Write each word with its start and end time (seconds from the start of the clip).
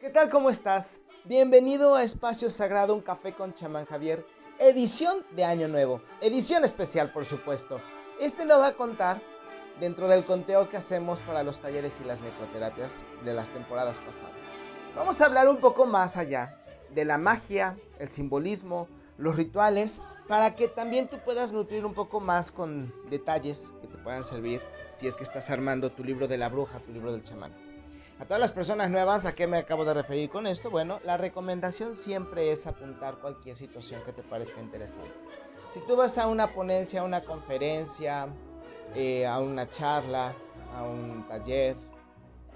¿Qué 0.00 0.10
tal? 0.10 0.30
¿Cómo 0.30 0.48
estás? 0.48 1.00
Bienvenido 1.24 1.96
a 1.96 2.04
Espacio 2.04 2.48
Sagrado, 2.50 2.94
un 2.94 3.00
café 3.00 3.34
con 3.34 3.52
chamán 3.52 3.84
Javier, 3.84 4.24
edición 4.60 5.24
de 5.34 5.44
Año 5.44 5.66
Nuevo, 5.66 6.00
edición 6.20 6.64
especial 6.64 7.10
por 7.10 7.24
supuesto. 7.24 7.80
Este 8.20 8.44
lo 8.44 8.60
va 8.60 8.68
a 8.68 8.74
contar 8.74 9.20
dentro 9.80 10.06
del 10.06 10.24
conteo 10.24 10.68
que 10.68 10.76
hacemos 10.76 11.18
para 11.18 11.42
los 11.42 11.60
talleres 11.60 11.98
y 12.00 12.06
las 12.06 12.22
microterapias 12.22 13.02
de 13.24 13.34
las 13.34 13.50
temporadas 13.50 13.98
pasadas. 13.98 14.30
Vamos 14.94 15.20
a 15.20 15.26
hablar 15.26 15.48
un 15.48 15.56
poco 15.56 15.84
más 15.84 16.16
allá 16.16 16.62
de 16.94 17.04
la 17.04 17.18
magia, 17.18 17.76
el 17.98 18.12
simbolismo, 18.12 18.86
los 19.16 19.34
rituales, 19.34 20.00
para 20.28 20.54
que 20.54 20.68
también 20.68 21.08
tú 21.08 21.18
puedas 21.24 21.50
nutrir 21.50 21.84
un 21.84 21.94
poco 21.94 22.20
más 22.20 22.52
con 22.52 22.94
detalles 23.10 23.74
que 23.80 23.88
te 23.88 23.98
puedan 23.98 24.22
servir 24.22 24.62
si 24.94 25.08
es 25.08 25.16
que 25.16 25.24
estás 25.24 25.50
armando 25.50 25.90
tu 25.90 26.04
libro 26.04 26.28
de 26.28 26.38
la 26.38 26.48
bruja, 26.48 26.78
tu 26.78 26.92
libro 26.92 27.10
del 27.10 27.24
chamán. 27.24 27.67
A 28.20 28.24
todas 28.24 28.40
las 28.40 28.50
personas 28.50 28.90
nuevas, 28.90 29.24
¿a 29.26 29.34
qué 29.36 29.46
me 29.46 29.58
acabo 29.58 29.84
de 29.84 29.94
referir 29.94 30.28
con 30.28 30.48
esto? 30.48 30.70
Bueno, 30.70 30.98
la 31.04 31.16
recomendación 31.16 31.94
siempre 31.94 32.50
es 32.50 32.66
apuntar 32.66 33.18
cualquier 33.18 33.56
situación 33.56 34.02
que 34.04 34.12
te 34.12 34.24
parezca 34.24 34.60
interesante. 34.60 35.12
Si 35.72 35.78
tú 35.80 35.94
vas 35.94 36.18
a 36.18 36.26
una 36.26 36.52
ponencia, 36.52 37.02
a 37.02 37.04
una 37.04 37.22
conferencia, 37.22 38.26
eh, 38.96 39.24
a 39.24 39.38
una 39.38 39.70
charla, 39.70 40.34
a 40.74 40.82
un 40.82 41.28
taller, 41.28 41.76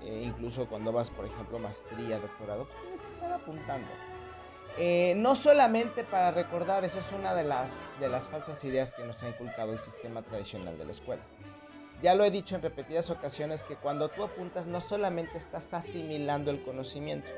eh, 0.01 0.25
incluso 0.27 0.67
cuando 0.67 0.91
vas, 0.91 1.11
por 1.11 1.27
ejemplo, 1.27 1.61
maestría, 1.61 2.19
doctorado, 2.19 2.65
pues 2.65 2.81
tienes 2.81 3.03
que 3.03 3.09
estar 3.13 3.33
apuntando. 3.33 3.89
Eh, 4.79 5.15
no 5.17 5.37
solamente 5.37 6.03
para 6.03 6.33
recordar, 6.33 6.85
eso 6.85 6.99
es 6.99 7.13
una 7.13 7.35
de 7.35 7.45
las, 7.45 7.93
de 8.01 8.09
las 8.09 8.29
falsas 8.29 8.65
ideas 8.65 8.93
que 8.93 9.05
nos 9.05 9.23
ha 9.23 9.29
inculcado 9.29 9.73
el 9.73 9.79
sistema 9.79 10.23
tradicional 10.23 10.77
de 10.77 10.87
la 10.87 10.91
escuela. 10.91 11.23
Ya 12.03 12.17
lo 12.17 12.25
he 12.25 12.33
dicho 12.33 12.57
en 12.57 12.63
repetidas 12.63 13.11
ocasiones 13.11 13.63
que 13.63 13.77
cuando 13.77 14.09
tú 14.09 14.25
apuntas 14.25 14.67
no 14.67 14.81
solamente 14.81 15.39
estás 15.39 15.73
asimilando 15.73 16.51
el 16.51 16.61
conocimiento, 16.65 17.31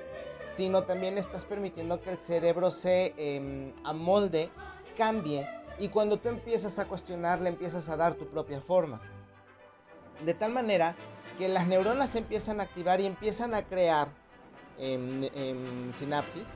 sino 0.56 0.84
también 0.84 1.18
estás 1.18 1.44
permitiendo 1.44 2.00
que 2.00 2.10
el 2.10 2.16
cerebro 2.16 2.70
se 2.70 3.12
em, 3.18 3.74
amolde, 3.84 4.50
cambie 4.96 5.46
y 5.78 5.90
cuando 5.90 6.18
tú 6.18 6.30
empiezas 6.30 6.78
a 6.78 6.86
cuestionar, 6.86 7.42
le 7.42 7.50
empiezas 7.50 7.90
a 7.90 7.96
dar 7.98 8.14
tu 8.14 8.26
propia 8.26 8.62
forma. 8.62 9.02
De 10.24 10.32
tal 10.32 10.52
manera 10.52 10.96
que 11.36 11.48
las 11.48 11.66
neuronas 11.66 12.14
empiezan 12.16 12.60
a 12.60 12.62
activar 12.62 13.02
y 13.02 13.06
empiezan 13.06 13.52
a 13.52 13.64
crear 13.64 14.08
en 14.78 15.92
sinapsis 15.98 16.48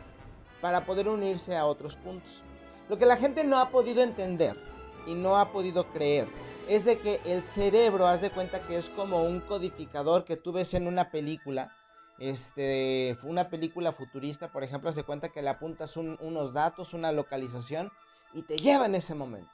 para 0.62 0.87
poder 0.87 1.09
unirse 1.09 1.56
a 1.56 1.67
otros 1.67 1.95
puntos. 1.97 2.43
Lo 2.89 2.97
que 2.97 3.05
la 3.05 3.17
gente 3.17 3.45
no 3.45 3.59
ha 3.59 3.69
podido 3.69 4.03
entender 4.03 4.67
y 5.06 5.14
no 5.14 5.36
ha 5.36 5.52
podido 5.52 5.86
creer 5.92 6.28
es 6.68 6.84
de 6.84 6.98
que 6.98 7.20
el 7.24 7.42
cerebro, 7.42 8.06
haz 8.06 8.20
de 8.20 8.30
cuenta 8.30 8.60
que 8.60 8.77
es 8.77 8.91
como 8.91 9.24
un 9.24 9.41
codificador 9.41 10.24
que 10.24 10.36
tú 10.36 10.52
ves 10.52 10.74
en 10.74 10.86
una 10.86 11.10
película, 11.10 11.72
este, 12.18 13.16
una 13.22 13.48
película 13.48 13.92
futurista, 13.92 14.52
por 14.52 14.62
ejemplo, 14.62 14.91
hace 14.91 15.02
cuenta 15.02 15.30
que 15.30 15.41
le 15.41 15.48
apuntas 15.48 15.96
unos 15.96 16.52
datos, 16.52 16.92
una 16.92 17.10
localización 17.10 17.91
y 18.34 18.42
te 18.42 18.58
lleva 18.58 18.84
en 18.84 18.94
ese 18.94 19.14
momento. 19.14 19.50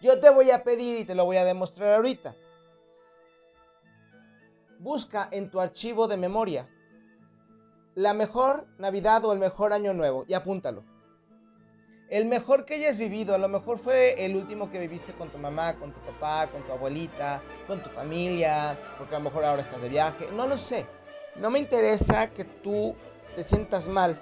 Yo 0.00 0.20
te 0.20 0.30
voy 0.30 0.52
a 0.52 0.62
pedir 0.62 1.00
y 1.00 1.04
te 1.04 1.16
lo 1.16 1.24
voy 1.24 1.38
a 1.38 1.44
demostrar 1.44 1.94
ahorita. 1.94 2.36
Busca 4.78 5.28
en 5.32 5.50
tu 5.50 5.60
archivo 5.60 6.06
de 6.06 6.16
memoria 6.16 6.68
la 7.96 8.14
mejor 8.14 8.68
Navidad 8.78 9.24
o 9.24 9.32
el 9.32 9.40
mejor 9.40 9.72
Año 9.72 9.92
Nuevo 9.92 10.24
y 10.28 10.34
apúntalo. 10.34 10.84
El 12.08 12.24
mejor 12.24 12.64
que 12.64 12.74
hayas 12.74 12.96
vivido, 12.96 13.34
a 13.34 13.38
lo 13.38 13.48
mejor 13.48 13.78
fue 13.78 14.24
el 14.24 14.34
último 14.34 14.70
que 14.70 14.78
viviste 14.78 15.12
con 15.12 15.28
tu 15.28 15.38
mamá, 15.38 15.74
con 15.74 15.92
tu 15.92 16.00
papá, 16.00 16.46
con 16.50 16.62
tu 16.62 16.72
abuelita, 16.72 17.42
con 17.66 17.82
tu 17.82 17.90
familia, 17.90 18.78
porque 18.96 19.14
a 19.14 19.18
lo 19.18 19.24
mejor 19.24 19.44
ahora 19.44 19.60
estás 19.60 19.82
de 19.82 19.90
viaje, 19.90 20.28
no 20.34 20.46
lo 20.46 20.56
sé. 20.56 20.86
No 21.36 21.50
me 21.50 21.58
interesa 21.58 22.30
que 22.30 22.44
tú 22.44 22.94
te 23.36 23.44
sientas 23.44 23.88
mal 23.88 24.18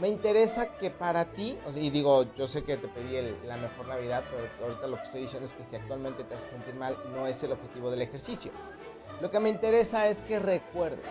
me 0.00 0.08
interesa 0.08 0.76
que 0.76 0.90
para 0.90 1.24
ti, 1.26 1.56
y 1.74 1.90
digo, 1.90 2.26
yo 2.34 2.46
sé 2.46 2.64
que 2.64 2.76
te 2.76 2.88
pedí 2.88 3.16
la 3.46 3.56
mejor 3.56 3.86
Navidad, 3.86 4.24
pero 4.30 4.68
ahorita 4.68 4.86
lo 4.88 4.96
que 4.96 5.02
estoy 5.04 5.20
diciendo 5.22 5.46
es 5.46 5.52
que 5.52 5.64
si 5.64 5.76
actualmente 5.76 6.24
te 6.24 6.34
hace 6.34 6.50
sentir 6.50 6.74
mal, 6.74 6.96
no 7.14 7.26
es 7.26 7.42
el 7.42 7.52
objetivo 7.52 7.90
del 7.90 8.02
ejercicio. 8.02 8.50
Lo 9.20 9.30
que 9.30 9.38
me 9.38 9.48
interesa 9.48 10.08
es 10.08 10.20
que 10.22 10.40
recuerdes. 10.40 11.04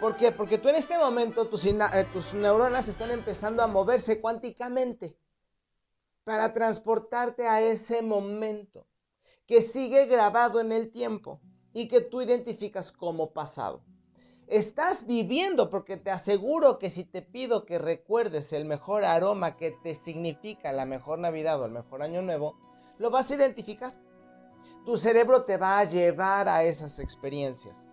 ¿Por 0.00 0.16
qué? 0.16 0.30
Porque 0.30 0.58
tú 0.58 0.68
en 0.68 0.74
este 0.74 0.98
momento 0.98 1.48
tus, 1.48 1.64
eh, 1.64 1.74
tus 2.12 2.34
neuronas 2.34 2.86
están 2.86 3.10
empezando 3.10 3.62
a 3.62 3.66
moverse 3.66 4.20
cuánticamente 4.20 5.16
para 6.22 6.52
transportarte 6.52 7.46
a 7.46 7.62
ese 7.62 8.02
momento 8.02 8.86
que 9.46 9.62
sigue 9.62 10.04
grabado 10.06 10.60
en 10.60 10.72
el 10.72 10.90
tiempo 10.90 11.40
y 11.72 11.88
que 11.88 12.02
tú 12.02 12.20
identificas 12.20 12.92
como 12.92 13.32
pasado. 13.32 13.84
Estás 14.48 15.06
viviendo 15.06 15.70
porque 15.70 15.96
te 15.96 16.10
aseguro 16.10 16.78
que 16.78 16.90
si 16.90 17.04
te 17.04 17.22
pido 17.22 17.64
que 17.64 17.78
recuerdes 17.78 18.52
el 18.52 18.64
mejor 18.64 19.04
aroma 19.04 19.56
que 19.56 19.70
te 19.70 19.94
significa 19.94 20.72
la 20.72 20.84
mejor 20.84 21.18
Navidad 21.18 21.60
o 21.60 21.64
el 21.64 21.72
mejor 21.72 22.02
Año 22.02 22.22
Nuevo, 22.22 22.58
lo 22.98 23.10
vas 23.10 23.30
a 23.30 23.34
identificar. 23.34 23.94
Tu 24.84 24.96
cerebro 24.96 25.44
te 25.44 25.56
va 25.56 25.78
a 25.78 25.84
llevar 25.84 26.48
a 26.48 26.64
esas 26.64 26.98
experiencias. 26.98 27.88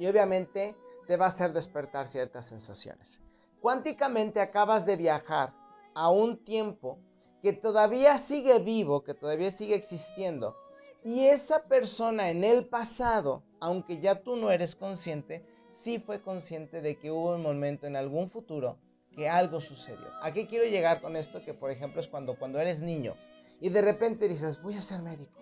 Y 0.00 0.08
obviamente 0.08 0.74
te 1.06 1.16
va 1.16 1.26
a 1.26 1.28
hacer 1.28 1.52
despertar 1.52 2.08
ciertas 2.08 2.46
sensaciones. 2.46 3.20
Cuánticamente 3.60 4.40
acabas 4.40 4.84
de 4.84 4.96
viajar 4.96 5.54
a 5.94 6.10
un 6.10 6.44
tiempo 6.44 6.98
que 7.40 7.52
todavía 7.52 8.18
sigue 8.18 8.58
vivo, 8.58 9.04
que 9.04 9.14
todavía 9.14 9.52
sigue 9.52 9.76
existiendo. 9.76 10.56
Y 11.04 11.26
esa 11.26 11.62
persona 11.62 12.30
en 12.30 12.42
el 12.42 12.66
pasado 12.66 13.44
aunque 13.60 14.00
ya 14.00 14.22
tú 14.22 14.36
no 14.36 14.50
eres 14.50 14.74
consciente, 14.74 15.44
sí 15.68 15.98
fue 15.98 16.20
consciente 16.20 16.80
de 16.80 16.96
que 16.96 17.10
hubo 17.10 17.34
un 17.34 17.42
momento 17.42 17.86
en 17.86 17.94
algún 17.94 18.30
futuro 18.30 18.78
que 19.14 19.28
algo 19.28 19.60
sucedió. 19.60 20.06
¿A 20.22 20.32
qué 20.32 20.46
quiero 20.46 20.64
llegar 20.64 21.00
con 21.00 21.14
esto? 21.16 21.44
Que 21.44 21.54
por 21.54 21.70
ejemplo 21.70 22.00
es 22.00 22.08
cuando, 22.08 22.38
cuando 22.38 22.58
eres 22.58 22.80
niño 22.80 23.14
y 23.60 23.68
de 23.68 23.82
repente 23.82 24.28
dices, 24.28 24.60
voy 24.62 24.76
a 24.76 24.82
ser 24.82 25.02
médico. 25.02 25.38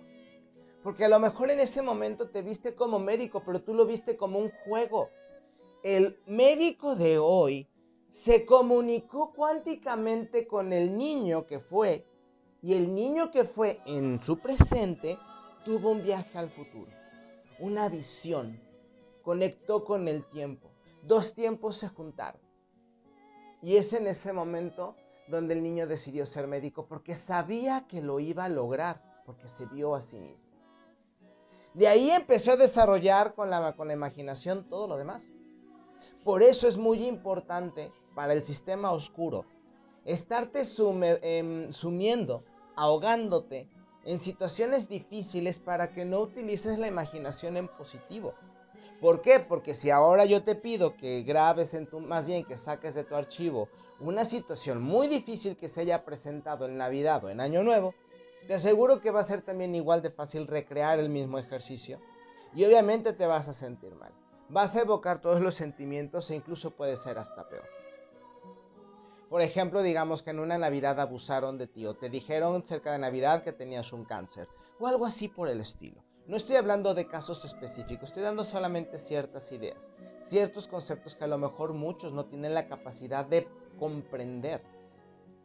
Porque 0.88 1.04
a 1.04 1.08
lo 1.10 1.20
mejor 1.20 1.50
en 1.50 1.60
ese 1.60 1.82
momento 1.82 2.30
te 2.30 2.40
viste 2.40 2.74
como 2.74 2.98
médico, 2.98 3.42
pero 3.44 3.60
tú 3.60 3.74
lo 3.74 3.84
viste 3.84 4.16
como 4.16 4.38
un 4.38 4.50
juego. 4.64 5.10
El 5.82 6.18
médico 6.24 6.96
de 6.96 7.18
hoy 7.18 7.68
se 8.08 8.46
comunicó 8.46 9.34
cuánticamente 9.34 10.46
con 10.46 10.72
el 10.72 10.96
niño 10.96 11.44
que 11.44 11.60
fue 11.60 12.06
y 12.62 12.72
el 12.72 12.94
niño 12.94 13.30
que 13.30 13.44
fue 13.44 13.82
en 13.84 14.22
su 14.22 14.38
presente 14.38 15.18
tuvo 15.62 15.90
un 15.90 16.02
viaje 16.02 16.38
al 16.38 16.48
futuro 16.48 16.90
una 17.58 17.90
visión, 17.90 18.58
conectó 19.20 19.84
con 19.84 20.08
el 20.08 20.24
tiempo. 20.24 20.70
Dos 21.02 21.34
tiempos 21.34 21.76
se 21.76 21.88
juntaron. 21.88 22.40
Y 23.60 23.76
es 23.76 23.92
en 23.92 24.06
ese 24.06 24.32
momento 24.32 24.96
donde 25.26 25.52
el 25.52 25.62
niño 25.62 25.86
decidió 25.86 26.24
ser 26.24 26.46
médico 26.46 26.86
porque 26.86 27.14
sabía 27.14 27.86
que 27.86 28.00
lo 28.00 28.20
iba 28.20 28.46
a 28.46 28.48
lograr, 28.48 29.22
porque 29.26 29.48
se 29.48 29.66
vio 29.66 29.94
a 29.94 30.00
sí 30.00 30.18
mismo. 30.18 30.47
De 31.78 31.86
ahí 31.86 32.10
empezó 32.10 32.50
a 32.52 32.56
desarrollar 32.56 33.34
con 33.34 33.50
la, 33.50 33.76
con 33.76 33.86
la 33.86 33.94
imaginación 33.94 34.68
todo 34.68 34.88
lo 34.88 34.96
demás. 34.96 35.30
Por 36.24 36.42
eso 36.42 36.66
es 36.66 36.76
muy 36.76 37.06
importante 37.06 37.92
para 38.16 38.32
el 38.32 38.44
sistema 38.44 38.90
oscuro 38.90 39.44
estarte 40.04 40.62
em, 41.22 41.70
sumiendo, 41.70 42.42
ahogándote 42.74 43.68
en 44.04 44.18
situaciones 44.18 44.88
difíciles 44.88 45.60
para 45.60 45.92
que 45.92 46.04
no 46.04 46.18
utilices 46.18 46.80
la 46.80 46.88
imaginación 46.88 47.56
en 47.56 47.68
positivo. 47.68 48.34
¿Por 49.00 49.20
qué? 49.20 49.38
Porque 49.38 49.72
si 49.72 49.90
ahora 49.90 50.24
yo 50.24 50.42
te 50.42 50.56
pido 50.56 50.96
que 50.96 51.22
grabes 51.22 51.74
en 51.74 51.86
tu, 51.86 52.00
más 52.00 52.26
bien 52.26 52.44
que 52.44 52.56
saques 52.56 52.96
de 52.96 53.04
tu 53.04 53.14
archivo 53.14 53.68
una 54.00 54.24
situación 54.24 54.82
muy 54.82 55.06
difícil 55.06 55.56
que 55.56 55.68
se 55.68 55.82
haya 55.82 56.04
presentado 56.04 56.66
en 56.66 56.76
Navidad 56.76 57.22
o 57.22 57.30
en 57.30 57.40
Año 57.40 57.62
Nuevo, 57.62 57.94
te 58.48 58.54
aseguro 58.54 58.98
que 58.98 59.10
va 59.10 59.20
a 59.20 59.24
ser 59.24 59.42
también 59.42 59.74
igual 59.74 60.00
de 60.00 60.10
fácil 60.10 60.46
recrear 60.46 60.98
el 60.98 61.10
mismo 61.10 61.38
ejercicio 61.38 62.00
y 62.54 62.64
obviamente 62.64 63.12
te 63.12 63.26
vas 63.26 63.46
a 63.46 63.52
sentir 63.52 63.94
mal. 63.94 64.10
Vas 64.48 64.74
a 64.74 64.80
evocar 64.80 65.20
todos 65.20 65.42
los 65.42 65.54
sentimientos 65.54 66.30
e 66.30 66.36
incluso 66.36 66.70
puede 66.70 66.96
ser 66.96 67.18
hasta 67.18 67.46
peor. 67.46 67.68
Por 69.28 69.42
ejemplo, 69.42 69.82
digamos 69.82 70.22
que 70.22 70.30
en 70.30 70.38
una 70.38 70.56
Navidad 70.56 70.98
abusaron 70.98 71.58
de 71.58 71.66
ti 71.66 71.84
o 71.84 71.94
te 71.94 72.08
dijeron 72.08 72.64
cerca 72.64 72.90
de 72.90 72.98
Navidad 72.98 73.42
que 73.42 73.52
tenías 73.52 73.92
un 73.92 74.06
cáncer 74.06 74.48
o 74.80 74.86
algo 74.86 75.04
así 75.04 75.28
por 75.28 75.50
el 75.50 75.60
estilo. 75.60 76.02
No 76.26 76.34
estoy 76.34 76.56
hablando 76.56 76.94
de 76.94 77.06
casos 77.06 77.44
específicos, 77.44 78.08
estoy 78.08 78.22
dando 78.22 78.44
solamente 78.44 78.98
ciertas 78.98 79.52
ideas, 79.52 79.92
ciertos 80.20 80.68
conceptos 80.68 81.14
que 81.14 81.24
a 81.24 81.28
lo 81.28 81.36
mejor 81.36 81.74
muchos 81.74 82.14
no 82.14 82.24
tienen 82.24 82.54
la 82.54 82.66
capacidad 82.66 83.26
de 83.26 83.46
comprender 83.78 84.62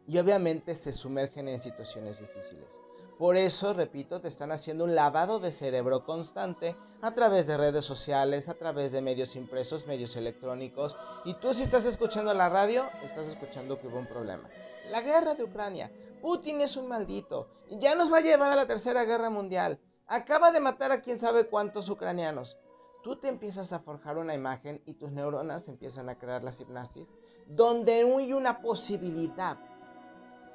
y 0.06 0.16
obviamente 0.16 0.74
se 0.74 0.94
sumergen 0.94 1.48
en 1.48 1.60
situaciones 1.60 2.18
difíciles. 2.18 2.80
Por 3.18 3.36
eso, 3.36 3.72
repito, 3.72 4.20
te 4.20 4.26
están 4.26 4.50
haciendo 4.50 4.82
un 4.82 4.96
lavado 4.96 5.38
de 5.38 5.52
cerebro 5.52 6.04
constante 6.04 6.74
a 7.00 7.14
través 7.14 7.46
de 7.46 7.56
redes 7.56 7.84
sociales, 7.84 8.48
a 8.48 8.54
través 8.54 8.90
de 8.90 9.02
medios 9.02 9.36
impresos, 9.36 9.86
medios 9.86 10.16
electrónicos. 10.16 10.96
Y 11.24 11.34
tú 11.34 11.54
si 11.54 11.62
estás 11.62 11.84
escuchando 11.84 12.34
la 12.34 12.48
radio, 12.48 12.88
estás 13.04 13.28
escuchando 13.28 13.78
que 13.78 13.86
hubo 13.86 13.98
un 13.98 14.06
problema. 14.06 14.48
La 14.90 15.00
guerra 15.00 15.34
de 15.34 15.44
Ucrania. 15.44 15.92
Putin 16.20 16.60
es 16.62 16.76
un 16.76 16.88
maldito. 16.88 17.48
Ya 17.70 17.94
nos 17.94 18.12
va 18.12 18.18
a 18.18 18.22
llevar 18.22 18.50
a 18.50 18.56
la 18.56 18.66
tercera 18.66 19.04
guerra 19.04 19.30
mundial. 19.30 19.78
Acaba 20.08 20.50
de 20.50 20.60
matar 20.60 20.90
a 20.90 21.00
quién 21.00 21.18
sabe 21.18 21.46
cuántos 21.46 21.88
ucranianos. 21.88 22.56
tú 23.04 23.16
te 23.16 23.28
empiezas 23.28 23.74
a 23.74 23.80
forjar 23.80 24.16
una 24.16 24.34
imagen 24.34 24.82
y 24.86 24.94
tus 24.94 25.12
neuronas 25.12 25.68
empiezan 25.68 26.08
a 26.08 26.18
crear 26.18 26.42
la 26.42 26.52
hipnosis, 26.58 27.12
donde 27.46 27.92
hay 27.92 28.32
una 28.32 28.62
posibilidad, 28.62 29.58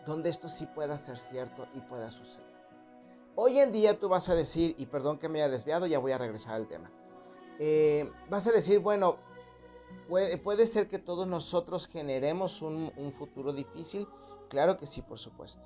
donde 0.07 0.31
esto 0.31 0.49
sí 0.49 0.65
pueda 0.65 0.97
ser 0.97 1.19
cierto 1.19 1.67
y 1.75 1.81
pueda 1.81 2.09
suceder. 2.09 2.48
Hoy 3.35 3.59
en 3.59 3.71
día 3.71 3.99
tú 3.99 4.09
vas 4.09 4.29
a 4.29 4.35
decir, 4.35 4.75
y 4.77 4.85
perdón 4.85 5.17
que 5.17 5.29
me 5.29 5.41
haya 5.41 5.51
desviado, 5.51 5.87
ya 5.87 5.99
voy 5.99 6.11
a 6.11 6.17
regresar 6.17 6.55
al 6.55 6.67
tema. 6.67 6.91
Eh, 7.57 8.11
vas 8.29 8.47
a 8.47 8.51
decir, 8.51 8.79
bueno, 8.79 9.17
puede, 10.07 10.65
ser 10.65 10.87
que 10.87 10.99
todos 10.99 11.27
nosotros 11.27 11.87
generemos 11.87 12.61
un, 12.61 12.91
un 12.97 13.11
futuro 13.11 13.53
difícil. 13.53 14.07
Claro 14.49 14.77
que 14.77 14.87
sí, 14.87 15.01
por 15.01 15.19
supuesto. 15.19 15.61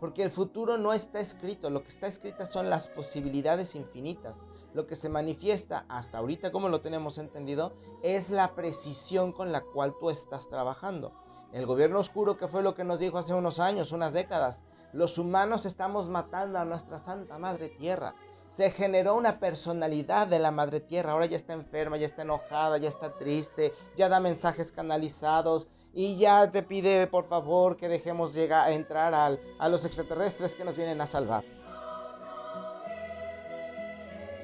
Porque 0.00 0.22
el 0.22 0.30
futuro 0.30 0.78
no 0.78 0.92
está 0.92 1.18
escrito, 1.18 1.70
lo 1.70 1.82
que 1.82 1.88
está 1.88 2.06
escrito 2.06 2.46
son 2.46 2.70
las 2.70 2.86
posibilidades 2.86 3.74
infinitas. 3.74 4.44
Lo 4.72 4.86
que 4.86 4.94
se 4.94 5.08
manifiesta 5.08 5.86
hasta 5.88 6.18
ahorita, 6.18 6.52
como 6.52 6.68
lo 6.68 6.80
tenemos 6.80 7.18
entendido, 7.18 7.72
es 8.02 8.30
la 8.30 8.54
precisión 8.54 9.32
con 9.32 9.50
la 9.50 9.62
cual 9.62 9.94
tú 9.98 10.10
estás 10.10 10.48
trabajando. 10.48 11.12
El 11.52 11.66
gobierno 11.66 11.98
oscuro, 11.98 12.36
que 12.36 12.46
fue 12.46 12.62
lo 12.62 12.74
que 12.74 12.84
nos 12.84 13.00
dijo 13.00 13.18
hace 13.18 13.34
unos 13.34 13.58
años, 13.58 13.90
unas 13.90 14.12
décadas, 14.12 14.62
los 14.92 15.18
humanos 15.18 15.66
estamos 15.66 16.08
matando 16.08 16.58
a 16.58 16.64
nuestra 16.64 16.98
Santa 16.98 17.38
Madre 17.38 17.68
Tierra. 17.68 18.14
Se 18.48 18.70
generó 18.70 19.14
una 19.16 19.38
personalidad 19.38 20.26
de 20.26 20.38
la 20.38 20.50
Madre 20.50 20.80
Tierra. 20.80 21.12
Ahora 21.12 21.26
ya 21.26 21.36
está 21.36 21.52
enferma, 21.52 21.98
ya 21.98 22.06
está 22.06 22.22
enojada, 22.22 22.78
ya 22.78 22.88
está 22.88 23.18
triste, 23.18 23.74
ya 23.96 24.08
da 24.08 24.20
mensajes 24.20 24.72
canalizados 24.72 25.68
y 25.92 26.16
ya 26.16 26.50
te 26.50 26.62
pide 26.62 27.06
por 27.06 27.28
favor 27.28 27.76
que 27.76 27.88
dejemos 27.88 28.32
llegar 28.34 28.68
a 28.68 28.72
entrar 28.72 29.14
a 29.14 29.68
los 29.68 29.84
extraterrestres 29.84 30.54
que 30.54 30.64
nos 30.64 30.76
vienen 30.76 31.00
a 31.00 31.06
salvar. 31.06 31.44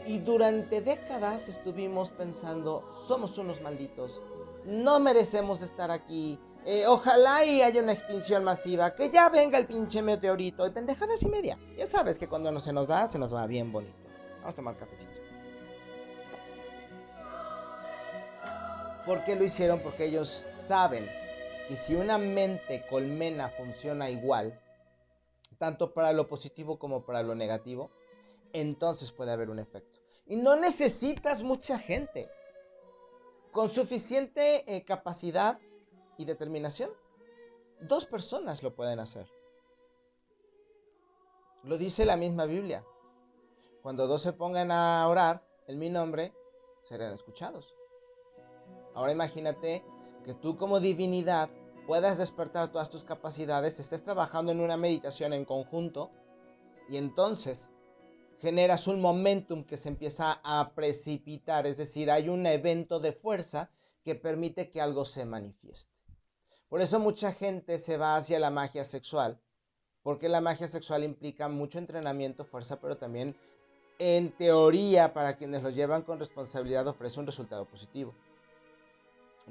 Y 0.06 0.18
durante 0.18 0.82
décadas 0.82 1.48
estuvimos 1.48 2.10
pensando, 2.10 2.86
somos 3.06 3.38
unos 3.38 3.62
malditos, 3.62 4.20
no 4.66 5.00
merecemos 5.00 5.62
estar 5.62 5.90
aquí, 5.90 6.38
eh, 6.66 6.86
ojalá 6.86 7.44
y 7.44 7.60
haya 7.60 7.82
una 7.82 7.92
extinción 7.92 8.42
masiva, 8.42 8.94
que 8.94 9.10
ya 9.10 9.28
venga 9.28 9.58
el 9.58 9.66
pinche 9.66 10.00
meteorito 10.00 10.66
y 10.66 10.70
pendejadas 10.70 11.22
y 11.22 11.26
media. 11.26 11.58
Ya 11.76 11.86
sabes 11.86 12.18
que 12.18 12.26
cuando 12.26 12.50
no 12.50 12.60
se 12.60 12.72
nos 12.72 12.86
da, 12.86 13.06
se 13.06 13.18
nos 13.18 13.34
va 13.34 13.46
bien 13.46 13.70
bonito. 13.70 13.94
Vamos 14.38 14.54
a 14.54 14.56
tomar 14.56 14.76
cafecito. 14.76 15.12
¿Por 19.04 19.22
qué 19.24 19.36
lo 19.36 19.44
hicieron? 19.44 19.80
Porque 19.80 20.06
ellos 20.06 20.46
saben 20.66 21.06
que 21.68 21.76
si 21.76 21.94
una 21.94 22.16
mente 22.16 22.86
colmena 22.88 23.50
funciona 23.50 24.08
igual, 24.08 24.58
tanto 25.58 25.92
para 25.92 26.14
lo 26.14 26.26
positivo 26.26 26.78
como 26.78 27.04
para 27.04 27.22
lo 27.22 27.34
negativo, 27.34 27.90
entonces 28.54 29.12
puede 29.12 29.32
haber 29.32 29.50
un 29.50 29.58
efecto. 29.58 30.00
Y 30.26 30.36
no 30.36 30.56
necesitas 30.56 31.42
mucha 31.42 31.78
gente. 31.78 32.30
Con 33.52 33.70
suficiente 33.70 34.64
eh, 34.74 34.84
capacidad 34.84 35.58
y 36.18 36.24
determinación, 36.24 36.90
dos 37.80 38.06
personas 38.06 38.62
lo 38.62 38.74
pueden 38.74 39.00
hacer. 39.00 39.28
Lo 41.62 41.78
dice 41.78 42.04
la 42.04 42.16
misma 42.16 42.44
Biblia. 42.44 42.84
Cuando 43.82 44.06
dos 44.06 44.22
se 44.22 44.32
pongan 44.32 44.70
a 44.70 45.06
orar 45.08 45.46
en 45.66 45.78
mi 45.78 45.90
nombre, 45.90 46.32
serán 46.82 47.12
escuchados. 47.12 47.74
Ahora 48.94 49.12
imagínate 49.12 49.82
que 50.24 50.34
tú 50.34 50.56
como 50.56 50.80
divinidad 50.80 51.50
puedas 51.86 52.18
despertar 52.18 52.70
todas 52.72 52.90
tus 52.90 53.04
capacidades, 53.04 53.78
estés 53.80 54.02
trabajando 54.02 54.52
en 54.52 54.60
una 54.60 54.76
meditación 54.76 55.32
en 55.32 55.44
conjunto 55.44 56.10
y 56.88 56.96
entonces 56.96 57.70
generas 58.38 58.86
un 58.88 59.00
momentum 59.00 59.64
que 59.64 59.76
se 59.76 59.88
empieza 59.88 60.40
a 60.42 60.72
precipitar, 60.74 61.66
es 61.66 61.76
decir, 61.76 62.10
hay 62.10 62.28
un 62.28 62.46
evento 62.46 63.00
de 63.00 63.12
fuerza 63.12 63.70
que 64.02 64.14
permite 64.14 64.68
que 64.68 64.80
algo 64.80 65.04
se 65.04 65.24
manifieste. 65.24 65.93
Por 66.74 66.82
eso 66.82 66.98
mucha 66.98 67.32
gente 67.32 67.78
se 67.78 67.96
va 67.96 68.16
hacia 68.16 68.40
la 68.40 68.50
magia 68.50 68.82
sexual, 68.82 69.38
porque 70.02 70.28
la 70.28 70.40
magia 70.40 70.66
sexual 70.66 71.04
implica 71.04 71.48
mucho 71.48 71.78
entrenamiento, 71.78 72.44
fuerza, 72.44 72.80
pero 72.80 72.96
también 72.96 73.36
en 74.00 74.32
teoría 74.32 75.14
para 75.14 75.36
quienes 75.36 75.62
lo 75.62 75.70
llevan 75.70 76.02
con 76.02 76.18
responsabilidad 76.18 76.88
ofrece 76.88 77.20
un 77.20 77.26
resultado 77.26 77.64
positivo. 77.64 78.12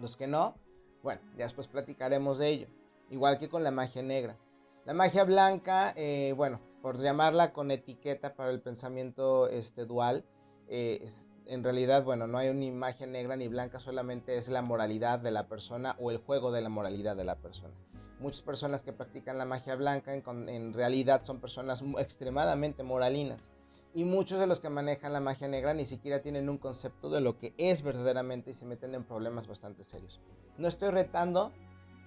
Los 0.01 0.17
que 0.17 0.27
no, 0.27 0.55
bueno, 1.01 1.21
ya 1.37 1.45
después 1.45 1.69
platicaremos 1.69 2.39
de 2.39 2.49
ello. 2.49 2.67
Igual 3.09 3.37
que 3.37 3.47
con 3.47 3.63
la 3.63 3.71
magia 3.71 4.03
negra. 4.03 4.35
La 4.83 4.93
magia 4.93 5.23
blanca, 5.23 5.93
eh, 5.95 6.33
bueno, 6.35 6.59
por 6.81 6.99
llamarla 6.99 7.53
con 7.53 7.71
etiqueta 7.71 8.35
para 8.35 8.49
el 8.49 8.59
pensamiento 8.59 9.47
este, 9.47 9.85
dual, 9.85 10.25
eh, 10.67 10.99
es, 11.01 11.29
en 11.45 11.63
realidad, 11.63 12.03
bueno, 12.03 12.27
no 12.27 12.37
hay 12.37 12.49
una 12.49 12.65
imagen 12.65 13.11
negra 13.11 13.35
ni 13.35 13.47
blanca, 13.47 13.79
solamente 13.79 14.37
es 14.37 14.49
la 14.49 14.61
moralidad 14.61 15.19
de 15.19 15.31
la 15.31 15.47
persona 15.47 15.95
o 15.99 16.11
el 16.11 16.17
juego 16.17 16.51
de 16.51 16.61
la 16.61 16.69
moralidad 16.69 17.15
de 17.15 17.23
la 17.23 17.35
persona. 17.35 17.73
Muchas 18.19 18.41
personas 18.41 18.83
que 18.83 18.93
practican 18.93 19.37
la 19.37 19.45
magia 19.45 19.75
blanca 19.75 20.13
en, 20.13 20.73
realidad 20.73 21.23
son 21.23 21.41
personas 21.41 21.83
extremadamente 21.99 22.83
moralinas. 22.83 23.49
Y 23.95 24.05
muchos 24.05 24.39
de 24.39 24.47
los 24.47 24.59
que 24.59 24.69
manejan 24.69 25.13
la 25.13 25.19
magia 25.19 25.47
negra 25.47 25.73
ni 25.73 25.85
siquiera 25.85 26.21
tienen 26.21 26.49
un 26.49 26.57
concepto 26.57 27.09
de 27.09 27.21
lo 27.21 27.37
que 27.37 27.53
es 27.57 27.83
verdaderamente 27.83 28.51
y 28.51 28.53
se 28.53 28.65
meten 28.65 28.95
en 28.95 29.03
problemas 29.03 29.47
bastante 29.47 29.83
serios. 29.83 30.19
No 30.57 30.67
estoy 30.67 30.89
retando, 30.89 31.51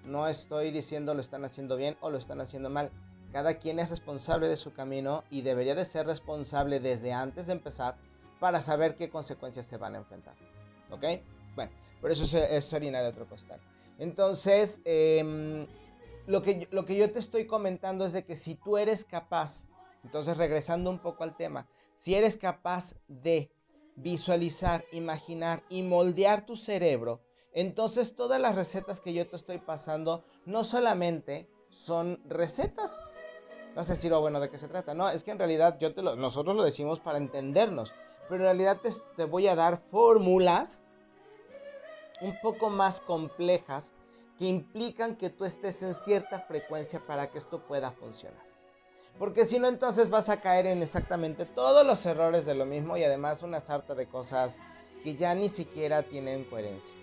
no 0.04 0.26
estoy 0.26 0.70
diciendo 0.70 1.14
lo 1.14 1.20
están 1.20 1.44
haciendo 1.44 1.76
bien 1.76 1.96
o 2.00 2.10
lo 2.10 2.18
están 2.18 2.40
haciendo 2.40 2.70
mal. 2.70 2.90
Cada 3.30 3.58
quien 3.58 3.78
es 3.78 3.90
responsable 3.90 4.48
de 4.48 4.56
su 4.56 4.72
camino 4.72 5.22
y 5.30 5.42
debería 5.42 5.74
de 5.74 5.84
ser 5.84 6.06
responsable 6.06 6.80
desde 6.80 7.12
antes 7.12 7.46
de 7.46 7.52
empezar 7.52 7.96
para 8.40 8.60
saber 8.60 8.96
qué 8.96 9.10
consecuencias 9.10 9.66
se 9.66 9.76
van 9.76 9.94
a 9.94 9.98
enfrentar. 9.98 10.34
¿Ok? 10.90 11.04
Bueno, 11.54 11.72
por 12.00 12.10
eso 12.10 12.24
es, 12.38 12.74
harina 12.74 13.02
de 13.02 13.08
otro 13.08 13.28
costal. 13.28 13.60
Entonces, 13.98 14.80
em, 14.84 15.66
lo, 16.26 16.42
que, 16.42 16.68
lo 16.70 16.84
que 16.84 16.96
yo 16.96 17.10
te 17.10 17.18
estoy 17.18 17.46
comentando 17.46 18.04
es 18.04 18.12
de 18.12 18.24
que 18.24 18.36
si 18.36 18.54
tú 18.54 18.76
eres 18.76 19.04
capaz, 19.04 19.66
entonces 20.04 20.36
regresando 20.36 20.90
un 20.90 20.98
poco 20.98 21.24
al 21.24 21.36
tema, 21.36 21.66
si 21.94 22.14
eres 22.14 22.36
capaz 22.36 22.94
de 23.08 23.50
visualizar, 23.96 24.84
imaginar 24.92 25.62
y 25.70 25.82
moldear 25.82 26.44
tu 26.44 26.56
cerebro, 26.56 27.22
entonces 27.52 28.14
todas 28.14 28.40
las 28.40 28.54
recetas 28.54 29.00
que 29.00 29.14
yo 29.14 29.26
te 29.26 29.36
estoy 29.36 29.58
pasando 29.58 30.24
no 30.44 30.62
solamente 30.62 31.48
son 31.70 32.20
recetas. 32.28 33.00
No 33.74 33.82
sé 33.82 33.96
si 33.96 34.10
lo 34.10 34.20
bueno, 34.20 34.40
¿de 34.40 34.50
qué 34.50 34.58
se 34.58 34.68
trata? 34.68 34.94
No, 34.94 35.08
es 35.08 35.22
que 35.22 35.30
en 35.30 35.38
realidad 35.38 35.78
yo 35.78 35.94
te 35.94 36.02
lo, 36.02 36.16
nosotros 36.16 36.54
lo 36.54 36.62
decimos 36.62 37.00
para 37.00 37.18
entendernos 37.18 37.94
pero 38.28 38.42
en 38.42 38.58
realidad 38.58 38.80
te, 39.16 39.24
voy 39.24 39.46
a 39.46 39.54
dar 39.54 39.80
fórmulas 39.90 40.84
un 42.20 42.38
poco 42.40 42.70
más 42.70 43.00
complejas 43.00 43.94
que 44.38 44.46
implican 44.46 45.16
que 45.16 45.30
tú 45.30 45.44
estés 45.44 45.82
en 45.82 45.94
cierta 45.94 46.40
frecuencia 46.40 47.00
para 47.00 47.30
que 47.30 47.38
esto 47.38 47.60
pueda 47.66 47.90
funcionar. 47.90 48.44
Porque 49.18 49.46
si 49.46 49.58
no, 49.58 49.68
entonces 49.68 50.10
vas 50.10 50.28
a 50.28 50.40
caer 50.40 50.66
en 50.66 50.82
exactamente 50.82 51.46
todos 51.46 51.86
los 51.86 52.04
errores 52.04 52.44
de 52.44 52.54
lo 52.54 52.66
mismo 52.66 52.96
y 52.96 53.04
además 53.04 53.42
una 53.42 53.60
sarta 53.60 53.94
de 53.94 54.06
cosas 54.06 54.60
que 55.02 55.14
ya 55.14 55.34
ni 55.34 55.48
siquiera 55.48 56.02
tienen 56.02 56.44
coherencia. 56.44 56.94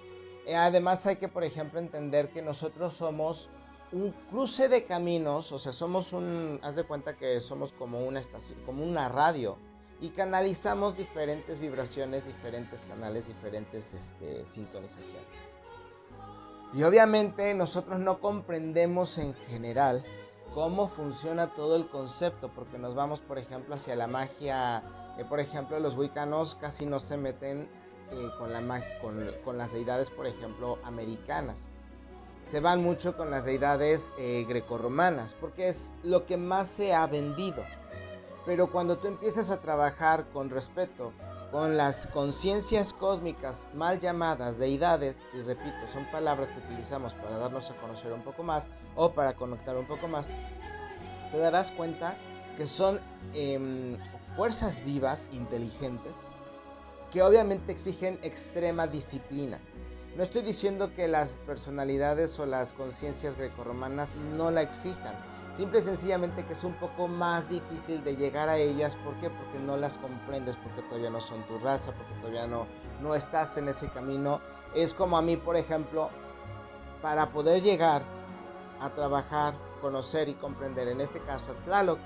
Eh, 0.45 0.55
además 0.55 1.05
hay 1.07 1.15
que, 1.15 1.27
por 1.27 1.43
ejemplo, 1.43 1.79
entender 1.79 2.29
que 2.29 2.41
nosotros 2.41 2.93
somos 2.93 3.49
un 3.91 4.11
cruce 4.29 4.69
de 4.69 4.83
caminos, 4.83 5.51
o 5.51 5.59
sea, 5.59 5.73
somos 5.73 6.13
un, 6.13 6.59
haz 6.63 6.75
de 6.75 6.83
cuenta 6.83 7.15
que 7.15 7.39
somos 7.41 7.73
como 7.73 8.05
una 8.05 8.19
estación, 8.19 8.59
como 8.65 8.83
una 8.83 9.07
radio 9.09 9.57
y 10.03 10.09
canalizamos 10.09 10.97
diferentes 10.97 11.61
vibraciones, 11.61 12.25
diferentes 12.25 12.81
canales, 12.81 13.25
diferentes 13.25 13.93
este, 13.93 14.45
sintonizaciones. 14.45 15.25
Y 16.73 16.83
obviamente 16.83 17.53
nosotros 17.53 18.01
no 18.01 18.19
comprendemos 18.19 19.17
en 19.17 19.33
general 19.33 20.03
cómo 20.53 20.89
funciona 20.89 21.53
todo 21.53 21.77
el 21.77 21.87
concepto, 21.87 22.49
porque 22.49 22.77
nos 22.77 22.95
vamos, 22.95 23.21
por 23.21 23.37
ejemplo, 23.37 23.75
hacia 23.75 23.95
la 23.95 24.07
magia. 24.07 24.83
Eh, 25.17 25.23
por 25.23 25.39
ejemplo, 25.39 25.79
los 25.79 25.95
wicanos 25.95 26.55
casi 26.55 26.85
no 26.85 26.99
se 26.99 27.15
meten 27.15 27.69
eh, 28.11 28.29
con, 28.37 28.51
la 28.51 28.59
magia, 28.59 28.99
con, 28.99 29.25
con, 29.45 29.57
las 29.57 29.71
deidades, 29.71 30.09
por 30.09 30.27
ejemplo, 30.27 30.79
americanas. 30.83 31.69
Se 32.47 32.59
van 32.59 32.83
mucho 32.83 33.15
con 33.15 33.31
las 33.31 33.45
deidades 33.45 34.13
eh, 34.17 34.43
grecorromanas, 34.49 35.33
porque 35.33 35.69
es 35.69 35.95
lo 36.03 36.25
que 36.25 36.35
más 36.35 36.67
se 36.67 36.93
ha 36.93 37.07
vendido. 37.07 37.63
Pero 38.45 38.71
cuando 38.71 38.97
tú 38.97 39.07
empiezas 39.07 39.49
a 39.51 39.61
trabajar 39.61 40.25
con 40.33 40.49
respeto 40.49 41.13
con 41.53 41.77
las 41.77 42.07
conciencias 42.07 42.93
cósmicas 42.93 43.69
mal 43.75 43.99
llamadas 43.99 44.57
deidades, 44.57 45.21
y 45.33 45.41
repito, 45.43 45.77
son 45.93 46.09
palabras 46.09 46.51
que 46.51 46.57
utilizamos 46.57 47.13
para 47.13 47.37
darnos 47.37 47.69
a 47.69 47.75
conocer 47.75 48.11
un 48.11 48.23
poco 48.23 48.41
más 48.41 48.69
o 48.95 49.11
para 49.11 49.35
conectar 49.35 49.77
un 49.77 49.85
poco 49.85 50.07
más, 50.07 50.27
te 51.31 51.37
darás 51.37 51.71
cuenta 51.71 52.17
que 52.57 52.65
son 52.65 52.99
em, 53.33 53.97
fuerzas 54.35 54.83
vivas, 54.83 55.27
inteligentes, 55.31 56.15
que 57.11 57.21
obviamente 57.21 57.71
exigen 57.71 58.17
extrema 58.23 58.87
disciplina. 58.87 59.59
No 60.17 60.23
estoy 60.23 60.41
diciendo 60.41 60.93
que 60.95 61.07
las 61.07 61.37
personalidades 61.37 62.39
o 62.39 62.47
las 62.47 62.73
conciencias 62.73 63.37
grecorromanas 63.37 64.15
no 64.15 64.49
la 64.49 64.63
exijan, 64.63 65.15
Simple 65.55 65.79
y 65.79 65.81
sencillamente 65.83 66.43
que 66.45 66.53
es 66.53 66.63
un 66.63 66.73
poco 66.73 67.07
más 67.07 67.47
difícil 67.47 68.03
de 68.03 68.15
llegar 68.15 68.49
a 68.49 68.57
ellas. 68.57 68.95
¿Por 68.97 69.13
qué? 69.19 69.29
Porque 69.29 69.59
no 69.59 69.77
las 69.77 69.99
comprendes, 69.99 70.55
porque 70.57 70.81
todavía 70.83 71.11
no 71.11 71.21
son 71.21 71.43
tu 71.43 71.59
raza, 71.59 71.91
porque 71.91 72.13
todavía 72.15 72.47
no, 72.47 72.65
no 73.01 73.13
estás 73.13 73.55
en 73.57 73.67
ese 73.69 73.87
camino. 73.89 74.41
Es 74.73 74.95
como 74.95 75.15
a 75.15 75.21
mí, 75.21 75.37
por 75.37 75.55
ejemplo, 75.55 76.09
para 77.03 77.27
poder 77.29 77.61
llegar 77.61 78.01
a 78.79 78.89
trabajar, 78.89 79.53
conocer 79.79 80.27
y 80.27 80.33
comprender, 80.33 80.87
en 80.87 81.01
este 81.01 81.19
caso 81.19 81.51
a 81.51 81.65
Tlaloc, 81.65 81.99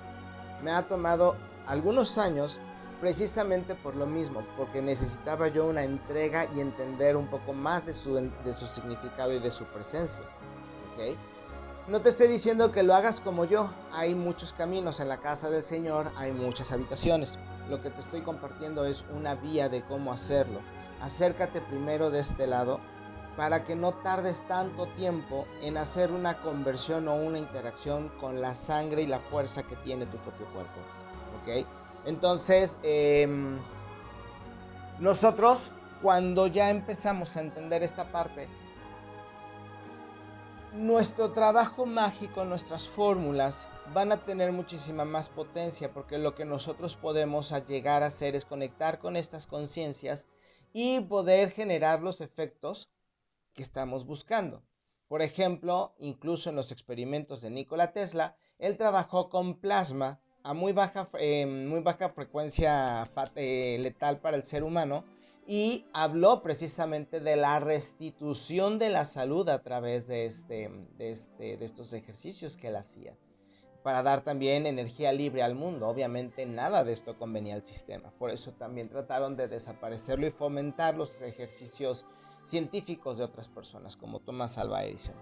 me 0.61 0.71
ha 0.71 0.85
tomado 0.85 1.37
algunos 1.67 2.17
años 2.17 2.59
precisamente 2.99 3.75
por 3.75 3.95
lo 3.95 4.07
mismo, 4.07 4.43
porque 4.57 4.81
necesitaba 4.81 5.47
yo 5.47 5.67
una 5.67 5.83
entrega 5.83 6.47
y 6.53 6.59
entender 6.59 7.15
un 7.15 7.27
poco 7.27 7.53
más 7.53 7.85
de 7.85 7.93
su, 7.93 8.15
de 8.15 8.53
su 8.53 8.65
significado 8.65 9.33
y 9.33 9.39
de 9.39 9.51
su 9.51 9.63
presencia. 9.65 10.23
¿okay? 10.93 11.17
No 11.87 12.01
te 12.01 12.09
estoy 12.09 12.27
diciendo 12.27 12.73
que 12.73 12.83
lo 12.83 12.93
hagas 12.93 13.21
como 13.21 13.45
yo, 13.45 13.69
hay 13.93 14.13
muchos 14.13 14.51
caminos 14.51 14.99
en 14.99 15.07
la 15.07 15.21
casa 15.21 15.49
del 15.49 15.63
Señor, 15.63 16.11
hay 16.17 16.33
muchas 16.33 16.73
habitaciones. 16.73 17.39
Lo 17.69 17.81
que 17.81 17.89
te 17.89 18.01
estoy 18.01 18.23
compartiendo 18.23 18.83
es 18.83 19.05
una 19.15 19.35
vía 19.35 19.69
de 19.69 19.85
cómo 19.85 20.11
hacerlo. 20.11 20.59
Acércate 21.01 21.61
primero 21.61 22.11
de 22.11 22.19
este 22.19 22.45
lado 22.45 22.81
para 23.37 23.63
que 23.63 23.77
no 23.77 23.93
tardes 23.93 24.45
tanto 24.49 24.87
tiempo 24.97 25.45
en 25.61 25.77
hacer 25.77 26.11
una 26.11 26.41
conversión 26.41 27.07
o 27.07 27.15
una 27.15 27.37
interacción 27.37 28.09
con 28.19 28.41
la 28.41 28.53
sangre 28.53 29.03
y 29.03 29.07
la 29.07 29.19
fuerza 29.19 29.63
que 29.63 29.77
tiene 29.77 30.05
tu 30.07 30.17
propio 30.17 30.47
cuerpo. 30.47 30.81
¿Ok? 31.41 31.65
Entonces, 32.03 32.77
em, 32.83 33.59
nosotros 34.99 35.71
cuando 36.01 36.47
ya 36.47 36.69
empezamos 36.69 37.37
a 37.37 37.41
entender 37.41 37.81
esta 37.81 38.03
parte, 38.11 38.49
nuestro 40.73 41.31
trabajo 41.31 41.85
mágico, 41.85 42.43
nuestras 42.43 42.87
fórmulas 42.87 43.69
van 43.93 44.11
a 44.11 44.23
tener 44.25 44.51
muchísima 44.51 45.05
más 45.05 45.29
potencia 45.29 45.93
porque 45.93 46.17
lo 46.17 46.35
que 46.35 46.45
nosotros 46.45 46.95
podemos 46.95 47.53
llegar 47.67 48.03
a 48.03 48.07
hacer 48.07 48.35
es 48.35 48.45
conectar 48.45 48.99
con 48.99 49.15
estas 49.15 49.47
conciencias 49.47 50.27
y 50.73 50.99
poder 51.01 51.51
generar 51.51 52.01
los 52.01 52.21
efectos 52.21 52.89
que 53.53 53.63
estamos 53.63 54.05
buscando. 54.05 54.61
Por 55.07 55.21
ejemplo, 55.21 55.95
incluso 55.99 56.49
en 56.49 56.57
los 56.57 56.71
experimentos 56.71 57.41
de 57.41 57.49
Nikola 57.49 57.93
Tesla, 57.93 58.35
él 58.59 58.77
trabajó 58.77 59.29
con 59.29 59.59
plasma 59.59 60.19
a 60.43 60.53
muy 60.53 60.73
baja, 60.73 61.09
eh, 61.19 61.45
muy 61.45 61.79
baja 61.79 62.09
frecuencia 62.09 63.09
eh, 63.35 63.77
letal 63.79 64.19
para 64.19 64.37
el 64.37 64.43
ser 64.43 64.63
humano 64.63 65.05
y 65.47 65.85
habló 65.93 66.43
precisamente 66.43 67.21
de 67.21 67.37
la 67.37 67.59
restitución 67.61 68.77
de 68.79 68.89
la 68.89 69.05
salud 69.05 69.47
a 69.47 69.63
través 69.63 70.07
de, 70.07 70.25
este, 70.25 70.69
de, 70.97 71.11
este, 71.11 71.55
de 71.55 71.65
estos 71.65 71.93
ejercicios 71.93 72.57
que 72.57 72.67
él 72.67 72.75
hacía 72.75 73.15
para 73.81 74.03
dar 74.03 74.19
también 74.19 74.65
energía 74.65 75.13
libre 75.13 75.41
al 75.41 75.55
mundo. 75.55 75.87
Obviamente 75.87 76.45
nada 76.45 76.83
de 76.83 76.91
esto 76.91 77.17
convenía 77.17 77.55
al 77.55 77.63
sistema, 77.63 78.11
por 78.19 78.31
eso 78.31 78.51
también 78.51 78.89
trataron 78.89 79.37
de 79.37 79.47
desaparecerlo 79.47 80.27
y 80.27 80.31
fomentar 80.31 80.97
los 80.97 81.21
ejercicios 81.21 82.05
científicos 82.43 83.17
de 83.17 83.23
otras 83.23 83.47
personas, 83.47 83.95
como 83.95 84.19
Thomas 84.19 84.57
Alva 84.57 84.83
Edison. 84.83 85.15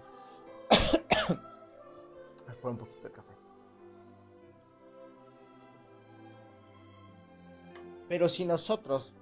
un 2.64 2.76
poquito 2.76 3.02
de 3.04 3.12
café. 3.12 3.32
Pero 8.08 8.28
si 8.28 8.44
nosotros 8.44 9.14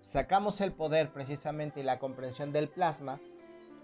sacamos 0.00 0.60
el 0.60 0.72
poder 0.72 1.12
precisamente 1.12 1.80
y 1.80 1.82
la 1.82 1.98
comprensión 1.98 2.52
del 2.52 2.68
plasma, 2.68 3.20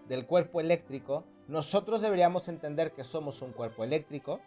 del 0.09 0.27
cuerpo 0.27 0.61
eléctrico, 0.61 1.25
nosotros 1.49 2.01
deberíamos 2.01 2.49
entender 2.49 2.93
que 2.93 3.05
somos 3.05 3.43
un 3.43 3.53
cuerpo 3.53 3.85
eléctrico 3.85 4.41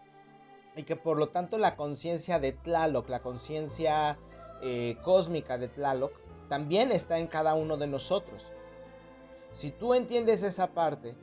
y 0.76 0.84
que 0.84 0.96
por 0.96 1.18
lo 1.18 1.30
tanto 1.30 1.58
la 1.58 1.76
conciencia 1.76 2.40
de 2.40 2.54
Tlaloc, 2.54 3.10
la 3.10 3.22
conciencia 3.22 4.18
eh, 4.62 4.98
cósmica 5.04 5.58
de 5.58 5.68
Tlaloc, 5.68 6.12
también 6.48 6.92
está 6.92 7.20
en 7.20 7.28
cada 7.28 7.54
uno 7.54 7.78
de 7.78 7.88
nosotros. 7.88 8.46
Si 9.54 9.72
tú 9.72 9.94
entiendes 9.94 10.44
esa 10.44 10.68
parte, 10.68 11.16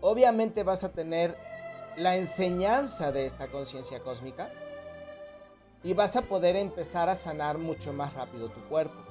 obviamente 0.00 0.62
vas 0.62 0.84
a 0.84 0.92
tener 0.92 1.36
la 1.96 2.16
enseñanza 2.16 3.12
de 3.12 3.26
esta 3.26 3.48
conciencia 3.48 4.00
cósmica 4.00 4.50
y 5.82 5.92
vas 5.94 6.16
a 6.16 6.22
poder 6.22 6.56
empezar 6.56 7.08
a 7.08 7.14
sanar 7.14 7.58
mucho 7.58 7.92
más 7.92 8.14
rápido 8.14 8.48
tu 8.48 8.60
cuerpo. 8.68 9.03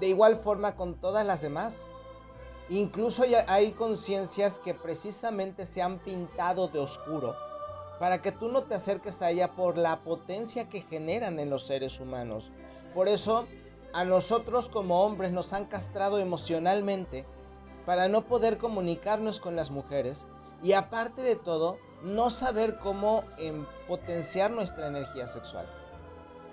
De 0.00 0.08
igual 0.08 0.36
forma 0.36 0.74
con 0.74 0.94
todas 0.94 1.26
las 1.26 1.40
demás. 1.40 1.84
Incluso 2.68 3.24
hay 3.46 3.72
conciencias 3.72 4.58
que 4.58 4.74
precisamente 4.74 5.66
se 5.66 5.82
han 5.82 5.98
pintado 5.98 6.68
de 6.68 6.78
oscuro 6.78 7.34
para 7.98 8.22
que 8.22 8.32
tú 8.32 8.48
no 8.48 8.62
te 8.62 8.74
acerques 8.74 9.20
a 9.20 9.30
ella 9.30 9.52
por 9.52 9.76
la 9.76 10.00
potencia 10.00 10.68
que 10.68 10.80
generan 10.80 11.38
en 11.38 11.50
los 11.50 11.64
seres 11.66 12.00
humanos. 12.00 12.50
Por 12.94 13.08
eso 13.08 13.46
a 13.92 14.04
nosotros 14.04 14.68
como 14.68 15.04
hombres 15.04 15.32
nos 15.32 15.52
han 15.52 15.66
castrado 15.66 16.18
emocionalmente 16.18 17.26
para 17.84 18.08
no 18.08 18.22
poder 18.22 18.56
comunicarnos 18.56 19.40
con 19.40 19.56
las 19.56 19.70
mujeres 19.70 20.24
y 20.62 20.72
aparte 20.72 21.22
de 21.22 21.36
todo, 21.36 21.78
no 22.02 22.30
saber 22.30 22.78
cómo 22.78 23.24
em, 23.36 23.66
potenciar 23.88 24.50
nuestra 24.50 24.86
energía 24.86 25.26
sexual, 25.26 25.66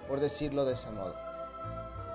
por 0.07 0.19
decirlo 0.19 0.65
de 0.65 0.73
ese 0.73 0.91
modo. 0.91 1.26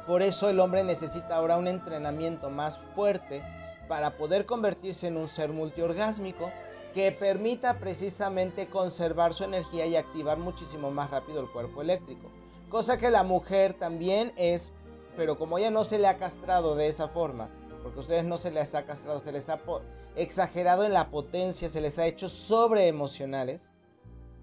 Por 0.06 0.22
eso 0.22 0.48
el 0.48 0.60
hombre 0.60 0.84
necesita 0.84 1.36
ahora 1.36 1.56
un 1.56 1.68
entrenamiento 1.68 2.50
más 2.50 2.78
fuerte 2.94 3.42
para 3.88 4.16
poder 4.16 4.46
convertirse 4.46 5.08
en 5.08 5.16
un 5.16 5.28
ser 5.28 5.50
multiorgásmico 5.50 6.50
que 6.94 7.12
permita 7.12 7.78
precisamente 7.78 8.68
conservar 8.68 9.34
su 9.34 9.44
energía 9.44 9.86
y 9.86 9.96
activar 9.96 10.38
muchísimo 10.38 10.90
más 10.90 11.10
rápido 11.10 11.40
el 11.40 11.50
cuerpo 11.50 11.82
eléctrico. 11.82 12.30
Cosa 12.68 12.98
que 12.98 13.10
la 13.10 13.22
mujer 13.22 13.74
también 13.74 14.32
es 14.36 14.72
pero 15.16 15.36
como 15.38 15.58
ella 15.58 15.70
no 15.70 15.84
se 15.84 15.98
le 15.98 16.06
ha 16.06 16.16
castrado 16.16 16.74
de 16.74 16.88
esa 16.88 17.08
forma, 17.08 17.48
porque 17.82 18.00
ustedes 18.00 18.24
no 18.24 18.36
se 18.36 18.50
les 18.50 18.74
ha 18.74 18.84
castrado, 18.84 19.20
se 19.20 19.32
les 19.32 19.48
ha 19.48 19.60
exagerado 20.16 20.84
en 20.84 20.92
la 20.92 21.10
potencia, 21.10 21.68
se 21.68 21.80
les 21.80 21.98
ha 21.98 22.06
hecho 22.06 22.28
sobre 22.28 22.88
emocionales, 22.88 23.70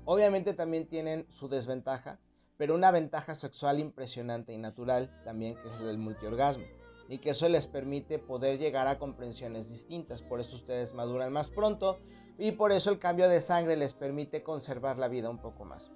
obviamente 0.06 0.54
también 0.54 0.88
tienen 0.88 1.26
su 1.30 1.48
desventaja, 1.48 2.20
pero 2.60 2.76
una 2.76 2.92
ventaja 2.92 3.36
sexual 3.36 3.80
impresionante 3.80 4.52
y 4.52 4.58
natural 4.58 5.10
también, 5.24 5.56
que 5.56 5.70
es 5.70 5.80
el 5.80 5.98
multiorgasmo, 5.98 6.66
y 7.08 7.20
que 7.20 7.30
eso 7.30 7.48
les 7.48 7.68
permite 7.68 8.20
poder 8.20 8.60
llegar 8.60 8.86
a 8.88 9.00
comprensiones 9.00 9.70
distintas, 9.70 10.22
por 10.22 10.42
eso 10.42 10.58
ustedes 10.58 10.94
maduran 10.94 11.32
más 11.32 11.48
pronto 11.50 12.00
y 12.38 12.52
por 12.52 12.74
eso 12.74 12.92
el 12.92 13.00
cambio 13.00 13.30
de 13.30 13.40
sangre 13.40 13.78
les 13.78 13.94
permite 13.94 14.44
conservar 14.44 14.98
la 14.98 15.08
vida 15.08 15.30
un 15.30 15.38
poco 15.38 15.64
más. 15.64 15.90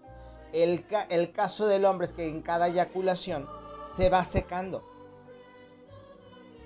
El, 0.53 0.86
el 1.10 1.34
caso 1.34 1.67
del 1.67 1.84
hombre 1.84 2.05
es 2.05 2.13
que 2.13 2.29
en 2.29 2.41
cada 2.41 2.70
eyaculación, 2.70 3.46
se 3.89 4.10
va 4.10 4.24
secando. 4.24 4.84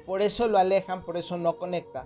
Por 0.05 0.21
eso 0.21 0.47
lo 0.47 0.59
alejan, 0.59 1.03
por 1.03 1.17
eso 1.17 1.37
no 1.37 1.57
conecta. 1.57 2.05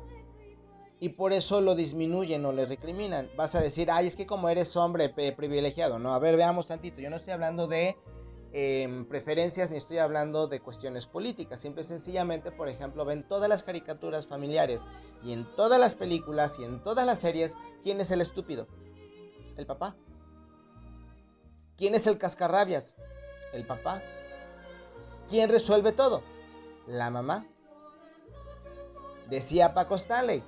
Y 1.01 1.09
por 1.09 1.33
eso 1.33 1.61
lo 1.61 1.73
disminuyen 1.73 2.45
o 2.45 2.51
le 2.51 2.67
recriminan. 2.67 3.27
Vas 3.35 3.55
a 3.55 3.59
decir, 3.59 3.89
ay, 3.89 4.05
es 4.05 4.15
que 4.15 4.27
como 4.27 4.49
eres 4.49 4.77
hombre 4.77 5.09
privilegiado. 5.09 5.97
No, 5.97 6.13
a 6.13 6.19
ver, 6.19 6.37
veamos 6.37 6.67
tantito. 6.67 7.01
Yo 7.01 7.09
no 7.09 7.15
estoy 7.15 7.33
hablando 7.33 7.65
de 7.65 7.97
em, 8.53 9.05
preferencias 9.05 9.71
ni 9.71 9.77
estoy 9.77 9.97
hablando 9.97 10.45
de 10.45 10.59
cuestiones 10.59 11.07
políticas. 11.07 11.59
Simple 11.59 11.81
y 11.81 11.85
sencillamente, 11.85 12.51
por 12.51 12.69
ejemplo, 12.69 13.03
ven 13.03 13.27
todas 13.27 13.49
las 13.49 13.63
caricaturas 13.63 14.27
familiares 14.27 14.85
y 15.23 15.33
en 15.33 15.47
todas 15.55 15.79
las 15.79 15.95
películas 15.95 16.59
y 16.59 16.65
en 16.65 16.83
todas 16.83 17.03
las 17.03 17.17
series, 17.17 17.57
¿quién 17.81 17.99
es 17.99 18.11
el 18.11 18.21
estúpido? 18.21 18.67
El 19.57 19.65
papá. 19.65 19.95
¿Quién 21.77 21.95
es 21.95 22.05
el 22.05 22.19
cascarrabias? 22.19 22.95
El 23.53 23.65
papá. 23.65 24.03
¿Quién 25.27 25.49
resuelve 25.49 25.93
todo? 25.93 26.21
La 26.85 27.09
mamá. 27.09 27.47
Decía 29.31 29.73
Paco 29.73 29.95
Stanley, 29.95 30.43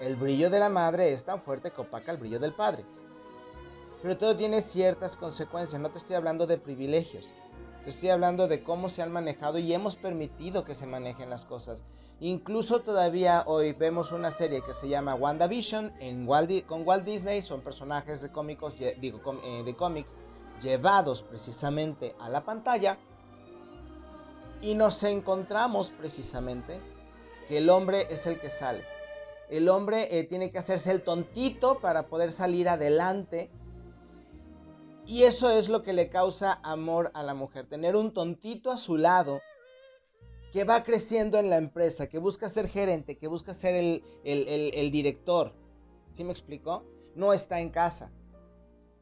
el 0.00 0.16
brillo 0.16 0.50
de 0.50 0.58
la 0.58 0.68
madre 0.68 1.12
es 1.12 1.24
tan 1.24 1.40
fuerte 1.40 1.70
que 1.70 1.80
opaca 1.80 2.12
el 2.12 2.18
brillo 2.18 2.38
del 2.38 2.52
padre. 2.52 2.84
Pero 4.02 4.18
todo 4.18 4.36
tiene 4.36 4.60
ciertas 4.60 5.16
consecuencias, 5.16 5.80
no 5.80 5.90
te 5.90 5.98
estoy 5.98 6.16
hablando 6.16 6.46
de 6.46 6.58
privilegios, 6.58 7.28
te 7.84 7.90
estoy 7.90 8.10
hablando 8.10 8.48
de 8.48 8.62
cómo 8.62 8.88
se 8.88 9.02
han 9.02 9.12
manejado 9.12 9.58
y 9.58 9.72
hemos 9.72 9.96
permitido 9.96 10.64
que 10.64 10.74
se 10.74 10.86
manejen 10.86 11.30
las 11.30 11.44
cosas. 11.44 11.84
Incluso 12.20 12.80
todavía 12.80 13.44
hoy 13.46 13.72
vemos 13.72 14.12
una 14.12 14.30
serie 14.30 14.62
que 14.62 14.74
se 14.74 14.88
llama 14.88 15.14
WandaVision 15.14 15.92
en 16.00 16.26
con 16.66 16.86
Walt 16.86 17.04
Disney, 17.04 17.42
son 17.42 17.60
personajes 17.62 18.22
de 18.22 18.30
cómicos, 18.30 18.74
digo, 19.00 19.20
eh, 19.42 19.62
de 19.64 19.74
cómics 19.74 20.16
llevados 20.62 21.22
precisamente 21.22 22.14
a 22.20 22.28
la 22.28 22.44
pantalla 22.44 22.98
y 24.60 24.74
nos 24.74 25.02
encontramos 25.02 25.90
precisamente 25.90 26.80
que 27.48 27.58
el 27.58 27.68
hombre 27.68 28.06
es 28.08 28.26
el 28.26 28.40
que 28.40 28.48
sale. 28.48 28.93
El 29.48 29.68
hombre 29.68 30.18
eh, 30.18 30.24
tiene 30.24 30.50
que 30.50 30.58
hacerse 30.58 30.90
el 30.90 31.02
tontito 31.02 31.78
para 31.80 32.08
poder 32.08 32.32
salir 32.32 32.68
adelante. 32.68 33.50
Y 35.06 35.24
eso 35.24 35.50
es 35.50 35.68
lo 35.68 35.82
que 35.82 35.92
le 35.92 36.08
causa 36.08 36.60
amor 36.62 37.10
a 37.14 37.22
la 37.22 37.34
mujer. 37.34 37.66
Tener 37.66 37.94
un 37.94 38.14
tontito 38.14 38.70
a 38.70 38.78
su 38.78 38.96
lado 38.96 39.40
que 40.52 40.64
va 40.64 40.82
creciendo 40.82 41.38
en 41.38 41.50
la 41.50 41.56
empresa, 41.56 42.08
que 42.08 42.18
busca 42.18 42.48
ser 42.48 42.68
gerente, 42.68 43.18
que 43.18 43.28
busca 43.28 43.54
ser 43.54 43.74
el, 43.74 44.02
el 44.24 44.90
director. 44.90 45.52
¿Sí 46.10 46.24
me 46.24 46.30
explicó? 46.30 46.84
No 47.14 47.32
está 47.32 47.60
en 47.60 47.70
casa. 47.70 48.12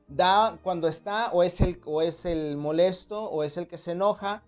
Da 0.09 0.59
cuando 0.63 0.89
está 0.89 1.31
o 1.33 1.43
es 1.43 1.61
el 1.61 1.81
o 1.85 2.03
es 2.03 2.25
el 2.25 2.57
molesto 2.57 3.31
o 3.31 3.45
es 3.45 3.57
el 3.57 3.69
que 3.69 3.79
se 3.79 3.93
enoja 3.93 4.43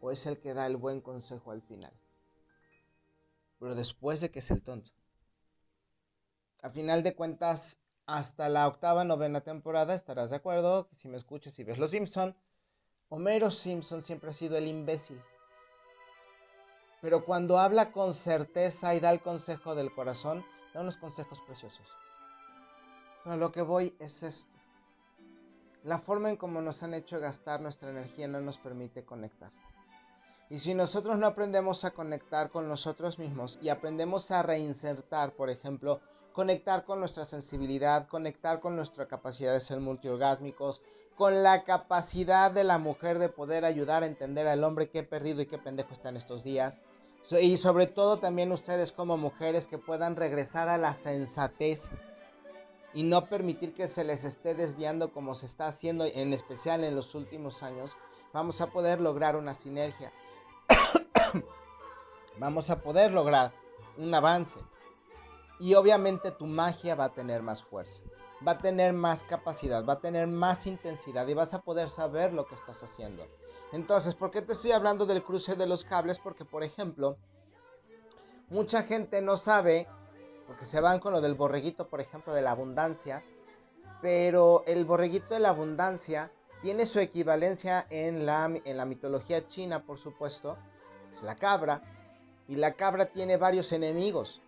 o 0.00 0.10
es 0.10 0.26
el 0.26 0.38
que 0.38 0.54
da 0.54 0.66
el 0.66 0.76
buen 0.76 1.00
consejo 1.00 1.50
al 1.50 1.62
final. 1.62 1.92
Pero 3.58 3.74
después 3.74 4.20
de 4.20 4.30
que 4.30 4.38
es 4.38 4.50
el 4.50 4.62
tonto. 4.62 4.97
A 6.60 6.70
final 6.70 7.02
de 7.02 7.14
cuentas, 7.14 7.78
hasta 8.06 8.48
la 8.48 8.66
octava, 8.66 9.04
novena 9.04 9.42
temporada, 9.42 9.94
estarás 9.94 10.30
de 10.30 10.36
acuerdo, 10.36 10.88
si 10.94 11.08
me 11.08 11.16
escuchas 11.16 11.58
y 11.58 11.64
ves 11.64 11.78
Los 11.78 11.90
Simpson, 11.90 12.34
Homero 13.10 13.50
Simpson 13.50 14.02
siempre 14.02 14.30
ha 14.30 14.32
sido 14.32 14.56
el 14.56 14.66
imbécil. 14.66 15.22
Pero 17.00 17.24
cuando 17.24 17.58
habla 17.58 17.92
con 17.92 18.12
certeza 18.12 18.94
y 18.94 19.00
da 19.00 19.10
el 19.10 19.22
consejo 19.22 19.74
del 19.74 19.94
corazón, 19.94 20.44
da 20.74 20.80
unos 20.80 20.96
consejos 20.96 21.40
preciosos. 21.46 21.86
Pero 23.22 23.36
lo 23.36 23.52
que 23.52 23.62
voy 23.62 23.94
es 24.00 24.22
esto. 24.22 24.58
La 25.84 26.00
forma 26.00 26.28
en 26.28 26.36
cómo 26.36 26.60
nos 26.60 26.82
han 26.82 26.92
hecho 26.92 27.20
gastar 27.20 27.60
nuestra 27.60 27.90
energía 27.90 28.26
no 28.26 28.40
nos 28.40 28.58
permite 28.58 29.04
conectar. 29.04 29.52
Y 30.50 30.58
si 30.58 30.74
nosotros 30.74 31.18
no 31.18 31.26
aprendemos 31.26 31.84
a 31.84 31.92
conectar 31.92 32.50
con 32.50 32.68
nosotros 32.68 33.18
mismos 33.18 33.58
y 33.62 33.68
aprendemos 33.68 34.30
a 34.30 34.42
reinsertar, 34.42 35.32
por 35.34 35.50
ejemplo, 35.50 36.00
conectar 36.38 36.84
con 36.84 37.00
nuestra 37.00 37.24
sensibilidad, 37.24 38.06
conectar 38.06 38.60
con 38.60 38.76
nuestra 38.76 39.08
capacidad 39.08 39.52
de 39.52 39.58
ser 39.58 39.80
multiorgásmicos, 39.80 40.80
con 41.16 41.42
la 41.42 41.64
capacidad 41.64 42.52
de 42.52 42.62
la 42.62 42.78
mujer 42.78 43.18
de 43.18 43.28
poder 43.28 43.64
ayudar 43.64 44.04
a 44.04 44.06
entender 44.06 44.46
al 44.46 44.62
hombre 44.62 44.88
qué 44.88 45.02
perdido 45.02 45.42
y 45.42 45.46
qué 45.46 45.58
pendejo 45.58 45.92
está 45.92 46.10
en 46.10 46.16
estos 46.16 46.44
días. 46.44 46.80
Y 47.40 47.56
sobre 47.56 47.88
todo 47.88 48.20
también 48.20 48.52
ustedes 48.52 48.92
como 48.92 49.16
mujeres 49.16 49.66
que 49.66 49.78
puedan 49.78 50.14
regresar 50.14 50.68
a 50.68 50.78
la 50.78 50.94
sensatez 50.94 51.90
y 52.94 53.02
no 53.02 53.26
permitir 53.26 53.74
que 53.74 53.88
se 53.88 54.04
les 54.04 54.22
esté 54.22 54.54
desviando 54.54 55.12
como 55.12 55.34
se 55.34 55.46
está 55.46 55.66
haciendo 55.66 56.04
en 56.04 56.32
especial 56.32 56.84
en 56.84 56.94
los 56.94 57.16
últimos 57.16 57.64
años, 57.64 57.96
vamos 58.32 58.60
a 58.60 58.68
poder 58.68 59.00
lograr 59.00 59.34
una 59.34 59.54
sinergia. 59.54 60.12
vamos 62.38 62.70
a 62.70 62.80
poder 62.80 63.12
lograr 63.12 63.50
un 63.96 64.14
avance. 64.14 64.60
Y 65.58 65.74
obviamente 65.74 66.30
tu 66.30 66.46
magia 66.46 66.94
va 66.94 67.04
a 67.04 67.12
tener 67.12 67.42
más 67.42 67.62
fuerza, 67.62 68.04
va 68.46 68.52
a 68.52 68.58
tener 68.58 68.92
más 68.92 69.24
capacidad, 69.24 69.84
va 69.84 69.94
a 69.94 70.00
tener 70.00 70.26
más 70.26 70.66
intensidad 70.66 71.26
y 71.26 71.34
vas 71.34 71.54
a 71.54 71.62
poder 71.62 71.90
saber 71.90 72.32
lo 72.32 72.46
que 72.46 72.54
estás 72.54 72.82
haciendo. 72.82 73.26
Entonces, 73.72 74.14
¿por 74.14 74.30
qué 74.30 74.40
te 74.40 74.52
estoy 74.52 74.72
hablando 74.72 75.04
del 75.04 75.22
cruce 75.22 75.56
de 75.56 75.66
los 75.66 75.84
cables? 75.84 76.18
Porque, 76.18 76.44
por 76.44 76.62
ejemplo, 76.62 77.16
mucha 78.48 78.82
gente 78.82 79.20
no 79.20 79.36
sabe, 79.36 79.88
porque 80.46 80.64
se 80.64 80.80
van 80.80 81.00
con 81.00 81.12
lo 81.12 81.20
del 81.20 81.34
borreguito, 81.34 81.88
por 81.88 82.00
ejemplo, 82.00 82.32
de 82.32 82.42
la 82.42 82.52
abundancia, 82.52 83.22
pero 84.00 84.62
el 84.66 84.84
borreguito 84.84 85.34
de 85.34 85.40
la 85.40 85.50
abundancia 85.50 86.30
tiene 86.62 86.86
su 86.86 86.98
equivalencia 86.98 87.86
en 87.90 88.24
la, 88.26 88.50
en 88.64 88.76
la 88.76 88.84
mitología 88.84 89.46
china, 89.46 89.84
por 89.84 89.98
supuesto, 89.98 90.56
es 91.12 91.22
la 91.22 91.36
cabra, 91.36 91.82
y 92.48 92.56
la 92.56 92.74
cabra 92.74 93.06
tiene 93.06 93.36
varios 93.36 93.72
enemigos. 93.72 94.40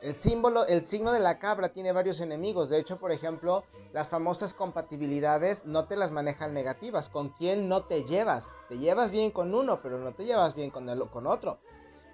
El 0.00 0.14
símbolo, 0.14 0.64
el 0.66 0.84
signo 0.84 1.10
de 1.10 1.18
la 1.18 1.40
cabra 1.40 1.70
tiene 1.70 1.90
varios 1.90 2.20
enemigos. 2.20 2.68
De 2.68 2.78
hecho, 2.78 2.98
por 2.98 3.10
ejemplo, 3.10 3.64
las 3.92 4.08
famosas 4.08 4.54
compatibilidades 4.54 5.66
no 5.66 5.86
te 5.86 5.96
las 5.96 6.12
manejan 6.12 6.54
negativas. 6.54 7.08
¿Con 7.08 7.30
quién 7.30 7.68
no 7.68 7.84
te 7.84 8.04
llevas? 8.04 8.52
Te 8.68 8.78
llevas 8.78 9.10
bien 9.10 9.32
con 9.32 9.52
uno, 9.54 9.80
pero 9.82 9.98
no 9.98 10.12
te 10.12 10.24
llevas 10.24 10.54
bien 10.54 10.70
con, 10.70 10.88
el, 10.88 11.04
con 11.08 11.26
otro. 11.26 11.58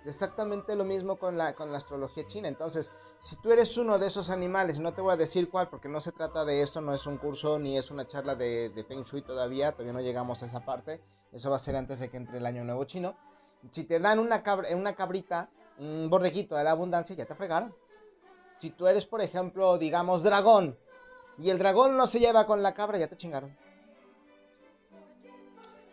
Es 0.01 0.07
exactamente 0.07 0.77
lo 0.77 0.85
mismo 0.85 1.19
con 1.19 1.37
la, 1.37 1.55
con 1.55 1.73
la 1.73 1.77
astrología 1.77 2.27
china. 2.27 2.49
Entonces, 2.49 2.91
si 3.19 3.37
tú 3.37 3.53
eres 3.53 3.77
uno 3.77 3.99
de 3.99 4.07
esos 4.07 4.31
animales, 4.31 4.79
no 4.79 4.95
te 4.95 5.03
voy 5.03 5.13
a 5.13 5.17
decir 5.17 5.51
cuál, 5.51 5.69
porque 5.69 5.89
no 5.89 6.01
se 6.01 6.13
trata 6.13 6.47
de 6.47 6.63
esto, 6.63 6.81
no 6.81 6.95
es 6.95 7.07
un 7.07 7.19
curso 7.19 7.59
ni 7.59 7.77
es 7.77 7.91
una 7.91 8.07
charla 8.07 8.35
de, 8.35 8.71
de 8.71 8.85
Feng 8.85 9.05
Shui 9.05 9.21
todavía, 9.23 9.73
todavía 9.73 9.93
no 9.93 10.01
llegamos 10.01 10.43
a 10.43 10.47
esa 10.47 10.65
parte. 10.65 11.03
Eso 11.33 11.51
va 11.51 11.57
a 11.57 11.59
ser 11.59 11.77
antes 11.77 11.99
de 11.99 12.09
que 12.09 12.17
entre 12.17 12.39
el 12.39 12.47
año 12.47 12.65
nuevo 12.65 12.85
chino. 12.85 13.15
Si 13.73 13.85
te 13.85 13.99
dan 13.99 14.19
una, 14.19 14.43
cabra, 14.43 14.75
una 14.75 14.95
cabrita, 14.95 15.51
un 15.79 16.09
borreguito 16.11 16.57
de 16.57 16.65
la 16.65 16.73
abundancia, 16.73 17.17
ya 17.17 17.27
te 17.27 17.35
fregaron. 17.35 17.75
Si 18.59 18.71
tú 18.71 18.87
eres, 18.87 19.05
por 19.07 19.21
ejemplo, 19.21 19.79
digamos, 19.79 20.23
dragón, 20.23 20.79
y 21.39 21.51
el 21.51 21.59
dragón 21.59 21.97
no 21.97 22.07
se 22.07 22.21
lleva 22.21 22.47
con 22.47 22.63
la 22.63 22.75
cabra, 22.75 22.99
ya 22.99 23.09
te 23.09 23.17
chingaron. 23.17 23.57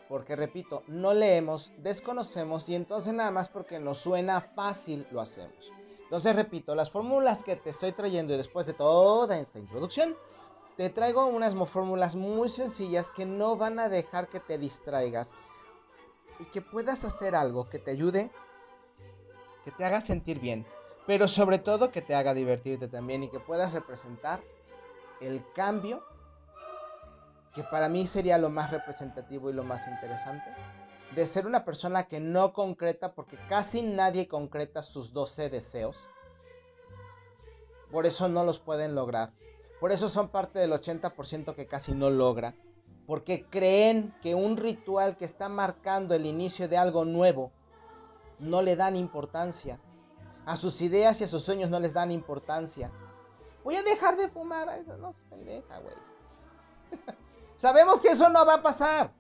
Porque, 0.08 0.36
repito, 0.36 0.84
no 0.88 1.14
leemos, 1.14 1.72
desconocemos 1.78 2.68
y 2.68 2.76
entonces 2.76 3.14
nada 3.14 3.32
más 3.32 3.50
porque 3.50 3.80
nos 3.80 4.00
suena 4.00 4.42
fácil 4.42 5.08
lo 5.12 5.22
hacemos. 5.22 5.72
Entonces, 6.04 6.36
repito, 6.36 6.76
las 6.76 6.92
fórmulas 6.92 7.44
que 7.44 7.56
te 7.56 7.70
estoy 7.70 7.94
trayendo 7.94 8.34
y 8.34 8.38
después 8.38 8.66
de 8.66 8.74
toda 8.74 9.40
esta 9.40 9.58
introducción, 9.58 10.18
te 10.76 10.90
traigo 10.90 11.26
unas 11.28 11.56
fórmulas 11.70 12.16
muy 12.16 12.50
sencillas 12.50 13.10
que 13.10 13.26
no 13.26 13.56
van 13.56 13.80
a 13.80 13.88
dejar 13.88 14.28
que 14.28 14.42
te 14.42 14.58
distraigas 14.58 15.32
y 16.40 16.46
que 16.46 16.62
puedas 16.62 17.06
hacer 17.06 17.34
algo 17.36 17.70
que 17.70 17.80
te 17.80 17.92
ayude, 17.92 18.32
que 19.64 19.72
te 19.72 19.86
haga 19.86 20.02
sentir 20.02 20.40
bien, 20.40 20.66
pero 21.08 21.28
sobre 21.28 21.60
todo 21.60 21.92
que 21.92 22.02
te 22.02 22.16
haga 22.16 22.34
divertirte 22.34 22.88
también 22.88 23.24
y 23.24 23.30
que 23.30 23.40
puedas 23.40 23.74
representar 23.74 24.42
el 25.20 25.44
cambio 25.54 26.04
que 27.54 27.64
para 27.64 27.90
mí 27.90 28.08
sería 28.08 28.38
lo 28.38 28.50
más 28.50 28.72
representativo 28.72 29.50
y 29.50 29.54
lo 29.54 29.64
más 29.64 29.88
interesante 29.88 30.52
de 31.16 31.26
ser 31.26 31.46
una 31.46 31.66
persona 31.66 32.04
que 32.04 32.20
no 32.20 32.54
concreta 32.54 33.14
porque 33.14 33.38
casi 33.50 33.82
nadie 33.82 34.28
concreta 34.28 34.82
sus 34.82 35.12
12 35.14 35.50
deseos. 35.50 36.08
Por 37.92 38.06
eso 38.06 38.30
no 38.30 38.46
los 38.46 38.60
pueden 38.60 38.96
lograr. 38.96 39.34
Por 39.80 39.92
eso 39.92 40.08
son 40.08 40.30
parte 40.30 40.60
del 40.60 40.72
80% 40.72 41.54
que 41.54 41.68
casi 41.68 41.92
no 41.92 42.10
logra. 42.10 42.56
Porque 43.06 43.46
creen 43.50 44.16
que 44.22 44.36
un 44.36 44.56
ritual 44.56 45.18
que 45.18 45.26
está 45.26 45.50
marcando 45.50 46.16
el 46.16 46.26
inicio 46.26 46.70
de 46.70 46.78
algo 46.78 47.04
nuevo 47.04 47.52
no 48.42 48.62
le 48.62 48.76
dan 48.76 48.96
importancia. 48.96 49.80
A 50.46 50.58
sus 50.58 50.82
ideas 50.82 51.22
y 51.22 51.24
a 51.24 51.28
sus 51.28 51.44
sueños 51.44 51.70
no 51.70 51.80
les 51.80 51.94
dan 51.94 52.12
importancia. 52.12 52.92
Voy 53.64 53.76
a 53.76 53.84
dejar 53.84 54.18
de 54.18 54.28
fumar. 54.28 54.68
Sabemos 57.56 58.02
que 58.02 58.10
eso 58.10 58.28
no 58.30 58.46
va 58.46 58.56
a 58.56 58.62
pasar. 58.64 59.14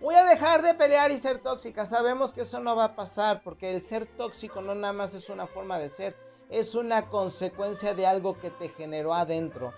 Voy 0.00 0.14
a 0.14 0.24
dejar 0.24 0.62
de 0.62 0.74
pelear 0.74 1.10
y 1.10 1.18
ser 1.18 1.40
tóxica. 1.40 1.84
Sabemos 1.86 2.32
que 2.32 2.42
eso 2.42 2.60
no 2.60 2.76
va 2.76 2.84
a 2.84 2.96
pasar 2.96 3.42
porque 3.42 3.74
el 3.74 3.82
ser 3.82 4.06
tóxico 4.06 4.60
no 4.60 4.74
nada 4.74 4.92
más 4.92 5.14
es 5.14 5.28
una 5.28 5.46
forma 5.46 5.78
de 5.78 5.88
ser. 5.88 6.16
Es 6.48 6.74
una 6.74 7.08
consecuencia 7.08 7.94
de 7.94 8.06
algo 8.06 8.38
que 8.38 8.50
te 8.50 8.68
generó 8.68 9.14
adentro, 9.14 9.72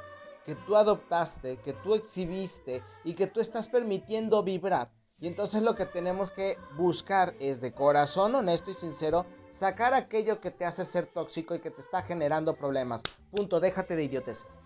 que 0.45 0.55
tú 0.55 0.77
adoptaste, 0.77 1.59
que 1.59 1.73
tú 1.73 1.95
exhibiste 1.95 2.83
y 3.05 3.15
que 3.15 3.29
tú 3.29 3.41
estás 3.41 3.69
permitiendo 3.69 4.43
vibrar. 4.43 4.91
Y 5.19 5.29
entonces 5.29 5.63
lo 5.63 5.75
que 5.75 5.87
tenemos 5.87 6.31
que 6.31 6.59
buscar 6.77 7.35
es 7.41 7.61
de 7.61 7.73
corazón 7.73 8.35
honesto 8.35 8.71
y 8.71 8.75
sincero 8.75 9.25
sacar 9.51 9.95
aquello 9.95 10.41
que 10.41 10.51
te 10.51 10.67
hace 10.67 10.85
ser 10.85 11.07
tóxico 11.07 11.55
y 11.55 11.61
que 11.61 11.71
te 11.71 11.81
está 11.81 12.03
generando 12.03 12.55
problemas. 12.55 13.03
Punto, 13.31 13.59
déjate 13.59 13.97
de 13.97 14.05
idioteces. 14.05 14.59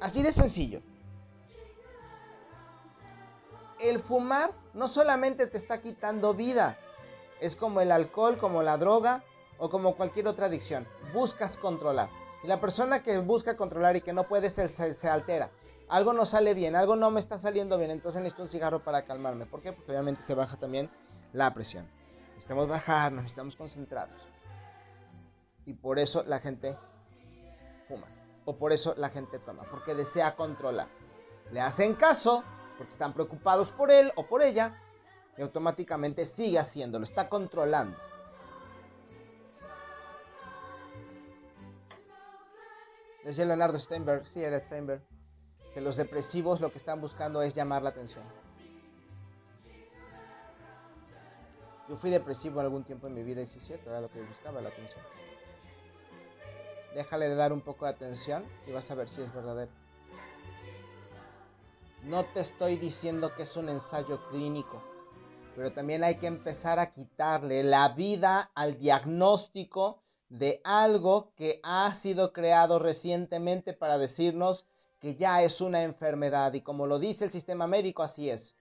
Así 0.00 0.22
de 0.22 0.32
sencillo. 0.32 0.82
El 3.78 4.00
fumar 4.00 4.52
no 4.74 4.88
solamente 4.88 5.46
te 5.46 5.56
está 5.56 5.80
quitando 5.80 6.34
vida, 6.34 6.78
es 7.40 7.56
como 7.56 7.80
el 7.80 7.92
alcohol, 7.92 8.36
como 8.36 8.62
la 8.62 8.76
droga 8.76 9.24
o 9.58 9.70
como 9.70 9.96
cualquier 9.96 10.28
otra 10.28 10.46
adicción. 10.46 10.86
Buscas 11.14 11.56
controlar. 11.56 12.10
Y 12.42 12.46
la 12.46 12.60
persona 12.60 13.02
que 13.02 13.18
busca 13.18 13.56
controlar 13.56 13.96
y 13.96 14.00
que 14.02 14.12
no 14.12 14.24
puede 14.24 14.50
se, 14.50 14.68
se, 14.68 15.08
altera. 15.08 15.50
Algo 15.90 16.12
no 16.12 16.24
sale 16.24 16.54
bien, 16.54 16.76
algo 16.76 16.96
no 16.96 17.10
me 17.10 17.20
está 17.20 17.36
saliendo 17.36 17.76
bien, 17.76 17.90
entonces 17.90 18.22
necesito 18.22 18.44
un 18.44 18.48
cigarro 18.48 18.82
para 18.82 19.02
calmarme. 19.04 19.44
¿Por 19.44 19.60
qué? 19.60 19.72
Porque 19.72 19.90
obviamente 19.90 20.24
se 20.24 20.34
baja 20.34 20.56
también 20.56 20.88
la 21.32 21.52
presión 21.52 21.86
necesitamos 22.40 22.68
bajar, 22.68 23.12
necesitamos 23.12 23.54
concentrarnos. 23.54 24.22
Y 25.66 25.74
por 25.74 25.98
eso 25.98 26.24
la 26.26 26.38
gente 26.38 26.74
fuma. 27.86 28.06
O 28.46 28.56
por 28.56 28.72
eso 28.72 28.94
la 28.96 29.10
gente 29.10 29.38
toma. 29.40 29.62
Porque 29.70 29.94
desea 29.94 30.34
controlar. 30.34 30.88
Le 31.52 31.60
hacen 31.60 31.94
caso 31.94 32.42
porque 32.78 32.92
están 32.92 33.12
preocupados 33.12 33.70
por 33.70 33.90
él 33.90 34.10
o 34.16 34.26
por 34.26 34.40
ella. 34.40 34.80
Y 35.36 35.42
automáticamente 35.42 36.24
sigue 36.24 36.58
haciéndolo. 36.58 37.04
Está 37.04 37.28
controlando. 37.28 37.98
Decía 43.22 43.44
Leonardo 43.44 43.78
Steinberg, 43.78 44.26
sí 44.26 44.42
era 44.42 44.58
Steinberg, 44.60 45.02
que 45.74 45.80
los 45.80 45.96
depresivos 45.96 46.60
lo 46.60 46.70
que 46.72 46.78
están 46.78 47.00
buscando 47.00 47.42
es 47.42 47.54
llamar 47.54 47.82
la 47.82 47.90
atención. 47.90 48.24
Yo 51.88 51.96
fui 51.96 52.10
depresivo 52.10 52.60
algún 52.60 52.84
tiempo 52.84 53.08
en 53.08 53.14
mi 53.14 53.22
vida 53.22 53.42
y 53.42 53.46
sí 53.46 53.58
es 53.58 53.66
cierto, 53.66 53.90
era 53.90 54.00
lo 54.00 54.08
que 54.08 54.22
buscaba, 54.22 54.60
la 54.60 54.68
atención. 54.68 55.02
Déjale 56.94 57.28
de 57.28 57.34
dar 57.34 57.52
un 57.52 57.60
poco 57.60 57.84
de 57.84 57.92
atención 57.92 58.44
y 58.66 58.72
vas 58.72 58.90
a 58.90 58.94
ver 58.94 59.08
si 59.08 59.22
es 59.22 59.32
verdadero. 59.32 59.70
No 62.04 62.24
te 62.24 62.40
estoy 62.40 62.76
diciendo 62.76 63.34
que 63.34 63.42
es 63.42 63.56
un 63.56 63.68
ensayo 63.68 64.26
clínico, 64.30 64.82
pero 65.54 65.72
también 65.72 66.02
hay 66.02 66.16
que 66.16 66.26
empezar 66.26 66.78
a 66.78 66.92
quitarle 66.92 67.62
la 67.62 67.90
vida 67.90 68.50
al 68.54 68.78
diagnóstico 68.78 70.00
de 70.28 70.60
algo 70.64 71.32
que 71.34 71.60
ha 71.62 71.92
sido 71.94 72.32
creado 72.32 72.78
recientemente 72.78 73.72
para 73.72 73.98
decirnos 73.98 74.66
que 75.00 75.14
ya 75.16 75.42
es 75.42 75.60
una 75.60 75.82
enfermedad 75.82 76.52
y 76.52 76.60
como 76.60 76.86
lo 76.86 76.98
dice 76.98 77.24
el 77.24 77.32
sistema 77.32 77.66
médico, 77.66 78.02
así 78.02 78.28
es. 78.28 78.54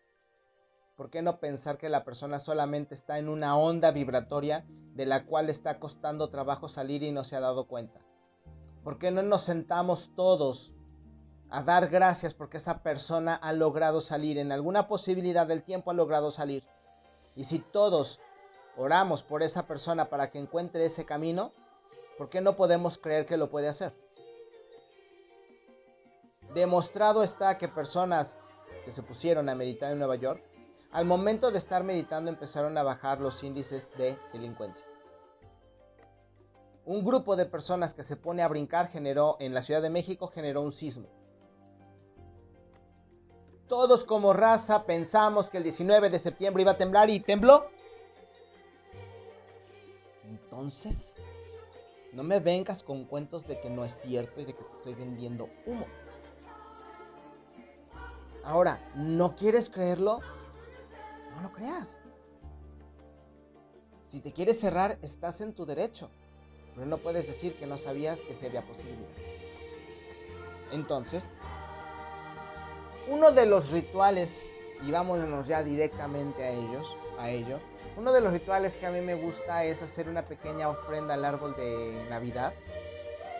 ¿Por 0.96 1.10
qué 1.10 1.22
no 1.22 1.40
pensar 1.40 1.78
que 1.78 1.90
la 1.90 2.04
persona 2.04 2.40
solamente 2.40 2.94
está 2.94 3.20
en 3.20 3.30
una 3.30 3.58
onda 3.58 3.92
vibratoria 3.92 4.66
de 4.68 5.06
la 5.06 5.26
cual 5.26 5.50
está 5.50 5.80
costando 5.80 6.30
trabajo 6.30 6.68
salir 6.68 7.04
y 7.04 7.12
no 7.12 7.24
se 7.24 7.36
ha 7.36 7.42
dado 7.42 7.68
cuenta? 7.68 8.00
¿Por 8.84 8.98
qué 8.98 9.12
no 9.12 9.22
nos 9.22 9.44
sentamos 9.44 10.12
todos 10.16 10.74
a 11.50 11.64
dar 11.64 11.90
gracias 11.90 12.34
porque 12.34 12.58
esa 12.58 12.84
persona 12.84 13.36
ha 13.36 13.54
logrado 13.54 14.02
salir, 14.02 14.38
en 14.38 14.52
alguna 14.52 14.88
posibilidad 14.88 15.46
del 15.46 15.64
tiempo 15.64 15.92
ha 15.92 15.94
logrado 15.94 16.32
salir? 16.32 16.64
Y 17.36 17.46
si 17.46 17.60
todos 17.60 18.20
oramos 18.78 19.24
por 19.24 19.44
esa 19.44 19.64
persona 19.64 20.06
para 20.06 20.30
que 20.30 20.40
encuentre 20.40 20.86
ese 20.86 21.06
camino, 21.06 21.52
¿por 22.18 22.30
qué 22.30 22.40
no 22.40 22.56
podemos 22.56 22.98
creer 22.98 23.26
que 23.26 23.38
lo 23.38 23.50
puede 23.50 23.68
hacer? 23.68 23.94
Demostrado 26.54 27.24
está 27.24 27.58
que 27.58 27.68
personas 27.68 28.36
que 28.84 28.92
se 28.92 29.04
pusieron 29.04 29.50
a 29.50 29.56
meditar 29.56 29.92
en 29.92 30.00
Nueva 30.00 30.16
York, 30.16 30.44
al 30.92 31.06
momento 31.06 31.52
de 31.52 31.60
estar 31.60 31.84
meditando 31.84 32.32
empezaron 32.32 32.78
a 32.78 32.84
bajar 32.84 33.22
los 33.22 33.44
índices 33.44 33.92
de 33.98 34.18
delincuencia. 34.34 34.86
Un 36.86 37.06
grupo 37.06 37.36
de 37.36 37.46
personas 37.46 37.94
que 37.94 38.04
se 38.04 38.16
pone 38.16 38.42
a 38.42 38.48
brincar 38.48 38.88
generó 38.88 39.38
en 39.40 39.54
la 39.54 39.62
Ciudad 39.62 39.82
de 39.82 39.92
México 39.92 40.28
generó 40.28 40.64
un 40.64 40.72
sismo. 40.72 41.08
Todos 43.68 44.04
como 44.04 44.34
raza 44.34 44.88
pensamos 44.88 45.52
que 45.52 45.58
el 45.58 45.64
19 45.64 46.10
de 46.10 46.18
septiembre 46.18 46.64
iba 46.64 46.72
a 46.72 46.78
temblar 46.78 47.12
y 47.12 47.20
tembló. 47.20 47.68
Entonces, 50.24 51.16
no 52.12 52.24
me 52.24 52.40
vengas 52.40 52.82
con 52.82 53.06
cuentos 53.06 53.46
de 53.46 53.60
que 53.60 53.70
no 53.70 53.86
es 53.86 53.94
cierto 53.94 54.42
y 54.42 54.46
de 54.46 54.56
que 54.56 54.64
te 54.64 54.74
estoy 54.74 54.96
vendiendo 54.96 55.48
humo. 55.68 55.86
Ahora, 58.50 58.80
¿no 58.96 59.36
quieres 59.36 59.70
creerlo? 59.70 60.22
No 61.36 61.42
lo 61.44 61.54
creas. 61.54 62.00
Si 64.08 64.22
te 64.22 64.34
quieres 64.34 64.60
cerrar, 64.60 64.98
estás 65.04 65.40
en 65.42 65.54
tu 65.54 65.68
derecho. 65.68 66.10
Pero 66.74 66.88
no 66.88 66.98
puedes 66.98 67.28
decir 67.28 67.56
que 67.58 67.68
no 67.68 67.78
sabías 67.78 68.22
que 68.22 68.34
se 68.34 68.48
había 68.48 68.64
posible. 68.64 69.06
Entonces, 70.72 71.30
uno 73.08 73.30
de 73.30 73.46
los 73.46 73.70
rituales, 73.70 74.52
y 74.82 74.90
vámonos 74.90 75.46
ya 75.46 75.62
directamente 75.62 76.44
a 76.44 76.50
ellos, 76.50 76.88
a 77.20 77.30
ello, 77.30 77.60
uno 77.98 78.12
de 78.12 78.22
los 78.22 78.34
rituales 78.34 78.78
que 78.78 78.88
a 78.88 78.92
mí 78.92 79.02
me 79.02 79.14
gusta 79.14 79.64
es 79.64 79.84
hacer 79.84 80.10
una 80.10 80.24
pequeña 80.24 80.70
ofrenda 80.70 81.14
al 81.14 81.24
árbol 81.24 81.56
de 81.56 82.04
Navidad. 82.10 82.56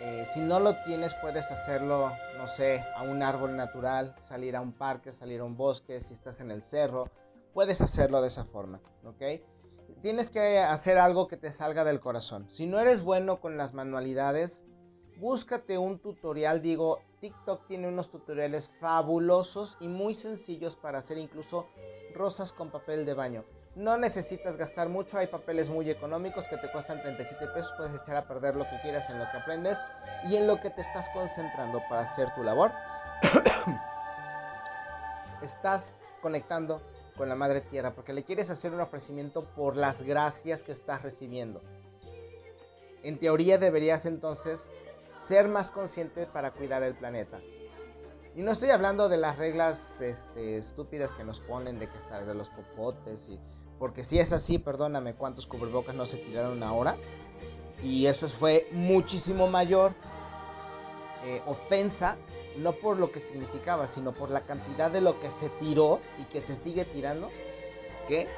Eh, 0.02 0.24
si 0.24 0.40
no 0.40 0.60
lo 0.60 0.76
tienes, 0.82 1.14
puedes 1.16 1.50
hacerlo, 1.50 2.10
no 2.38 2.46
sé, 2.46 2.82
a 2.96 3.02
un 3.02 3.22
árbol 3.22 3.54
natural, 3.54 4.16
salir 4.22 4.56
a 4.56 4.62
un 4.62 4.72
parque, 4.72 5.12
salir 5.12 5.40
a 5.40 5.44
un 5.44 5.58
bosque, 5.58 6.00
si 6.00 6.14
estás 6.14 6.40
en 6.40 6.50
el 6.50 6.62
cerro, 6.62 7.10
puedes 7.52 7.82
hacerlo 7.82 8.22
de 8.22 8.28
esa 8.28 8.46
forma, 8.46 8.80
¿ok? 9.04 9.42
Tienes 10.00 10.30
que 10.30 10.58
hacer 10.58 10.96
algo 10.96 11.28
que 11.28 11.36
te 11.36 11.52
salga 11.52 11.84
del 11.84 12.00
corazón. 12.00 12.48
Si 12.48 12.66
no 12.66 12.78
eres 12.78 13.02
bueno 13.02 13.40
con 13.40 13.58
las 13.58 13.74
manualidades, 13.74 14.64
búscate 15.18 15.76
un 15.76 15.98
tutorial. 15.98 16.62
Digo, 16.62 17.02
TikTok 17.20 17.66
tiene 17.66 17.86
unos 17.86 18.10
tutoriales 18.10 18.70
fabulosos 18.80 19.76
y 19.80 19.88
muy 19.88 20.14
sencillos 20.14 20.76
para 20.76 21.00
hacer 21.00 21.18
incluso 21.18 21.66
rosas 22.14 22.54
con 22.54 22.70
papel 22.70 23.04
de 23.04 23.12
baño. 23.12 23.44
No 23.76 23.96
necesitas 23.96 24.56
gastar 24.56 24.88
mucho, 24.88 25.16
hay 25.16 25.28
papeles 25.28 25.68
muy 25.68 25.88
económicos 25.88 26.48
que 26.48 26.56
te 26.56 26.70
cuestan 26.72 27.00
37 27.00 27.46
pesos, 27.54 27.72
puedes 27.76 27.94
echar 27.94 28.16
a 28.16 28.26
perder 28.26 28.56
lo 28.56 28.68
que 28.68 28.80
quieras 28.80 29.08
en 29.10 29.18
lo 29.18 29.30
que 29.30 29.36
aprendes 29.36 29.78
y 30.24 30.36
en 30.36 30.48
lo 30.48 30.58
que 30.58 30.70
te 30.70 30.80
estás 30.80 31.08
concentrando 31.10 31.80
para 31.88 32.02
hacer 32.02 32.34
tu 32.34 32.42
labor. 32.42 32.72
estás 35.42 35.94
conectando 36.20 36.82
con 37.16 37.28
la 37.28 37.36
Madre 37.36 37.60
Tierra 37.60 37.92
porque 37.92 38.12
le 38.12 38.24
quieres 38.24 38.50
hacer 38.50 38.72
un 38.72 38.80
ofrecimiento 38.80 39.44
por 39.44 39.76
las 39.76 40.02
gracias 40.02 40.64
que 40.64 40.72
estás 40.72 41.02
recibiendo. 41.02 41.62
En 43.02 43.18
teoría 43.18 43.56
deberías 43.56 44.04
entonces 44.04 44.70
ser 45.14 45.48
más 45.48 45.70
consciente 45.70 46.26
para 46.26 46.50
cuidar 46.50 46.82
el 46.82 46.94
planeta. 46.94 47.40
Y 48.34 48.42
no 48.42 48.52
estoy 48.52 48.70
hablando 48.70 49.08
de 49.08 49.16
las 49.16 49.38
reglas 49.38 50.00
este, 50.00 50.56
estúpidas 50.56 51.12
que 51.12 51.24
nos 51.24 51.40
ponen 51.40 51.78
de 51.78 51.88
que 51.88 51.98
estar 51.98 52.26
de 52.26 52.34
los 52.34 52.48
popotes 52.50 53.28
y 53.28 53.40
porque 53.80 54.04
si 54.04 54.18
es 54.18 54.34
así, 54.34 54.58
perdóname, 54.58 55.14
cuántos 55.14 55.46
cubrebocas 55.46 55.94
no 55.94 56.04
se 56.04 56.18
tiraron 56.18 56.62
ahora. 56.62 56.98
Y 57.82 58.06
eso 58.06 58.28
fue 58.28 58.68
muchísimo 58.72 59.48
mayor 59.48 59.94
eh, 61.24 61.40
ofensa, 61.46 62.18
no 62.58 62.72
por 62.72 62.98
lo 62.98 63.10
que 63.10 63.20
significaba, 63.20 63.86
sino 63.86 64.12
por 64.12 64.30
la 64.30 64.42
cantidad 64.42 64.90
de 64.90 65.00
lo 65.00 65.18
que 65.18 65.30
se 65.30 65.48
tiró 65.58 65.98
y 66.18 66.24
que 66.24 66.42
se 66.42 66.56
sigue 66.56 66.84
tirando, 66.84 67.30
que, 68.06 68.28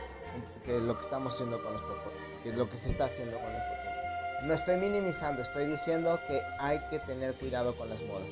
lo 0.68 0.96
que 0.96 1.02
estamos 1.02 1.35
haciendo 1.35 1.61
con 1.61 1.72
los 1.72 1.83
popotes, 1.83 2.22
que 2.44 2.52
lo 2.52 2.70
que 2.70 2.76
se 2.76 2.90
está 2.90 3.07
haciendo 3.07 3.37
con 3.37 3.52
los 3.52 3.62
popotes. 3.62 4.44
No 4.44 4.55
estoy 4.55 4.76
minimizando, 4.76 5.42
estoy 5.42 5.66
diciendo 5.66 6.20
que 6.28 6.40
hay 6.61 6.78
que 6.88 7.00
tener 7.00 7.35
cuidado 7.35 7.74
con 7.74 7.90
las 7.90 8.00
modas. 8.02 8.28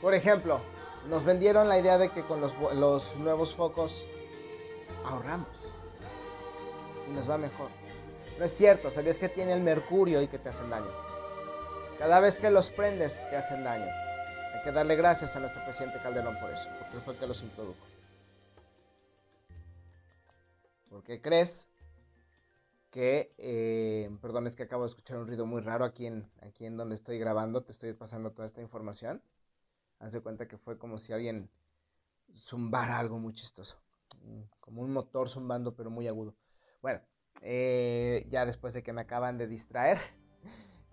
Por 0.00 0.14
ejemplo, 0.14 0.60
nos 1.08 1.24
vendieron 1.24 1.68
la 1.68 1.78
idea 1.78 1.98
de 1.98 2.08
que 2.08 2.22
con 2.22 2.40
los 2.40 3.16
nuevos 3.16 3.54
focos 3.54 4.06
ahorramos 5.04 5.48
y 7.06 7.10
nos 7.10 7.28
va 7.28 7.38
mejor. 7.38 7.70
No 8.38 8.44
es 8.44 8.52
cierto, 8.52 8.90
sabías 8.90 9.18
que 9.18 9.28
tiene 9.28 9.52
el 9.52 9.62
mercurio 9.62 10.20
y 10.20 10.28
que 10.28 10.38
te 10.38 10.48
hacen 10.48 10.70
daño. 10.70 10.90
Cada 11.98 12.20
vez 12.20 12.38
que 12.38 12.50
los 12.50 12.70
prendes 12.70 13.20
te 13.30 13.36
hacen 13.36 13.62
daño. 13.62 13.86
Hay 14.54 14.62
que 14.62 14.72
darle 14.72 14.96
gracias 14.96 15.36
a 15.36 15.40
nuestro 15.40 15.64
presidente 15.64 16.00
Calderón 16.02 16.36
por 16.40 16.50
eso, 16.50 16.68
porque 16.78 16.98
fue 16.98 17.14
el 17.14 17.20
que 17.20 17.26
los 17.26 17.42
introdujo. 17.42 17.86
Porque 20.90 21.20
crees 21.20 21.68
que, 22.90 23.32
eh, 23.38 24.10
perdón, 24.20 24.46
es 24.46 24.56
que 24.56 24.64
acabo 24.64 24.84
de 24.84 24.88
escuchar 24.88 25.18
un 25.18 25.26
ruido 25.26 25.46
muy 25.46 25.60
raro 25.60 25.84
aquí 25.84 26.06
en, 26.06 26.30
aquí 26.42 26.66
en 26.66 26.76
donde 26.76 26.94
estoy 26.94 27.18
grabando, 27.18 27.62
te 27.62 27.72
estoy 27.72 27.92
pasando 27.92 28.32
toda 28.32 28.46
esta 28.46 28.60
información. 28.62 29.22
Haz 29.98 30.12
de 30.12 30.20
cuenta 30.20 30.48
que 30.48 30.58
fue 30.58 30.78
como 30.78 30.98
si 30.98 31.12
alguien 31.12 31.48
zumbara 32.32 32.98
algo 32.98 33.18
muy 33.18 33.32
chistoso 33.32 33.76
como 34.60 34.82
un 34.82 34.92
motor 34.92 35.28
zumbando, 35.28 35.74
pero 35.74 35.90
muy 35.90 36.08
agudo. 36.08 36.34
Bueno, 36.82 37.00
eh, 37.42 38.26
ya 38.30 38.46
después 38.46 38.74
de 38.74 38.82
que 38.82 38.92
me 38.92 39.02
acaban 39.02 39.38
de 39.38 39.46
distraer. 39.46 39.98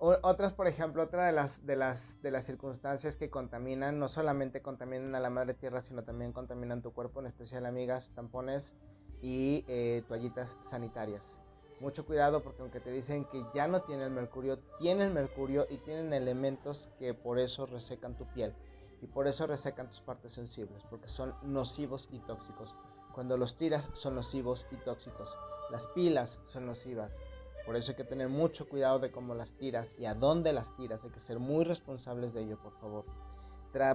Otras, 0.03 0.53
por 0.53 0.65
ejemplo, 0.65 1.03
otra 1.03 1.27
de 1.27 1.31
las, 1.31 1.63
de, 1.67 1.75
las, 1.75 2.23
de 2.23 2.31
las 2.31 2.43
circunstancias 2.43 3.17
que 3.17 3.29
contaminan, 3.29 3.99
no 3.99 4.07
solamente 4.07 4.63
contaminan 4.63 5.13
a 5.13 5.19
la 5.19 5.29
madre 5.29 5.53
tierra, 5.53 5.79
sino 5.79 6.03
también 6.03 6.33
contaminan 6.33 6.81
tu 6.81 6.91
cuerpo, 6.91 7.19
en 7.19 7.27
especial 7.27 7.67
amigas, 7.67 8.11
tampones 8.15 8.75
y 9.21 9.63
eh, 9.67 10.03
toallitas 10.07 10.57
sanitarias. 10.61 11.39
Mucho 11.79 12.03
cuidado 12.03 12.41
porque 12.41 12.63
aunque 12.63 12.79
te 12.79 12.91
dicen 12.91 13.25
que 13.25 13.43
ya 13.53 13.67
no 13.67 13.83
tiene 13.83 14.03
el 14.03 14.11
mercurio, 14.11 14.57
tiene 14.79 15.03
el 15.03 15.13
mercurio 15.13 15.67
y 15.69 15.77
tienen 15.77 16.13
elementos 16.13 16.89
que 16.97 17.13
por 17.13 17.37
eso 17.37 17.67
resecan 17.67 18.17
tu 18.17 18.25
piel 18.33 18.55
y 19.01 19.07
por 19.07 19.27
eso 19.27 19.45
resecan 19.45 19.87
tus 19.87 20.01
partes 20.01 20.31
sensibles, 20.31 20.83
porque 20.89 21.09
son 21.09 21.35
nocivos 21.43 22.09
y 22.11 22.19
tóxicos. 22.19 22.75
Cuando 23.13 23.37
los 23.37 23.55
tiras 23.55 23.89
son 23.93 24.15
nocivos 24.15 24.65
y 24.71 24.77
tóxicos. 24.77 25.37
Las 25.71 25.87
pilas 25.87 26.39
son 26.43 26.65
nocivas. 26.65 27.19
Por 27.65 27.75
eso 27.75 27.91
hay 27.91 27.95
que 27.97 28.03
tener 28.03 28.29
mucho 28.29 28.67
cuidado 28.67 28.99
de 28.99 29.11
cómo 29.11 29.35
las 29.35 29.53
tiras 29.53 29.95
y 29.97 30.05
a 30.05 30.15
dónde 30.15 30.53
las 30.53 30.75
tiras. 30.75 31.03
Hay 31.03 31.11
que 31.11 31.19
ser 31.19 31.39
muy 31.39 31.63
responsables 31.63 32.33
de 32.33 32.41
ello, 32.41 32.57
por 32.59 32.73
favor. 32.79 33.05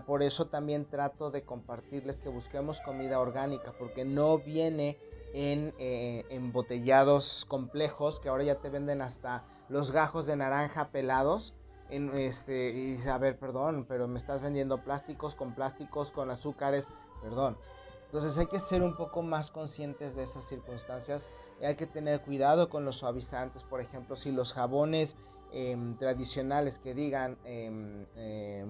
por 0.07 0.22
eso 0.22 0.46
también 0.46 0.87
trato 0.87 1.31
de 1.31 1.44
compartirles 1.44 2.18
que 2.18 2.29
busquemos 2.29 2.81
comida 2.81 3.20
orgánica, 3.20 3.74
porque 3.79 4.05
no 4.05 4.38
viene 4.38 4.98
en 5.35 5.74
eh, 5.79 6.24
embotellados 6.31 7.44
complejos, 7.46 8.20
que 8.20 8.29
ahora 8.29 8.44
ya 8.44 8.55
te 8.57 8.70
venden 8.70 9.02
hasta 9.02 9.44
los 9.68 9.90
gajos 9.90 10.26
de 10.26 10.37
naranja 10.37 10.88
pelados. 10.90 11.55
En 11.88 12.11
este, 12.16 12.70
y 12.70 13.09
a 13.09 13.18
ver, 13.18 13.38
perdón, 13.38 13.85
pero 13.87 14.09
me 14.09 14.18
estás 14.18 14.40
vendiendo 14.40 14.83
plásticos 14.83 15.35
con 15.35 15.55
plásticos, 15.55 16.11
con 16.11 16.31
azúcares, 16.31 16.88
perdón. 17.22 17.59
Entonces 18.06 18.38
hay 18.38 18.46
que 18.46 18.60
ser 18.60 18.82
un 18.82 18.96
poco 18.96 19.22
más 19.22 19.50
conscientes 19.50 20.14
de 20.14 20.22
esas 20.22 20.44
circunstancias. 20.44 21.28
Hay 21.62 21.74
que 21.74 21.86
tener 21.86 22.22
cuidado 22.22 22.68
con 22.70 22.84
los 22.84 22.96
suavizantes, 22.96 23.64
por 23.64 23.80
ejemplo, 23.80 24.16
si 24.16 24.30
los 24.32 24.52
jabones 24.52 25.16
em, 25.52 25.96
tradicionales 25.98 26.78
que 26.78 26.94
digan 26.94 27.36
de 27.44 28.64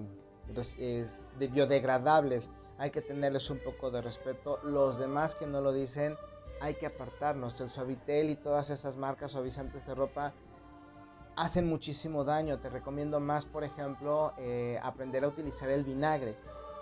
biodegradables, 1.51 2.49
hay 2.79 2.91
que 2.91 3.01
tenerles 3.01 3.49
un 3.49 3.59
poco 3.59 3.91
de 3.91 4.01
respeto. 4.01 4.59
Los 4.63 4.97
demás 4.97 5.35
que 5.35 5.47
no 5.47 5.61
lo 5.61 5.71
dicen, 5.71 6.17
hay 6.59 6.75
que 6.75 6.87
apartarnos. 6.87 7.59
El 7.61 7.69
Suavitel 7.69 8.29
y 8.29 8.35
todas 8.35 8.69
esas 8.69 8.95
marcas 8.95 9.31
suavizantes 9.31 9.85
de 9.85 9.95
ropa 9.95 10.33
hacen 11.35 11.67
muchísimo 11.67 12.23
daño. 12.23 12.59
Te 12.59 12.69
recomiendo 12.69 13.19
más, 13.19 13.45
por 13.45 13.63
ejemplo, 13.63 14.33
eh, 14.39 14.79
aprender 14.81 15.23
a 15.23 15.27
utilizar 15.27 15.69
el 15.69 15.83
vinagre 15.83 16.35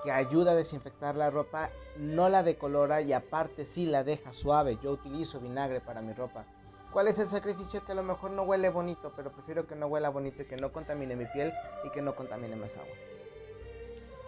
que 0.06 0.12
ayuda 0.12 0.52
a 0.52 0.56
desinfectar 0.56 1.16
la 1.16 1.32
ropa, 1.32 1.72
no 1.98 2.30
la 2.30 2.44
decolora 2.44 3.02
y 3.02 3.12
aparte 3.12 3.66
sí 3.66 3.88
la 3.88 4.04
deja 4.04 4.32
suave. 4.34 4.78
Yo 4.82 4.92
utilizo 4.92 5.40
vinagre 5.40 5.82
para 5.82 6.02
mi 6.02 6.14
ropa. 6.14 6.46
¿Cuál 6.94 7.08
es 7.08 7.18
el 7.18 7.28
sacrificio? 7.28 7.84
Que 7.84 7.92
a 7.92 7.96
lo 7.96 8.04
mejor 8.04 8.32
no 8.32 8.44
huele 8.44 8.70
bonito, 8.70 9.12
pero 9.16 9.32
prefiero 9.32 9.68
que 9.68 9.76
no 9.76 9.88
huela 9.88 10.10
bonito 10.10 10.44
y 10.44 10.46
que 10.46 10.56
no 10.58 10.72
contamine 10.72 11.16
mi 11.16 11.26
piel 11.26 11.52
y 11.84 11.90
que 11.90 12.04
no 12.04 12.16
contamine 12.16 12.56
más 12.56 12.78
agua. 12.78 12.96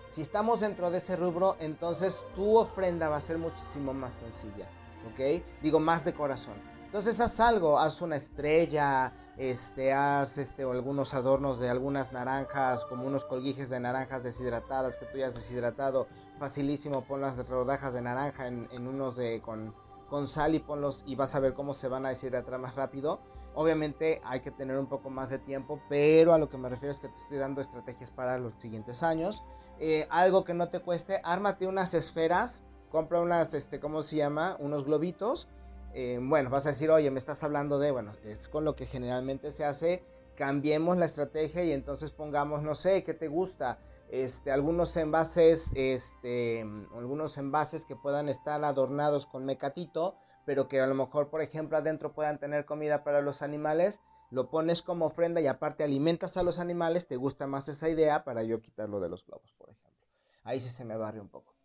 Si 0.09 0.21
estamos 0.21 0.61
dentro 0.61 0.89
de 0.89 0.97
ese 0.97 1.15
rubro, 1.15 1.55
entonces 1.59 2.25
tu 2.35 2.57
ofrenda 2.57 3.07
va 3.07 3.17
a 3.17 3.21
ser 3.21 3.37
muchísimo 3.37 3.93
más 3.93 4.15
sencilla, 4.15 4.67
¿ok? 5.13 5.43
Digo, 5.61 5.79
más 5.79 6.03
de 6.03 6.13
corazón. 6.13 6.55
Entonces 6.87 7.19
haz 7.19 7.39
algo, 7.39 7.77
haz 7.77 8.01
una 8.01 8.15
estrella, 8.15 9.13
este, 9.37 9.93
haz 9.93 10.37
este, 10.37 10.63
algunos 10.63 11.13
adornos 11.13 11.59
de 11.59 11.69
algunas 11.69 12.11
naranjas, 12.11 12.85
como 12.85 13.05
unos 13.05 13.25
colguijes 13.25 13.69
de 13.69 13.79
naranjas 13.79 14.23
deshidratadas 14.23 14.97
que 14.97 15.05
tú 15.05 15.17
ya 15.19 15.27
has 15.27 15.35
deshidratado, 15.35 16.07
facilísimo, 16.39 17.03
pon 17.03 17.21
las 17.21 17.37
rodajas 17.47 17.93
de 17.93 18.01
naranja 18.01 18.47
en, 18.47 18.67
en 18.71 18.87
unos 18.87 19.15
de 19.15 19.41
con 19.41 19.75
con 20.09 20.27
sal 20.27 20.55
y 20.55 20.59
ponlos 20.59 21.03
y 21.05 21.15
vas 21.15 21.35
a 21.35 21.39
ver 21.39 21.53
cómo 21.53 21.73
se 21.73 21.87
van 21.87 22.05
a 22.05 22.09
deshidratar 22.09 22.59
más 22.59 22.75
rápido. 22.75 23.19
Obviamente 23.55 24.21
hay 24.23 24.41
que 24.41 24.51
tener 24.51 24.77
un 24.77 24.87
poco 24.87 25.09
más 25.09 25.29
de 25.29 25.39
tiempo, 25.39 25.81
pero 25.89 26.33
a 26.33 26.37
lo 26.37 26.49
que 26.49 26.57
me 26.57 26.69
refiero 26.69 26.91
es 26.91 26.99
que 26.99 27.09
te 27.09 27.15
estoy 27.15 27.37
dando 27.37 27.61
estrategias 27.61 28.11
para 28.11 28.37
los 28.37 28.53
siguientes 28.55 29.03
años. 29.03 29.43
Eh, 29.79 30.07
algo 30.09 30.43
que 30.43 30.53
no 30.53 30.69
te 30.69 30.79
cueste, 30.79 31.19
ármate 31.23 31.67
unas 31.67 31.93
esferas, 31.93 32.63
compra 32.89 33.19
unas, 33.19 33.53
este, 33.53 33.79
¿cómo 33.79 34.03
se 34.03 34.17
llama? 34.17 34.55
Unos 34.59 34.85
globitos. 34.85 35.49
Eh, 35.99 36.19
bueno, 36.21 36.51
vas 36.51 36.67
a 36.67 36.69
decir, 36.69 36.91
oye, 36.91 37.09
me 37.09 37.17
estás 37.17 37.43
hablando 37.43 37.79
de, 37.79 37.89
bueno, 37.89 38.13
es 38.23 38.47
con 38.47 38.63
lo 38.63 38.75
que 38.75 38.85
generalmente 38.85 39.51
se 39.51 39.65
hace. 39.65 40.03
Cambiemos 40.35 40.95
la 40.97 41.05
estrategia 41.05 41.63
y 41.63 41.71
entonces 41.71 42.11
pongamos, 42.11 42.61
no 42.61 42.75
sé, 42.75 43.03
¿qué 43.03 43.15
te 43.15 43.27
gusta? 43.27 43.79
este, 44.09 44.51
algunos 44.51 44.95
envases, 44.95 45.71
este, 45.75 46.61
algunos 46.95 47.37
envases 47.37 47.85
que 47.85 47.95
puedan 47.95 48.29
estar 48.29 48.63
adornados 48.63 49.25
con 49.25 49.45
mecatito, 49.45 50.17
pero 50.45 50.67
que 50.67 50.79
a 50.79 50.87
lo 50.87 50.95
mejor, 50.95 51.29
por 51.29 51.41
ejemplo, 51.41 51.77
adentro 51.77 52.13
puedan 52.13 52.39
tener 52.39 52.65
comida 52.65 53.03
para 53.03 53.21
los 53.21 53.41
animales, 53.41 54.01
lo 54.29 54.49
pones 54.49 54.81
como 54.81 55.05
ofrenda 55.05 55.41
y 55.41 55.47
aparte 55.47 55.83
alimentas 55.83 56.37
a 56.37 56.43
los 56.43 56.59
animales, 56.59 57.07
te 57.07 57.17
gusta 57.17 57.47
más 57.47 57.67
esa 57.67 57.89
idea 57.89 58.23
para 58.23 58.43
yo 58.43 58.61
quitarlo 58.61 58.99
de 58.99 59.09
los 59.09 59.25
globos, 59.25 59.53
por 59.57 59.69
ejemplo. 59.69 60.07
Ahí 60.43 60.61
sí 60.61 60.69
se 60.69 60.85
me 60.85 60.95
barre 60.95 61.19
un 61.19 61.29
poco. 61.29 61.55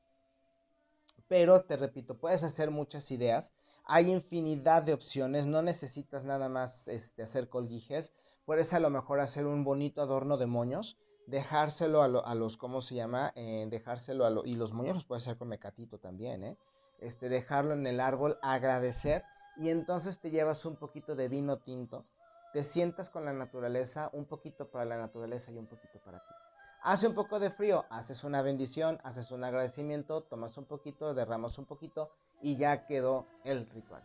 Pero 1.29 1.62
te 1.62 1.77
repito, 1.77 2.18
puedes 2.18 2.42
hacer 2.45 2.71
muchas 2.71 3.11
ideas. 3.11 3.53
Hay 3.85 4.11
infinidad 4.11 4.83
de 4.83 4.95
opciones, 4.95 5.47
no 5.47 5.62
necesitas 5.62 6.25
nada 6.25 6.49
más 6.49 6.88
este, 6.88 7.23
hacer 7.23 7.49
colguijes. 7.49 8.12
Puedes 8.45 8.73
a 8.73 8.81
lo 8.81 8.90
mejor 8.90 9.21
hacer 9.21 9.47
un 9.47 9.64
bonito 9.64 10.03
adorno 10.03 10.37
de 10.37 10.47
moños 10.47 10.99
dejárselo 11.27 12.03
a, 12.03 12.35
los, 12.35 12.57
¿cómo 12.57 12.81
se 12.81 12.95
llama? 12.95 13.33
Eh, 13.37 13.66
dejárselo 13.71 14.27
a 14.27 14.31
los, 14.31 14.47
y 14.47 14.55
los 14.55 14.73
moños 14.73 14.95
los 14.95 15.05
puedes 15.05 15.25
hacer 15.25 15.38
con 15.38 15.49
mecatito 15.49 15.99
también, 15.99 16.42
¿eh? 16.42 16.59
Este, 16.99 17.29
dejarlo 17.29 17.75
en 17.75 17.87
el 17.87 18.01
árbol, 18.01 18.38
agradecer 18.42 19.25
y 19.57 19.71
entonces 19.71 20.21
te 20.21 20.31
llevas 20.31 20.64
un 20.64 20.77
poquito 20.77 21.16
de 21.16 21.29
vino 21.29 21.59
tinto, 21.59 22.05
te 22.53 22.62
sientas 22.62 23.11
con 23.11 23.25
la 23.25 23.33
naturaleza, 23.33 24.11
un 24.12 24.27
poquito 24.27 24.71
para 24.71 24.85
la 24.85 24.99
naturaleza 24.99 25.51
y 25.51 25.59
un 25.59 25.66
poquito 25.66 26.01
para 26.05 26.21
ti. 26.21 26.42
Hace 26.85 27.07
un 27.07 27.14
poco 27.14 27.38
de 27.38 27.51
frío, 27.51 27.85
haces 27.90 28.25
una 28.25 28.42
bendición, 28.42 29.01
haces 29.05 29.31
un 29.31 29.45
agradecimiento, 29.45 30.23
tomas 30.23 30.57
un 30.59 30.64
poquito, 30.64 31.14
derramas 31.14 31.57
un 31.59 31.64
poquito 31.64 32.11
y 32.40 32.57
ya 32.57 32.87
quedó 32.87 33.27
el 33.45 33.71
ritual. 33.71 34.03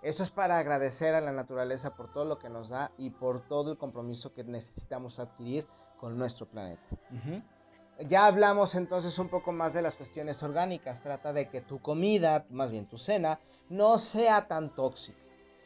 Eso 0.00 0.22
es 0.22 0.30
para 0.30 0.56
agradecer 0.56 1.16
a 1.16 1.20
la 1.20 1.32
naturaleza 1.32 1.96
por 1.96 2.12
todo 2.12 2.24
lo 2.24 2.38
que 2.38 2.48
nos 2.48 2.68
da 2.68 2.92
y 2.96 3.10
por 3.10 3.48
todo 3.48 3.72
el 3.72 3.78
compromiso 3.78 4.32
que 4.32 4.44
necesitamos 4.44 5.18
adquirir 5.18 5.66
con 5.98 6.16
nuestro 6.16 6.46
planeta. 6.46 6.82
Ya 7.98 8.26
hablamos 8.26 8.76
entonces 8.76 9.18
un 9.18 9.28
poco 9.28 9.50
más 9.50 9.74
de 9.74 9.82
las 9.82 9.96
cuestiones 9.96 10.40
orgánicas. 10.44 11.02
Trata 11.02 11.32
de 11.32 11.48
que 11.48 11.60
tu 11.60 11.82
comida, 11.82 12.46
más 12.48 12.70
bien 12.70 12.86
tu 12.86 12.96
cena, 12.96 13.40
no 13.68 13.98
sea 13.98 14.46
tan 14.46 14.72
tóxica. 14.72 15.20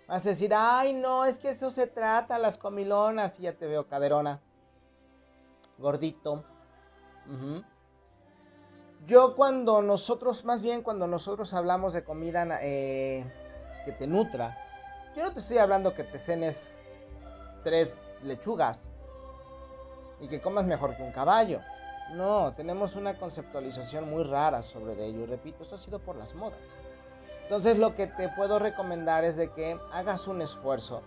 Vas 0.08 0.24
a 0.24 0.30
decir, 0.30 0.52
ay, 0.54 0.94
no, 0.94 1.26
es 1.26 1.38
que 1.38 1.50
eso 1.50 1.68
se 1.68 1.86
trata, 1.86 2.38
las 2.38 2.56
comilonas, 2.56 3.38
y 3.38 3.42
ya 3.42 3.52
te 3.52 3.66
veo 3.66 3.86
caderona, 3.86 4.40
gordito. 5.78 6.44
Yo 9.06 9.36
cuando 9.36 9.82
nosotros, 9.82 10.44
más 10.44 10.62
bien 10.62 10.82
cuando 10.82 11.06
nosotros 11.06 11.52
hablamos 11.52 11.92
de 11.92 12.04
comida 12.04 12.46
eh, 12.62 13.24
que 13.84 13.92
te 13.92 14.06
nutra, 14.06 14.58
yo 15.14 15.22
no 15.22 15.32
te 15.32 15.40
estoy 15.40 15.58
hablando 15.58 15.94
que 15.94 16.04
te 16.04 16.18
cenes 16.18 16.84
tres 17.62 18.00
lechugas 18.22 18.92
y 20.20 20.28
que 20.28 20.40
comas 20.40 20.64
mejor 20.64 20.96
que 20.96 21.02
un 21.02 21.12
caballo. 21.12 21.60
No, 22.12 22.52
tenemos 22.54 22.96
una 22.96 23.18
conceptualización 23.18 24.08
muy 24.08 24.24
rara 24.24 24.62
sobre 24.62 25.04
ello. 25.04 25.20
Y 25.20 25.26
repito, 25.26 25.64
eso 25.64 25.74
ha 25.74 25.78
sido 25.78 25.98
por 25.98 26.16
las 26.16 26.34
modas. 26.34 26.58
Entonces 27.42 27.78
lo 27.78 27.94
que 27.94 28.06
te 28.06 28.28
puedo 28.30 28.58
recomendar 28.58 29.24
es 29.24 29.36
de 29.36 29.50
que 29.50 29.78
hagas 29.92 30.28
un 30.28 30.40
esfuerzo. 30.40 31.02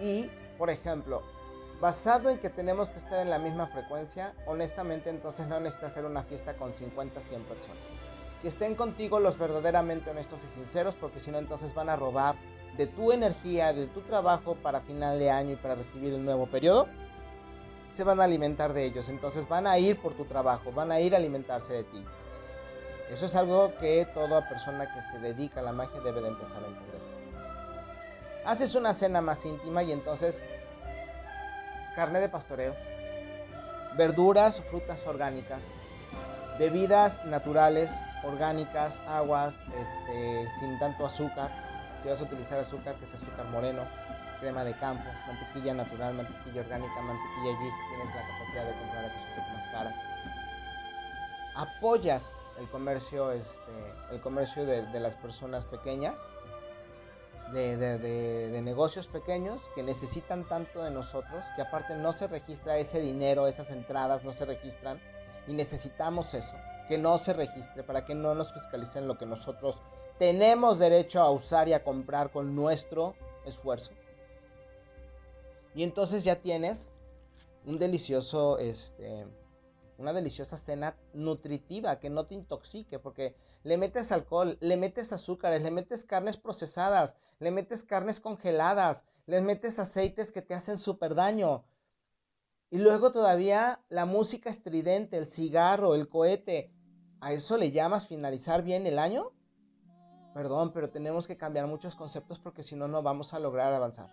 Y, 0.00 0.30
por 0.58 0.70
ejemplo, 0.70 1.22
basado 1.84 2.30
en 2.30 2.38
que 2.38 2.48
tenemos 2.48 2.90
que 2.90 2.96
estar 2.96 3.20
en 3.20 3.28
la 3.28 3.38
misma 3.38 3.66
frecuencia, 3.66 4.32
honestamente 4.46 5.10
entonces 5.10 5.46
no 5.48 5.60
necesitas 5.60 5.92
hacer 5.92 6.06
una 6.06 6.22
fiesta 6.22 6.54
con 6.54 6.72
50, 6.72 7.20
100 7.20 7.42
personas. 7.42 7.76
Que 8.40 8.48
estén 8.48 8.74
contigo 8.74 9.20
los 9.20 9.36
verdaderamente 9.36 10.08
honestos 10.08 10.40
y 10.46 10.48
sinceros, 10.48 10.94
porque 10.94 11.20
si 11.20 11.30
no 11.30 11.36
entonces 11.36 11.74
van 11.74 11.90
a 11.90 11.96
robar 11.96 12.36
de 12.78 12.86
tu 12.86 13.12
energía, 13.12 13.74
de 13.74 13.86
tu 13.88 14.00
trabajo 14.00 14.54
para 14.54 14.80
final 14.80 15.18
de 15.18 15.30
año 15.30 15.52
y 15.52 15.56
para 15.56 15.74
recibir 15.74 16.14
el 16.14 16.24
nuevo 16.24 16.46
periodo 16.46 16.88
se 17.92 18.02
van 18.02 18.18
a 18.18 18.24
alimentar 18.24 18.72
de 18.72 18.86
ellos. 18.86 19.10
Entonces 19.10 19.46
van 19.46 19.66
a 19.66 19.78
ir 19.78 20.00
por 20.00 20.14
tu 20.14 20.24
trabajo, 20.24 20.72
van 20.72 20.90
a 20.90 21.00
ir 21.00 21.12
a 21.12 21.18
alimentarse 21.18 21.74
de 21.74 21.84
ti. 21.84 22.02
Eso 23.10 23.26
es 23.26 23.36
algo 23.36 23.74
que 23.78 24.08
toda 24.14 24.48
persona 24.48 24.90
que 24.90 25.02
se 25.02 25.18
dedica 25.18 25.60
a 25.60 25.62
la 25.62 25.72
magia 25.72 26.00
debe 26.00 26.22
de 26.22 26.28
empezar 26.28 26.64
a 26.64 26.66
entender. 26.66 27.00
Haces 28.46 28.74
una 28.74 28.94
cena 28.94 29.20
más 29.20 29.44
íntima 29.44 29.82
y 29.82 29.92
entonces 29.92 30.42
carne 31.94 32.20
de 32.20 32.28
pastoreo, 32.28 32.74
verduras, 33.96 34.60
frutas 34.70 35.06
orgánicas, 35.06 35.72
bebidas 36.58 37.24
naturales, 37.24 37.92
orgánicas, 38.24 39.00
aguas, 39.06 39.58
este, 39.80 40.50
sin 40.58 40.78
tanto 40.78 41.06
azúcar. 41.06 41.50
Si 42.02 42.08
vas 42.08 42.20
a 42.20 42.24
utilizar 42.24 42.58
azúcar, 42.58 42.94
que 42.96 43.04
es 43.04 43.14
azúcar 43.14 43.46
moreno, 43.46 43.82
crema 44.40 44.64
de 44.64 44.74
campo, 44.74 45.04
mantequilla 45.26 45.74
natural, 45.74 46.14
mantequilla 46.14 46.60
orgánica, 46.62 47.00
mantequilla 47.00 47.58
allí 47.58 47.70
si 47.70 47.88
tienes 47.88 48.14
la 48.14 48.22
capacidad 48.22 48.64
de 48.66 48.78
comprar 48.80 49.04
a 49.04 49.06
un 49.06 49.36
poco 49.36 49.48
más 49.54 49.66
cara. 49.72 49.94
Apoyas 51.56 52.32
el 52.58 52.68
comercio, 52.68 53.32
este, 53.32 53.72
el 54.10 54.20
comercio 54.20 54.66
de 54.66 55.00
las 55.00 55.14
personas 55.16 55.64
pequeñas, 55.66 56.20
de, 57.52 57.76
de, 57.76 58.62
negocios 58.62 59.06
pequeños 59.06 59.70
que 59.74 59.82
necesitan 59.82 60.48
tanto 60.48 60.82
de 60.82 60.90
nosotros, 60.90 61.44
que 61.56 61.62
aparte 61.62 61.94
no 61.94 62.12
se 62.12 62.26
registra 62.26 62.78
ese 62.78 63.00
dinero, 63.00 63.46
esas 63.46 63.70
entradas 63.70 64.24
no 64.24 64.32
se 64.32 64.44
registran 64.44 65.00
y 65.46 65.52
necesitamos 65.52 66.34
eso, 66.34 66.56
que 66.88 66.98
no 66.98 67.18
se 67.18 67.32
registre 67.32 67.82
para 67.82 68.04
que 68.04 68.14
no 68.14 68.34
nos 68.34 68.52
fiscalicen 68.52 69.06
lo 69.06 69.18
que 69.18 69.26
nosotros 69.26 69.80
tenemos 70.18 70.78
derecho 70.78 71.20
a 71.20 71.30
usar 71.30 71.68
y 71.68 71.72
a 71.72 71.82
comprar 71.82 72.30
con 72.30 72.54
nuestro 72.54 73.14
esfuerzo. 73.44 73.92
Y 75.74 75.82
entonces 75.82 76.24
ya 76.24 76.36
tienes 76.36 76.94
un 77.66 77.78
delicioso, 77.78 78.58
este, 78.58 79.26
una 79.98 80.12
deliciosa 80.12 80.56
cena 80.56 80.96
nutritiva 81.12 81.98
que 81.98 82.10
no 82.10 82.26
te 82.26 82.34
intoxique, 82.34 82.98
porque 82.98 83.34
le 83.64 83.78
metes 83.78 84.12
alcohol, 84.12 84.58
le 84.60 84.76
metes 84.76 85.12
azúcares, 85.12 85.62
le 85.62 85.70
metes 85.70 86.04
carnes 86.04 86.36
procesadas, 86.36 87.16
le 87.38 87.50
metes 87.50 87.82
carnes 87.82 88.20
congeladas, 88.20 89.04
le 89.26 89.40
metes 89.40 89.78
aceites 89.78 90.30
que 90.30 90.42
te 90.42 90.52
hacen 90.52 90.76
súper 90.76 91.14
daño. 91.14 91.64
Y 92.68 92.76
luego 92.76 93.10
todavía 93.10 93.80
la 93.88 94.04
música 94.04 94.50
estridente, 94.50 95.16
el 95.16 95.26
cigarro, 95.26 95.94
el 95.94 96.08
cohete. 96.08 96.74
¿A 97.20 97.32
eso 97.32 97.56
le 97.56 97.72
llamas 97.72 98.06
finalizar 98.06 98.62
bien 98.62 98.86
el 98.86 98.98
año? 98.98 99.32
Perdón, 100.34 100.72
pero 100.74 100.90
tenemos 100.90 101.26
que 101.26 101.38
cambiar 101.38 101.66
muchos 101.66 101.94
conceptos 101.94 102.38
porque 102.38 102.62
si 102.62 102.76
no, 102.76 102.86
no 102.86 103.02
vamos 103.02 103.32
a 103.32 103.38
lograr 103.38 103.72
avanzar. 103.72 104.12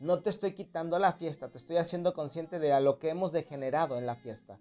No 0.00 0.22
te 0.22 0.30
estoy 0.30 0.54
quitando 0.54 0.98
la 0.98 1.12
fiesta, 1.12 1.50
te 1.50 1.58
estoy 1.58 1.76
haciendo 1.76 2.14
consciente 2.14 2.58
de 2.58 2.72
a 2.72 2.80
lo 2.80 2.98
que 2.98 3.10
hemos 3.10 3.32
degenerado 3.32 3.98
en 3.98 4.06
la 4.06 4.14
fiesta. 4.14 4.58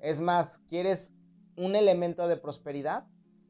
Es 0.00 0.20
más, 0.20 0.60
¿quieres 0.68 1.17
un 1.58 1.74
elemento 1.74 2.28
de 2.28 2.36
prosperidad? 2.36 3.04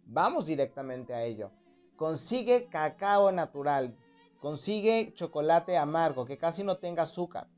Vamos 0.07 0.47
directamente 0.47 1.15
a 1.15 1.23
ello. 1.23 1.53
Consigue 1.97 2.69
cacao 2.71 3.31
natural, 3.31 3.97
consigue 4.41 5.13
chocolate 5.15 5.77
amargo 5.77 6.25
que 6.25 6.39
casi 6.39 6.65
no 6.65 6.79
tenga 6.79 7.03
azúcar. 7.03 7.49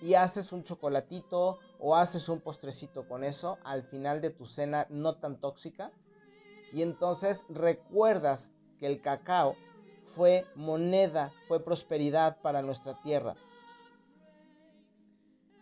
Y 0.00 0.14
haces 0.14 0.52
un 0.52 0.62
chocolatito 0.62 1.58
o 1.78 1.96
haces 1.96 2.28
un 2.28 2.40
postrecito 2.40 3.06
con 3.06 3.24
eso 3.24 3.58
al 3.64 3.82
final 3.82 4.20
de 4.20 4.30
tu 4.30 4.46
cena 4.46 4.86
no 4.88 5.16
tan 5.16 5.38
tóxica. 5.38 5.92
Y 6.72 6.82
entonces 6.82 7.44
recuerdas 7.48 8.52
que 8.78 8.86
el 8.86 9.02
cacao 9.02 9.54
fue 10.14 10.46
moneda, 10.54 11.32
fue 11.46 11.62
prosperidad 11.62 12.40
para 12.40 12.62
nuestra 12.62 13.00
tierra. 13.02 13.34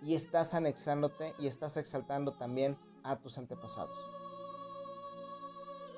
Y 0.01 0.15
estás 0.15 0.55
anexándote 0.55 1.35
y 1.39 1.47
estás 1.47 1.77
exaltando 1.77 2.33
también 2.33 2.79
a 3.07 3.17
tus 3.17 3.39
antepasados. 3.39 3.97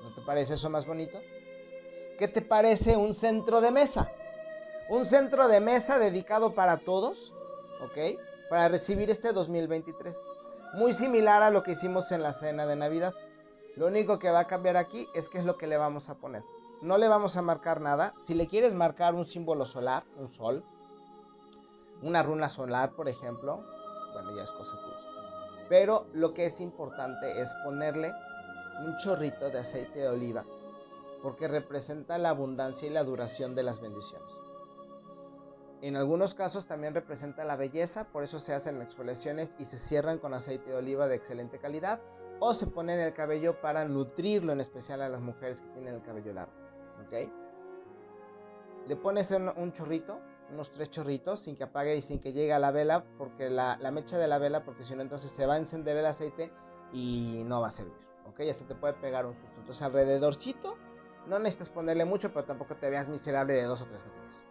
¿No 0.03 0.13
te 0.13 0.21
parece 0.21 0.53
eso 0.53 0.69
más 0.69 0.85
bonito? 0.85 1.19
¿Qué 2.17 2.27
te 2.27 2.41
parece 2.41 2.97
un 2.97 3.13
centro 3.13 3.61
de 3.61 3.71
mesa? 3.71 4.11
Un 4.89 5.05
centro 5.05 5.47
de 5.47 5.59
mesa 5.59 5.99
dedicado 5.99 6.53
para 6.53 6.77
todos, 6.77 7.33
¿ok? 7.81 8.19
Para 8.49 8.69
recibir 8.69 9.09
este 9.09 9.31
2023. 9.33 10.17
Muy 10.73 10.93
similar 10.93 11.41
a 11.41 11.49
lo 11.49 11.63
que 11.63 11.71
hicimos 11.71 12.11
en 12.11 12.23
la 12.23 12.33
cena 12.33 12.65
de 12.65 12.75
Navidad. 12.75 13.13
Lo 13.75 13.87
único 13.87 14.19
que 14.19 14.29
va 14.29 14.39
a 14.39 14.47
cambiar 14.47 14.77
aquí 14.77 15.07
es 15.13 15.29
qué 15.29 15.39
es 15.39 15.45
lo 15.45 15.57
que 15.57 15.67
le 15.67 15.77
vamos 15.77 16.09
a 16.09 16.15
poner. 16.15 16.43
No 16.81 16.97
le 16.97 17.07
vamos 17.07 17.37
a 17.37 17.41
marcar 17.41 17.81
nada. 17.81 18.13
Si 18.23 18.33
le 18.33 18.47
quieres 18.47 18.73
marcar 18.73 19.15
un 19.15 19.25
símbolo 19.25 19.65
solar, 19.65 20.03
un 20.17 20.29
sol, 20.29 20.63
una 22.01 22.23
runa 22.23 22.49
solar, 22.49 22.91
por 22.91 23.09
ejemplo, 23.09 23.63
bueno, 24.13 24.35
ya 24.35 24.43
es 24.43 24.51
cosa 24.51 24.79
tuya. 24.81 24.98
Pero 25.69 26.07
lo 26.13 26.33
que 26.33 26.45
es 26.45 26.59
importante 26.59 27.39
es 27.39 27.53
ponerle 27.63 28.11
un 28.83 28.97
chorrito 28.97 29.49
de 29.49 29.59
aceite 29.59 29.99
de 29.99 30.09
oliva 30.09 30.43
porque 31.21 31.47
representa 31.47 32.17
la 32.17 32.29
abundancia 32.29 32.87
y 32.87 32.91
la 32.91 33.03
duración 33.03 33.55
de 33.55 33.63
las 33.63 33.79
bendiciones. 33.79 34.33
En 35.81 35.95
algunos 35.95 36.33
casos 36.33 36.65
también 36.65 36.93
representa 36.93 37.45
la 37.45 37.55
belleza, 37.55 38.05
por 38.11 38.23
eso 38.23 38.39
se 38.39 38.53
hacen 38.53 38.81
exfoliaciones 38.81 39.55
y 39.59 39.65
se 39.65 39.77
cierran 39.77 40.17
con 40.17 40.33
aceite 40.33 40.71
de 40.71 40.77
oliva 40.77 41.07
de 41.07 41.15
excelente 41.15 41.57
calidad 41.57 42.01
o 42.39 42.53
se 42.53 42.67
pone 42.67 42.93
en 42.93 42.99
el 42.99 43.13
cabello 43.13 43.59
para 43.61 43.85
nutrirlo, 43.85 44.51
en 44.51 44.61
especial 44.61 45.01
a 45.01 45.09
las 45.09 45.21
mujeres 45.21 45.61
que 45.61 45.69
tienen 45.69 45.95
el 45.95 46.01
cabello 46.01 46.33
largo. 46.33 46.53
¿Ok? 47.05 47.29
Le 48.87 48.95
pones 48.95 49.31
un, 49.31 49.71
chorrito, 49.71 50.19
unos 50.51 50.71
tres 50.71 50.89
chorritos, 50.89 51.39
sin 51.39 51.55
que 51.55 51.63
apague 51.63 51.95
y 51.95 52.01
sin 52.01 52.19
que 52.19 52.33
llegue 52.33 52.53
a 52.53 52.59
la 52.59 52.71
vela, 52.71 53.03
porque 53.17 53.49
la, 53.49 53.77
la 53.77 53.91
mecha 53.91 54.17
de 54.17 54.27
la 54.27 54.37
vela, 54.37 54.63
porque 54.63 54.83
si 54.83 54.95
no 54.95 55.01
entonces 55.01 55.31
se 55.31 55.45
va 55.45 55.55
a 55.55 55.57
encender 55.57 55.97
el 55.97 56.05
aceite 56.05 56.51
y 56.91 57.43
no 57.45 57.61
va 57.61 57.67
a 57.67 57.71
servir. 57.71 57.97
¿Ok? 58.25 58.41
Ya 58.41 58.53
se 58.53 58.65
te 58.65 58.75
puede 58.75 58.93
pegar 58.93 59.25
un 59.25 59.35
susto. 59.35 59.59
Entonces 59.59 59.81
alrededorcito 59.81 60.77
no 61.27 61.39
necesitas 61.39 61.69
ponerle 61.69 62.05
mucho, 62.05 62.33
pero 62.33 62.45
tampoco 62.45 62.75
te 62.75 62.89
veas 62.89 63.09
miserable 63.09 63.53
de 63.53 63.63
dos 63.63 63.81
o 63.81 63.85
tres 63.85 64.03
gotitas. 64.03 64.45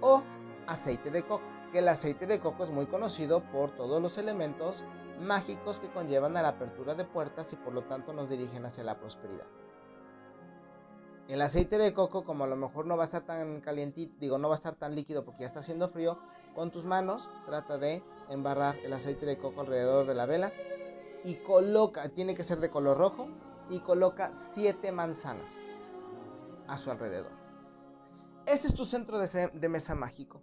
O 0.00 0.22
aceite 0.66 1.10
de 1.10 1.22
coco, 1.22 1.44
que 1.70 1.78
el 1.78 1.88
aceite 1.88 2.26
de 2.26 2.40
coco 2.40 2.64
es 2.64 2.70
muy 2.70 2.86
conocido 2.86 3.42
por 3.50 3.74
todos 3.76 4.02
los 4.02 4.18
elementos 4.18 4.84
mágicos 5.20 5.78
que 5.78 5.90
conllevan 5.90 6.36
a 6.36 6.42
la 6.42 6.48
apertura 6.48 6.94
de 6.94 7.04
puertas 7.04 7.52
y 7.52 7.56
por 7.56 7.72
lo 7.72 7.82
tanto 7.84 8.12
nos 8.12 8.28
dirigen 8.28 8.66
hacia 8.66 8.84
la 8.84 8.98
prosperidad. 8.98 9.46
El 11.28 11.40
aceite 11.40 11.78
de 11.78 11.92
coco, 11.92 12.24
como 12.24 12.44
a 12.44 12.46
lo 12.46 12.56
mejor 12.56 12.86
no 12.86 12.96
va 12.96 13.04
a 13.04 13.06
estar 13.06 13.22
tan 13.22 13.60
calientito, 13.60 14.14
digo, 14.18 14.38
no 14.38 14.48
va 14.48 14.54
a 14.54 14.56
estar 14.56 14.74
tan 14.74 14.94
líquido 14.94 15.24
porque 15.24 15.42
ya 15.42 15.46
está 15.46 15.60
haciendo 15.60 15.88
frío, 15.88 16.18
con 16.54 16.70
tus 16.70 16.84
manos 16.84 17.28
trata 17.46 17.78
de 17.78 18.02
embarrar 18.28 18.76
el 18.78 18.92
aceite 18.92 19.24
de 19.24 19.38
coco 19.38 19.60
alrededor 19.60 20.06
de 20.06 20.14
la 20.14 20.26
vela 20.26 20.52
y 21.24 21.36
coloca, 21.36 22.08
tiene 22.08 22.34
que 22.34 22.42
ser 22.42 22.58
de 22.60 22.70
color 22.70 22.98
rojo, 22.98 23.28
y 23.72 23.80
coloca 23.80 24.32
siete 24.32 24.92
manzanas 24.92 25.60
a 26.66 26.76
su 26.76 26.90
alrededor. 26.90 27.32
Ese 28.46 28.68
es 28.68 28.74
tu 28.74 28.84
centro 28.84 29.18
de, 29.18 29.68
mesa 29.68 29.94
mágico. 29.94 30.42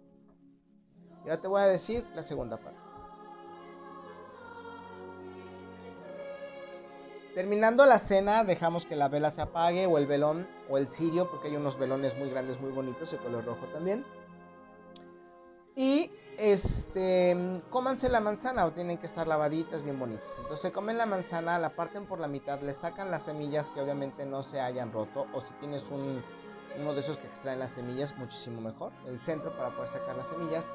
Y 1.24 1.28
ahora 1.28 1.40
te 1.40 1.48
voy 1.48 1.60
a 1.60 1.66
decir 1.66 2.06
la 2.14 2.22
segunda 2.22 2.56
parte. 2.56 2.79
Terminando 7.34 7.86
la 7.86 7.98
cena, 7.98 8.42
dejamos 8.42 8.84
que 8.84 8.96
la 8.96 9.08
vela 9.08 9.30
se 9.30 9.40
apague 9.40 9.86
o 9.86 9.98
el 9.98 10.06
velón 10.06 10.48
o 10.68 10.78
el 10.78 10.88
cirio, 10.88 11.30
porque 11.30 11.48
hay 11.48 11.56
unos 11.56 11.78
velones 11.78 12.16
muy 12.18 12.28
grandes, 12.28 12.60
muy 12.60 12.72
bonitos, 12.72 13.12
de 13.12 13.18
color 13.18 13.44
rojo 13.44 13.66
también. 13.66 14.04
Y 15.76 16.10
este, 16.36 17.36
cómanse 17.70 18.08
la 18.08 18.20
manzana 18.20 18.64
o 18.66 18.72
tienen 18.72 18.98
que 18.98 19.06
estar 19.06 19.28
lavaditas, 19.28 19.82
bien 19.82 19.98
bonitas. 19.98 20.28
Entonces 20.38 20.60
se 20.60 20.72
comen 20.72 20.98
la 20.98 21.06
manzana, 21.06 21.58
la 21.60 21.70
parten 21.70 22.06
por 22.06 22.18
la 22.18 22.26
mitad, 22.26 22.60
le 22.62 22.72
sacan 22.72 23.12
las 23.12 23.22
semillas 23.22 23.70
que 23.70 23.80
obviamente 23.80 24.26
no 24.26 24.42
se 24.42 24.60
hayan 24.60 24.92
roto. 24.92 25.26
O 25.32 25.40
si 25.40 25.52
tienes 25.54 25.88
un, 25.88 26.24
uno 26.80 26.94
de 26.94 27.00
esos 27.00 27.16
que 27.18 27.28
extraen 27.28 27.60
las 27.60 27.70
semillas, 27.70 28.16
muchísimo 28.16 28.60
mejor. 28.60 28.90
El 29.06 29.20
centro 29.20 29.56
para 29.56 29.70
poder 29.70 29.88
sacar 29.88 30.16
las 30.16 30.26
semillas. 30.26 30.68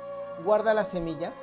Guarda 0.46 0.74
las 0.74 0.88
semillas, 0.88 1.38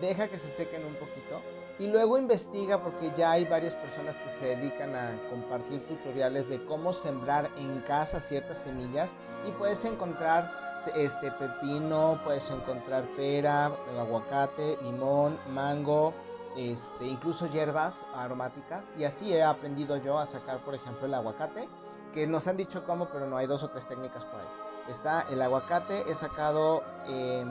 deja 0.00 0.26
que 0.26 0.38
se 0.38 0.48
sequen 0.48 0.84
un 0.84 0.94
poquito 0.94 1.40
y 1.80 1.86
luego 1.86 2.18
investiga 2.18 2.82
porque 2.82 3.10
ya 3.16 3.32
hay 3.32 3.46
varias 3.46 3.74
personas 3.74 4.18
que 4.18 4.28
se 4.28 4.54
dedican 4.54 4.94
a 4.94 5.18
compartir 5.30 5.82
tutoriales 5.86 6.46
de 6.46 6.62
cómo 6.66 6.92
sembrar 6.92 7.50
en 7.56 7.80
casa 7.80 8.20
ciertas 8.20 8.58
semillas 8.58 9.14
y 9.48 9.52
puedes 9.52 9.82
encontrar 9.86 10.52
este 10.94 11.32
pepino, 11.32 12.20
puedes 12.22 12.50
encontrar 12.50 13.04
pera, 13.16 13.72
aguacate, 13.98 14.76
limón, 14.82 15.38
mango, 15.48 16.12
este, 16.54 17.06
incluso 17.06 17.46
hierbas 17.46 18.04
aromáticas. 18.14 18.92
Y 18.98 19.04
así 19.04 19.32
he 19.32 19.42
aprendido 19.42 19.96
yo 19.96 20.18
a 20.18 20.26
sacar 20.26 20.62
por 20.62 20.74
ejemplo 20.74 21.06
el 21.06 21.14
aguacate 21.14 21.66
que 22.12 22.26
nos 22.26 22.46
han 22.46 22.58
dicho 22.58 22.84
cómo 22.84 23.08
pero 23.08 23.26
no 23.26 23.38
hay 23.38 23.46
dos 23.46 23.62
o 23.62 23.70
tres 23.70 23.86
técnicas 23.86 24.22
por 24.26 24.40
ahí. 24.40 24.48
Está 24.86 25.22
el 25.30 25.40
aguacate 25.40 26.02
he 26.10 26.14
sacado 26.14 26.82
em, 27.06 27.48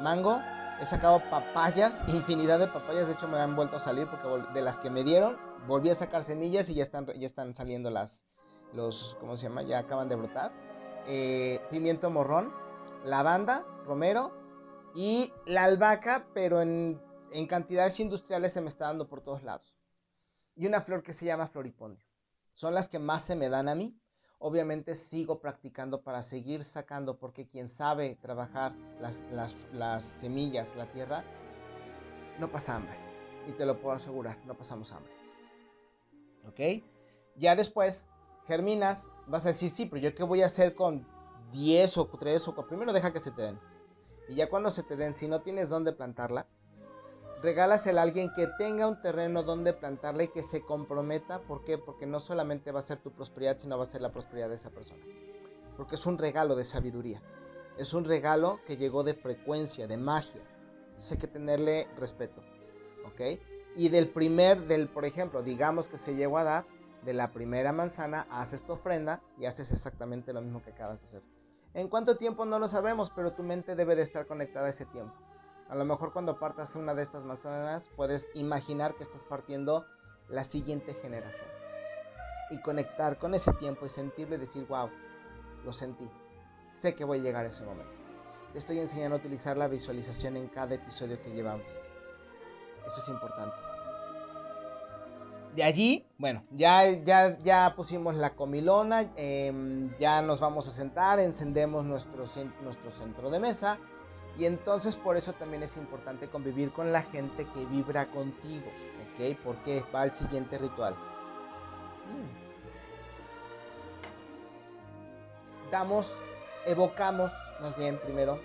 mango 0.00 0.40
He 0.80 0.86
sacado 0.86 1.20
papayas, 1.28 2.02
infinidad 2.06 2.58
de 2.58 2.66
papayas. 2.66 3.06
De 3.06 3.12
hecho, 3.12 3.28
me 3.28 3.38
han 3.38 3.54
vuelto 3.54 3.76
a 3.76 3.80
salir 3.80 4.08
porque 4.08 4.26
de 4.54 4.62
las 4.62 4.78
que 4.78 4.88
me 4.88 5.04
dieron, 5.04 5.36
volví 5.66 5.90
a 5.90 5.94
sacar 5.94 6.24
semillas 6.24 6.70
y 6.70 6.74
ya 6.74 6.82
están, 6.82 7.04
ya 7.06 7.26
están 7.26 7.54
saliendo 7.54 7.90
las, 7.90 8.24
los, 8.72 9.14
¿cómo 9.20 9.36
se 9.36 9.42
llama? 9.42 9.62
Ya 9.62 9.80
acaban 9.80 10.08
de 10.08 10.16
brotar. 10.16 10.52
Eh, 11.06 11.60
pimiento 11.70 12.08
morrón, 12.08 12.54
lavanda, 13.04 13.66
romero 13.84 14.32
y 14.94 15.34
la 15.44 15.64
albahaca, 15.64 16.28
pero 16.32 16.62
en, 16.62 16.98
en 17.30 17.46
cantidades 17.46 18.00
industriales 18.00 18.54
se 18.54 18.62
me 18.62 18.68
está 18.68 18.86
dando 18.86 19.06
por 19.06 19.20
todos 19.20 19.42
lados. 19.42 19.76
Y 20.56 20.66
una 20.66 20.80
flor 20.80 21.02
que 21.02 21.12
se 21.12 21.26
llama 21.26 21.48
floripondio. 21.48 22.06
Son 22.54 22.72
las 22.72 22.88
que 22.88 22.98
más 22.98 23.22
se 23.22 23.36
me 23.36 23.50
dan 23.50 23.68
a 23.68 23.74
mí 23.74 24.00
obviamente 24.40 24.94
sigo 24.94 25.38
practicando 25.38 26.00
para 26.00 26.22
seguir 26.22 26.64
sacando, 26.64 27.18
porque 27.18 27.46
quien 27.46 27.68
sabe 27.68 28.18
trabajar 28.20 28.74
las, 28.98 30.02
semillas, 30.02 30.74
la 30.76 30.90
tierra, 30.90 31.22
no 32.38 32.50
pasa 32.50 32.76
hambre. 32.76 32.96
Y 33.46 33.52
te 33.52 33.66
lo 33.66 33.80
puedo 33.80 33.94
asegurar, 33.94 34.38
no 34.46 34.56
pasamos 34.56 34.92
hambre. 34.92 35.12
¿Ok? 36.48 36.82
Ya 37.36 37.54
después 37.54 38.08
germinas, 38.46 39.10
vas 39.26 39.44
a 39.44 39.50
decir, 39.50 39.70
sí, 39.70 39.86
pero 39.86 40.02
yo 40.02 40.14
qué 40.14 40.24
voy 40.24 40.42
a 40.42 40.46
hacer 40.46 40.74
con 40.74 41.06
10 41.52 41.98
o 41.98 42.06
3 42.06 42.48
o 42.48 42.66
primero 42.66 42.92
deja 42.92 43.12
que 43.12 43.20
se 43.20 43.30
te 43.30 43.42
den. 43.42 43.60
Y 44.28 44.36
ya 44.36 44.48
cuando 44.48 44.70
se 44.70 44.82
te 44.82 44.96
den, 44.96 45.14
si 45.14 45.28
no 45.28 45.42
tienes 45.42 45.68
dónde 45.68 45.92
plantarla, 45.92 46.46
regálasela 47.42 48.00
a 48.00 48.04
alguien 48.04 48.32
que 48.34 48.46
tenga 48.58 48.86
un 48.86 49.00
terreno 49.00 49.42
donde 49.42 49.72
plantarla 49.72 50.24
y 50.24 50.28
que 50.28 50.42
se 50.42 50.62
comprometa. 50.62 51.40
¿Por 51.40 51.64
qué? 51.64 51.78
Porque 51.78 52.06
no 52.06 52.20
solamente 52.20 52.72
va 52.72 52.80
a 52.80 52.82
ser 52.82 52.98
tu 52.98 53.12
prosperidad, 53.12 53.58
sino 53.58 53.78
va 53.78 53.84
a 53.84 53.90
ser 53.90 54.02
la 54.02 54.12
prosperidad 54.12 54.48
de 54.48 54.56
esa 54.56 54.70
persona. 54.70 55.04
Porque 55.76 55.94
es 55.94 56.06
un 56.06 56.18
regalo 56.18 56.56
de 56.56 56.64
sabiduría. 56.64 57.22
Es 57.78 57.94
un 57.94 58.04
regalo 58.04 58.60
que 58.66 58.76
llegó 58.76 59.04
de 59.04 59.14
frecuencia, 59.14 59.86
de 59.86 59.96
magia. 59.96 60.42
Entonces 60.88 61.12
hay 61.12 61.18
que 61.18 61.28
tenerle 61.28 61.88
respeto. 61.96 62.42
¿Ok? 63.06 63.40
Y 63.76 63.88
del 63.88 64.10
primer, 64.10 64.62
del, 64.62 64.88
por 64.88 65.04
ejemplo, 65.04 65.42
digamos 65.42 65.88
que 65.88 65.96
se 65.96 66.14
llegó 66.14 66.38
a 66.38 66.44
dar, 66.44 66.66
de 67.02 67.14
la 67.14 67.32
primera 67.32 67.72
manzana, 67.72 68.26
haces 68.30 68.62
tu 68.62 68.72
ofrenda 68.72 69.22
y 69.38 69.46
haces 69.46 69.72
exactamente 69.72 70.34
lo 70.34 70.42
mismo 70.42 70.62
que 70.62 70.70
acabas 70.70 71.00
de 71.00 71.06
hacer. 71.06 71.22
¿En 71.72 71.88
cuánto 71.88 72.16
tiempo? 72.16 72.44
No 72.44 72.58
lo 72.58 72.68
sabemos, 72.68 73.10
pero 73.10 73.32
tu 73.32 73.42
mente 73.42 73.74
debe 73.76 73.96
de 73.96 74.02
estar 74.02 74.26
conectada 74.26 74.66
a 74.66 74.70
ese 74.70 74.84
tiempo. 74.84 75.14
A 75.70 75.76
lo 75.76 75.84
mejor 75.84 76.12
cuando 76.12 76.36
partas 76.36 76.74
una 76.74 76.94
de 76.94 77.02
estas 77.02 77.22
manzanas 77.22 77.90
puedes 77.94 78.28
imaginar 78.34 78.96
que 78.96 79.04
estás 79.04 79.22
partiendo 79.22 79.86
la 80.28 80.42
siguiente 80.42 80.94
generación. 80.94 81.46
Y 82.50 82.60
conectar 82.60 83.18
con 83.18 83.34
ese 83.34 83.52
tiempo 83.52 83.86
y 83.86 83.88
sentirlo 83.88 84.34
y 84.34 84.38
decir, 84.38 84.66
wow, 84.66 84.90
lo 85.64 85.72
sentí. 85.72 86.10
Sé 86.68 86.96
que 86.96 87.04
voy 87.04 87.20
a 87.20 87.22
llegar 87.22 87.44
a 87.46 87.50
ese 87.50 87.62
momento. 87.62 87.92
Te 88.52 88.58
estoy 88.58 88.80
enseñando 88.80 89.14
a 89.14 89.18
utilizar 89.20 89.56
la 89.56 89.68
visualización 89.68 90.36
en 90.36 90.48
cada 90.48 90.74
episodio 90.74 91.22
que 91.22 91.30
llevamos. 91.30 91.66
Eso 92.84 93.00
es 93.00 93.08
importante. 93.08 93.56
De 95.54 95.62
allí, 95.62 96.04
bueno, 96.18 96.42
ya, 96.50 96.90
ya, 96.90 97.38
ya 97.38 97.74
pusimos 97.76 98.16
la 98.16 98.34
comilona, 98.34 99.12
em, 99.14 99.96
ya 99.98 100.20
nos 100.20 100.40
vamos 100.40 100.66
a 100.66 100.72
sentar, 100.72 101.20
encendemos 101.20 101.84
nuestro, 101.84 102.24
nuestro 102.62 102.90
centro 102.90 103.30
de 103.30 103.38
mesa 103.38 103.78
y 104.40 104.46
entonces 104.46 104.96
por 104.96 105.18
eso 105.18 105.34
también 105.34 105.62
es 105.62 105.76
importante 105.76 106.28
convivir 106.28 106.72
con 106.72 106.92
la 106.92 107.02
gente 107.02 107.46
que 107.52 107.66
vibra 107.66 108.06
contigo, 108.06 108.64
¿ok? 109.12 109.36
Porque 109.44 109.84
va 109.94 110.00
al 110.00 110.14
siguiente 110.16 110.56
ritual. 110.56 110.96
Damos, 115.70 116.16
evocamos, 116.64 117.30
más 117.60 117.76
bien 117.76 117.98
primero, 117.98 118.40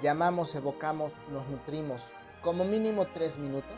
llamamos, 0.00 0.54
evocamos, 0.54 1.10
nos 1.32 1.46
nutrimos 1.48 2.02
como 2.40 2.64
mínimo 2.64 3.08
tres 3.12 3.36
minutos 3.36 3.76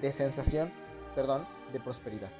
de 0.00 0.12
sensación, 0.12 0.72
perdón, 1.16 1.44
de 1.72 1.80
prosperidad. 1.80 2.30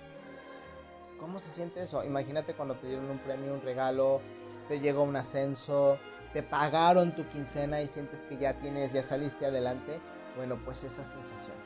¿Cómo 1.19 1.41
se 1.41 1.51
siente 1.51 1.83
eso? 1.83 2.05
Imagínate 2.05 2.55
cuando 2.55 2.77
te 2.77 2.87
dieron 2.87 3.11
un 3.11 3.19
premio, 3.19 3.53
un 3.53 3.63
regalo, 3.63 4.21
te 4.69 4.79
llegó 4.79 5.03
un 5.03 5.17
ascenso, 5.17 5.99
te 6.33 6.43
pagaron 6.43 7.15
tu 7.15 7.27
quincena 7.29 7.81
y 7.81 7.89
sientes 7.89 8.25
que 8.25 8.37
ya 8.37 8.55
tienes, 8.61 8.93
ya 8.93 9.03
saliste 9.03 9.47
adelante, 9.47 10.01
bueno, 10.37 10.59
pues 10.65 10.85
esa 10.85 11.05
sensación 11.05 11.57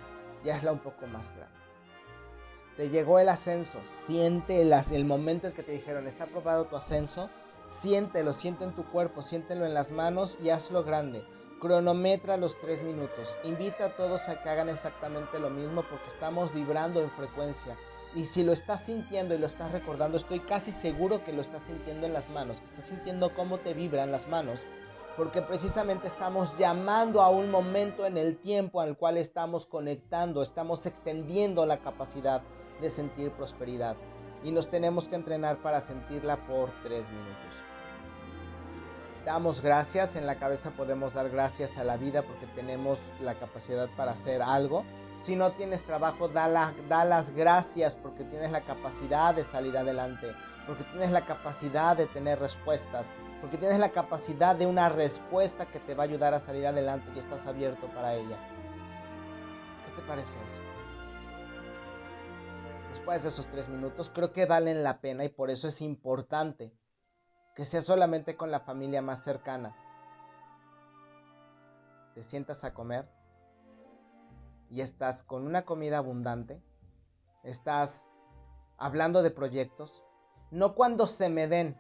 ya 0.45 0.57
es 0.57 0.63
la 0.63 0.73
un 0.73 0.81
poco 0.81 1.07
más 1.07 1.31
grande. 1.35 1.55
Te 2.77 2.89
llegó 2.89 3.19
el 3.19 3.29
ascenso, 3.29 3.79
siente 4.07 4.63
el, 4.63 4.73
el 4.73 5.05
momento 5.05 5.47
en 5.47 5.53
que 5.53 5.63
te 5.63 5.73
dijeron, 5.73 6.09
está 6.09 6.25
aprobado 6.25 6.65
tu 6.65 6.77
ascenso, 6.77 7.29
Siéntelo, 7.67 8.33
siente 8.33 8.65
en 8.65 8.75
tu 8.75 8.85
cuerpo, 8.85 9.23
siéntelo 9.23 9.65
en 9.67 9.75
las 9.75 9.91
manos 9.91 10.39
y 10.41 10.51
hazlo 10.51 10.85
grande. 10.85 11.25
Cronometra 11.61 12.37
los 12.37 12.59
tres 12.61 12.83
minutos. 12.83 13.37
Invita 13.45 13.87
a 13.87 13.97
todos 13.97 14.29
a 14.29 14.43
que 14.43 14.49
hagan 14.49 14.69
exactamente 14.69 15.39
lo 15.39 15.49
mismo 15.49 15.83
porque 15.83 16.09
estamos 16.09 16.53
vibrando 16.53 17.01
en 17.01 17.11
frecuencia. 17.11 17.77
Y 18.15 18.27
si 18.27 18.45
lo 18.45 18.53
estás 18.53 18.85
sintiendo 18.85 19.35
y 19.35 19.39
lo 19.39 19.47
estás 19.47 19.73
recordando, 19.73 20.19
estoy 20.19 20.41
casi 20.41 20.71
seguro 20.71 21.25
que 21.25 21.33
lo 21.33 21.41
estás 21.41 21.63
sintiendo 21.63 22.07
en 22.07 22.13
las 22.13 22.29
manos, 22.29 22.61
que 22.61 22.67
estás 22.67 22.85
sintiendo 22.85 23.35
cómo 23.35 23.59
te 23.59 23.73
vibran 23.73 24.13
las 24.13 24.29
manos, 24.29 24.61
porque 25.17 25.41
precisamente 25.41 26.09
estamos 26.09 26.57
llamando 26.59 27.23
a 27.23 27.31
un 27.31 27.51
momento 27.51 28.05
en 28.05 28.19
el 28.19 28.37
tiempo 28.37 28.81
al 28.81 28.99
cual 28.99 29.17
estamos 29.17 29.65
conectando, 29.65 30.43
estamos 30.43 30.85
extendiendo 30.85 31.65
la 31.65 31.79
capacidad 31.79 32.43
de 32.81 32.91
sentir 32.91 33.31
prosperidad 33.31 33.97
y 34.45 34.51
nos 34.51 34.69
tenemos 34.69 35.09
que 35.09 35.15
entrenar 35.15 35.63
para 35.63 35.81
sentirla 35.81 36.37
por 36.47 36.71
tres 36.83 37.09
minutos. 37.11 37.55
Damos 39.25 39.61
gracias, 39.61 40.17
en 40.17 40.27
la 40.27 40.35
cabeza 40.35 40.73
podemos 40.73 41.15
dar 41.15 41.31
gracias 41.31 41.79
a 41.79 41.85
la 41.85 41.97
vida 41.97 42.23
porque 42.23 42.47
tenemos 42.49 42.99
la 43.21 43.37
capacidad 43.37 43.89
para 43.97 44.13
hacer 44.13 44.43
algo. 44.43 44.85
Si 45.23 45.37
no 45.37 45.53
tienes 45.53 45.85
trabajo, 45.85 46.29
da, 46.29 46.49
las 46.49 47.31
gracias 47.31 47.95
porque 47.95 48.25
tienes 48.25 48.51
la 48.51 48.63
capacidad 48.63 49.33
de 49.33 49.45
salir 49.45 49.77
adelante, 49.79 50.35
porque 50.67 50.83
tienes 50.83 51.13
la 51.13 51.25
capacidad 51.25 51.97
de 51.97 52.07
tener 52.07 52.41
respuestas, 52.41 53.13
porque 53.41 53.57
tienes 53.57 53.79
la 53.79 53.91
capacidad 53.91 54.57
de 54.57 54.67
una 54.67 54.89
respuesta 54.89 55.67
que 55.67 55.79
te 55.79 55.95
va 55.95 56.03
a 56.03 56.07
ayudar 56.07 56.35
a 56.35 56.41
salir 56.41 56.67
adelante 56.67 57.13
y 57.15 57.21
estás 57.21 57.47
abierto 57.47 57.87
para 57.89 58.15
ella. 58.15 58.37
¿Qué 59.87 60.01
te 60.01 60.09
parece 60.09 60.37
eso? 60.45 60.61
Después 62.91 63.23
de 63.23 63.29
esos 63.29 63.47
tres 63.47 63.69
minutos, 63.69 64.11
creo 64.13 64.33
que 64.33 64.47
valen 64.47 64.83
la 64.83 65.01
pena 65.01 65.25
y 65.25 65.29
por 65.29 65.51
eso 65.51 65.69
es 65.69 65.81
importante 65.83 66.73
que 67.55 67.65
sea 67.65 67.81
solamente 67.81 68.37
con 68.37 68.51
la 68.51 68.59
familia 68.59 69.03
más 69.03 69.23
cercana. 69.23 69.77
Te 72.15 72.25
sientas 72.25 72.65
a 72.65 72.75
comer 72.75 73.22
y 74.73 74.81
estás 74.81 75.23
con 75.23 75.47
una 75.47 75.67
comida 75.67 75.99
abundante, 75.99 76.63
estás 77.45 78.09
hablando 78.79 79.23
de 79.23 79.31
proyectos, 79.31 80.03
no 80.51 80.75
cuando 80.75 81.07
se 81.07 81.29
me 81.29 81.47
den. 81.47 81.79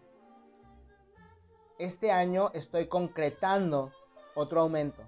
Este 1.78 2.12
año 2.12 2.50
estoy 2.52 2.88
concretando 2.88 3.92
otro 4.34 4.60
aumento. 4.60 5.02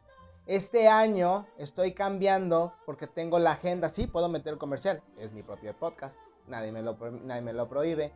Este 0.47 0.89
año 0.89 1.47
estoy 1.59 1.93
cambiando 1.93 2.73
porque 2.87 3.07
tengo 3.07 3.39
la 3.39 3.53
agenda. 3.53 3.91
Sí, 3.91 4.07
puedo 4.07 4.31
meter 4.31 4.55
el 4.55 4.59
comercial. 4.59 5.03
Es 5.19 5.33
mi 5.33 5.43
propio 5.43 5.79
podcast. 5.79 6.19
Nadie 6.49 6.73
me 6.73 6.81
lo, 6.81 6.97
nadie 6.97 7.43
me 7.43 7.53
lo 7.53 7.69
prohíbe. 7.69 8.13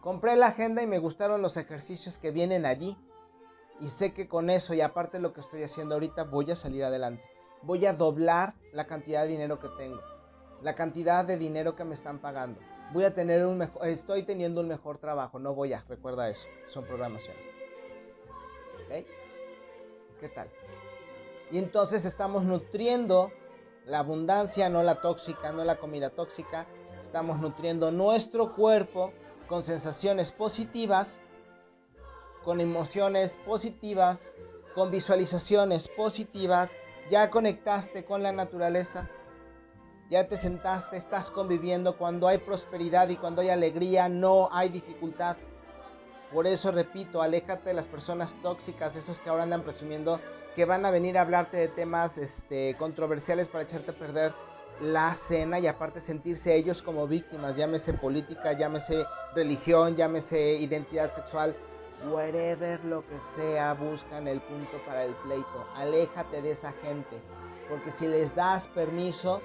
Compré 0.00 0.36
la 0.36 0.46
agenda 0.46 0.82
y 0.82 0.86
me 0.86 0.98
gustaron 0.98 1.42
los 1.42 1.58
ejercicios 1.58 2.18
que 2.18 2.30
vienen 2.30 2.64
allí. 2.64 2.96
Y 3.78 3.88
sé 3.88 4.14
que 4.14 4.26
con 4.26 4.48
eso 4.48 4.72
y 4.72 4.80
aparte 4.80 5.18
lo 5.18 5.34
que 5.34 5.42
estoy 5.42 5.62
haciendo 5.62 5.96
ahorita 5.96 6.24
voy 6.24 6.50
a 6.50 6.56
salir 6.56 6.82
adelante. 6.82 7.33
Voy 7.64 7.86
a 7.86 7.94
doblar 7.94 8.54
la 8.72 8.86
cantidad 8.86 9.22
de 9.22 9.28
dinero 9.28 9.58
que 9.58 9.68
tengo. 9.70 10.00
La 10.62 10.74
cantidad 10.74 11.24
de 11.24 11.36
dinero 11.36 11.74
que 11.76 11.84
me 11.84 11.94
están 11.94 12.18
pagando. 12.18 12.60
Voy 12.92 13.04
a 13.04 13.14
tener 13.14 13.46
un 13.46 13.58
mejor... 13.58 13.86
Estoy 13.86 14.22
teniendo 14.22 14.60
un 14.60 14.68
mejor 14.68 14.98
trabajo. 14.98 15.38
No 15.38 15.54
voy 15.54 15.72
a. 15.72 15.82
Recuerda 15.88 16.28
eso. 16.28 16.46
Son 16.66 16.84
programaciones. 16.84 17.42
¿Ok? 18.84 19.06
¿Qué 20.20 20.28
tal? 20.28 20.48
Y 21.50 21.58
entonces 21.58 22.04
estamos 22.04 22.44
nutriendo 22.44 23.32
la 23.86 24.00
abundancia, 24.00 24.68
no 24.68 24.82
la 24.82 25.00
tóxica, 25.00 25.52
no 25.52 25.64
la 25.64 25.76
comida 25.76 26.10
tóxica. 26.10 26.66
Estamos 27.00 27.40
nutriendo 27.40 27.90
nuestro 27.90 28.54
cuerpo 28.54 29.12
con 29.46 29.64
sensaciones 29.64 30.32
positivas, 30.32 31.20
con 32.44 32.60
emociones 32.60 33.38
positivas, 33.44 34.34
con 34.74 34.90
visualizaciones 34.90 35.88
positivas, 35.88 36.78
ya 37.10 37.30
conectaste 37.30 38.04
con 38.04 38.22
la 38.22 38.32
naturaleza, 38.32 39.08
ya 40.10 40.26
te 40.26 40.36
sentaste, 40.36 40.96
estás 40.96 41.30
conviviendo, 41.30 41.96
cuando 41.96 42.28
hay 42.28 42.38
prosperidad 42.38 43.08
y 43.08 43.16
cuando 43.16 43.42
hay 43.42 43.50
alegría 43.50 44.08
no 44.08 44.48
hay 44.52 44.68
dificultad. 44.68 45.36
Por 46.32 46.46
eso 46.46 46.72
repito, 46.72 47.22
aléjate 47.22 47.70
de 47.70 47.74
las 47.74 47.86
personas 47.86 48.34
tóxicas, 48.42 48.96
esos 48.96 49.20
que 49.20 49.30
ahora 49.30 49.44
andan 49.44 49.62
presumiendo 49.62 50.20
que 50.54 50.64
van 50.64 50.84
a 50.84 50.90
venir 50.90 51.18
a 51.18 51.22
hablarte 51.22 51.56
de 51.56 51.68
temas 51.68 52.18
este, 52.18 52.76
controversiales 52.78 53.48
para 53.48 53.64
echarte 53.64 53.90
a 53.90 53.94
perder 53.94 54.32
la 54.80 55.14
cena 55.14 55.58
y 55.58 55.66
aparte 55.66 56.00
sentirse 56.00 56.54
ellos 56.54 56.82
como 56.82 57.06
víctimas, 57.06 57.56
llámese 57.56 57.92
política, 57.94 58.52
llámese 58.52 59.04
religión, 59.34 59.96
llámese 59.96 60.54
identidad 60.54 61.12
sexual, 61.12 61.56
whatever 62.02 62.84
lo 62.84 63.06
que 63.06 63.18
sea, 63.20 63.74
buscan 63.74 64.28
el 64.28 64.40
punto 64.40 64.78
para 64.86 65.04
el 65.04 65.14
pleito. 65.14 65.66
Aléjate 65.74 66.42
de 66.42 66.50
esa 66.50 66.72
gente, 66.72 67.20
porque 67.68 67.90
si 67.90 68.06
les 68.06 68.34
das 68.34 68.66
permiso, 68.68 69.40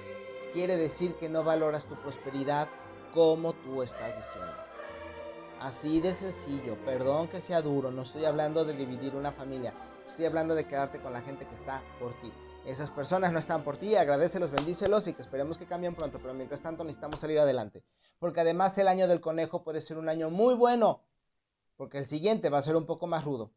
quiere 0.52 0.76
decir 0.76 1.14
que 1.14 1.28
no 1.28 1.44
valoras 1.44 1.86
tu 1.86 1.94
prosperidad 1.96 2.68
como 3.14 3.52
tú 3.52 3.82
estás 3.82 4.16
diciendo. 4.16 4.52
Así 5.60 6.00
de 6.00 6.14
sencillo, 6.14 6.76
perdón 6.84 7.28
que 7.28 7.40
sea 7.40 7.60
duro, 7.60 7.90
no 7.90 8.02
estoy 8.02 8.24
hablando 8.24 8.64
de 8.64 8.72
dividir 8.72 9.14
una 9.14 9.32
familia, 9.32 9.74
estoy 10.08 10.24
hablando 10.24 10.54
de 10.54 10.66
quedarte 10.66 11.00
con 11.00 11.12
la 11.12 11.20
gente 11.20 11.46
que 11.46 11.54
está 11.54 11.82
por 11.98 12.14
ti. 12.20 12.32
Esas 12.64 12.90
personas 12.90 13.32
no 13.32 13.38
están 13.38 13.62
por 13.62 13.78
ti, 13.78 13.94
agradecelos, 13.94 14.50
bendícelos 14.50 15.06
y 15.06 15.14
que 15.14 15.22
esperemos 15.22 15.56
que 15.56 15.66
cambien 15.66 15.94
pronto, 15.94 16.18
pero 16.20 16.34
mientras 16.34 16.60
tanto 16.60 16.84
necesitamos 16.84 17.20
salir 17.20 17.38
adelante. 17.38 17.84
Porque 18.18 18.40
además 18.40 18.76
el 18.76 18.88
año 18.88 19.08
del 19.08 19.20
conejo 19.20 19.62
puede 19.62 19.80
ser 19.80 19.96
un 19.96 20.10
año 20.10 20.28
muy 20.28 20.54
bueno, 20.54 21.00
porque 21.80 21.96
el 21.96 22.06
siguiente 22.06 22.50
va 22.50 22.58
a 22.58 22.62
ser 22.62 22.76
un 22.76 22.84
poco 22.84 23.06
más 23.06 23.24
rudo. 23.24 23.54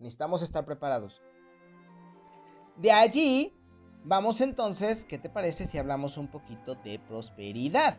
Necesitamos 0.00 0.42
estar 0.42 0.64
preparados. 0.64 1.22
De 2.74 2.90
allí, 2.90 3.54
vamos 4.02 4.40
entonces, 4.40 5.04
¿qué 5.04 5.18
te 5.18 5.30
parece 5.30 5.66
si 5.66 5.78
hablamos 5.78 6.16
un 6.16 6.26
poquito 6.26 6.74
de 6.74 6.98
prosperidad? 6.98 7.96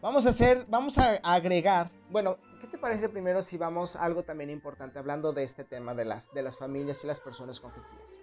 Vamos 0.00 0.24
a 0.24 0.28
hacer, 0.28 0.66
vamos 0.68 0.98
a 0.98 1.16
agregar, 1.16 1.90
bueno, 2.10 2.36
¿qué 2.60 2.68
te 2.68 2.78
parece 2.78 3.08
primero 3.08 3.42
si 3.42 3.58
vamos 3.58 3.96
a 3.96 4.04
algo 4.04 4.22
también 4.22 4.48
importante, 4.48 5.00
hablando 5.00 5.32
de 5.32 5.42
este 5.42 5.64
tema 5.64 5.96
de 5.96 6.04
las, 6.04 6.32
de 6.32 6.42
las 6.42 6.56
familias 6.56 7.02
y 7.02 7.08
las 7.08 7.18
personas 7.18 7.58
conflictivas? 7.58 8.14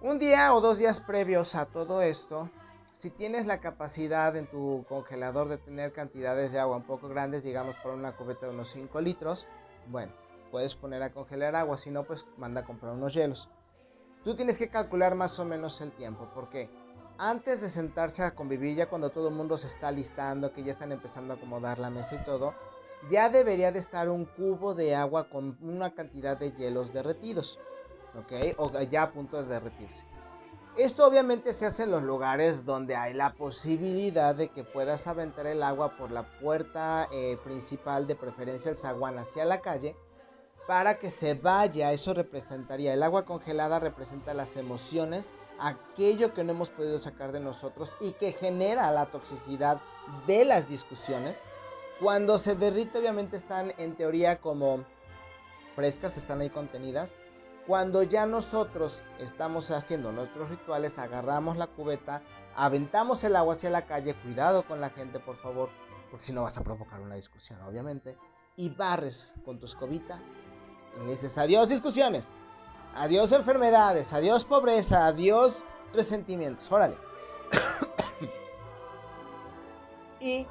Un 0.00 0.20
día 0.20 0.54
o 0.54 0.60
dos 0.60 0.78
días 0.78 1.00
previos 1.00 1.56
a 1.56 1.66
todo 1.66 2.02
esto, 2.02 2.50
si 3.00 3.08
tienes 3.08 3.46
la 3.46 3.60
capacidad 3.60 4.36
en 4.36 4.46
tu 4.46 4.84
congelador 4.86 5.48
de 5.48 5.56
tener 5.56 5.90
cantidades 5.90 6.52
de 6.52 6.60
agua 6.60 6.76
un 6.76 6.82
poco 6.82 7.08
grandes, 7.08 7.42
digamos 7.42 7.74
por 7.76 7.94
una 7.94 8.14
cubeta 8.14 8.44
de 8.44 8.52
unos 8.52 8.68
5 8.68 9.00
litros, 9.00 9.46
bueno, 9.86 10.12
puedes 10.50 10.74
poner 10.74 11.02
a 11.02 11.10
congelar 11.10 11.56
agua, 11.56 11.78
si 11.78 11.90
no, 11.90 12.04
pues 12.04 12.26
manda 12.36 12.60
a 12.60 12.64
comprar 12.64 12.92
unos 12.92 13.14
hielos. 13.14 13.48
Tú 14.22 14.36
tienes 14.36 14.58
que 14.58 14.68
calcular 14.68 15.14
más 15.14 15.38
o 15.38 15.46
menos 15.46 15.80
el 15.80 15.92
tiempo, 15.92 16.28
porque 16.34 16.68
antes 17.16 17.62
de 17.62 17.70
sentarse 17.70 18.22
a 18.22 18.34
convivir, 18.34 18.76
ya 18.76 18.90
cuando 18.90 19.08
todo 19.08 19.28
el 19.28 19.34
mundo 19.34 19.56
se 19.56 19.68
está 19.68 19.90
listando, 19.90 20.52
que 20.52 20.62
ya 20.62 20.72
están 20.72 20.92
empezando 20.92 21.32
a 21.32 21.36
acomodar 21.38 21.78
la 21.78 21.88
mesa 21.88 22.16
y 22.16 22.24
todo, 22.26 22.54
ya 23.08 23.30
debería 23.30 23.72
de 23.72 23.78
estar 23.78 24.10
un 24.10 24.26
cubo 24.26 24.74
de 24.74 24.94
agua 24.94 25.30
con 25.30 25.56
una 25.62 25.94
cantidad 25.94 26.36
de 26.36 26.52
hielos 26.52 26.92
derretidos, 26.92 27.58
¿ok? 28.14 28.58
O 28.58 28.70
ya 28.82 29.04
a 29.04 29.10
punto 29.10 29.42
de 29.42 29.48
derretirse. 29.48 30.04
Esto 30.80 31.06
obviamente 31.06 31.52
se 31.52 31.66
hace 31.66 31.82
en 31.82 31.90
los 31.90 32.02
lugares 32.02 32.64
donde 32.64 32.96
hay 32.96 33.12
la 33.12 33.34
posibilidad 33.34 34.34
de 34.34 34.48
que 34.48 34.64
puedas 34.64 35.06
aventar 35.06 35.46
el 35.46 35.62
agua 35.62 35.94
por 35.98 36.10
la 36.10 36.22
puerta 36.40 37.06
eh, 37.12 37.36
principal, 37.44 38.06
de 38.06 38.16
preferencia 38.16 38.70
el 38.70 38.78
zaguán 38.78 39.18
hacia 39.18 39.44
la 39.44 39.60
calle, 39.60 39.94
para 40.66 40.98
que 40.98 41.10
se 41.10 41.34
vaya. 41.34 41.92
Eso 41.92 42.14
representaría, 42.14 42.94
el 42.94 43.02
agua 43.02 43.26
congelada 43.26 43.78
representa 43.78 44.32
las 44.32 44.56
emociones, 44.56 45.32
aquello 45.58 46.32
que 46.32 46.44
no 46.44 46.52
hemos 46.52 46.70
podido 46.70 46.98
sacar 46.98 47.32
de 47.32 47.40
nosotros 47.40 47.94
y 48.00 48.12
que 48.12 48.32
genera 48.32 48.90
la 48.90 49.10
toxicidad 49.10 49.82
de 50.26 50.46
las 50.46 50.66
discusiones 50.66 51.38
cuando 52.00 52.38
se 52.38 52.54
derrite 52.54 52.96
obviamente 52.96 53.36
están 53.36 53.74
en 53.76 53.96
teoría 53.96 54.40
como 54.40 54.86
frescas, 55.76 56.16
están 56.16 56.40
ahí 56.40 56.48
contenidas. 56.48 57.14
Cuando 57.66 58.02
ya 58.02 58.26
nosotros 58.26 59.02
estamos 59.18 59.70
haciendo 59.70 60.12
nuestros 60.12 60.48
rituales, 60.48 60.98
agarramos 60.98 61.56
la 61.56 61.66
cubeta, 61.66 62.22
aventamos 62.56 63.22
el 63.24 63.36
agua 63.36 63.54
hacia 63.54 63.70
la 63.70 63.86
calle, 63.86 64.14
cuidado 64.14 64.66
con 64.66 64.80
la 64.80 64.90
gente 64.90 65.20
por 65.20 65.36
favor, 65.36 65.68
porque 66.10 66.24
si 66.24 66.32
no 66.32 66.42
vas 66.42 66.58
a 66.58 66.64
provocar 66.64 67.00
una 67.00 67.14
discusión 67.14 67.60
obviamente, 67.62 68.16
y 68.56 68.70
barres 68.70 69.34
con 69.44 69.58
tu 69.58 69.66
escobita 69.66 70.20
y 71.00 71.08
dices 71.08 71.38
adiós 71.38 71.68
discusiones, 71.68 72.34
adiós 72.94 73.32
enfermedades, 73.32 74.12
adiós 74.12 74.44
pobreza, 74.44 75.06
adiós 75.06 75.64
resentimientos, 75.92 76.70
órale. 76.72 76.96
y 80.20 80.46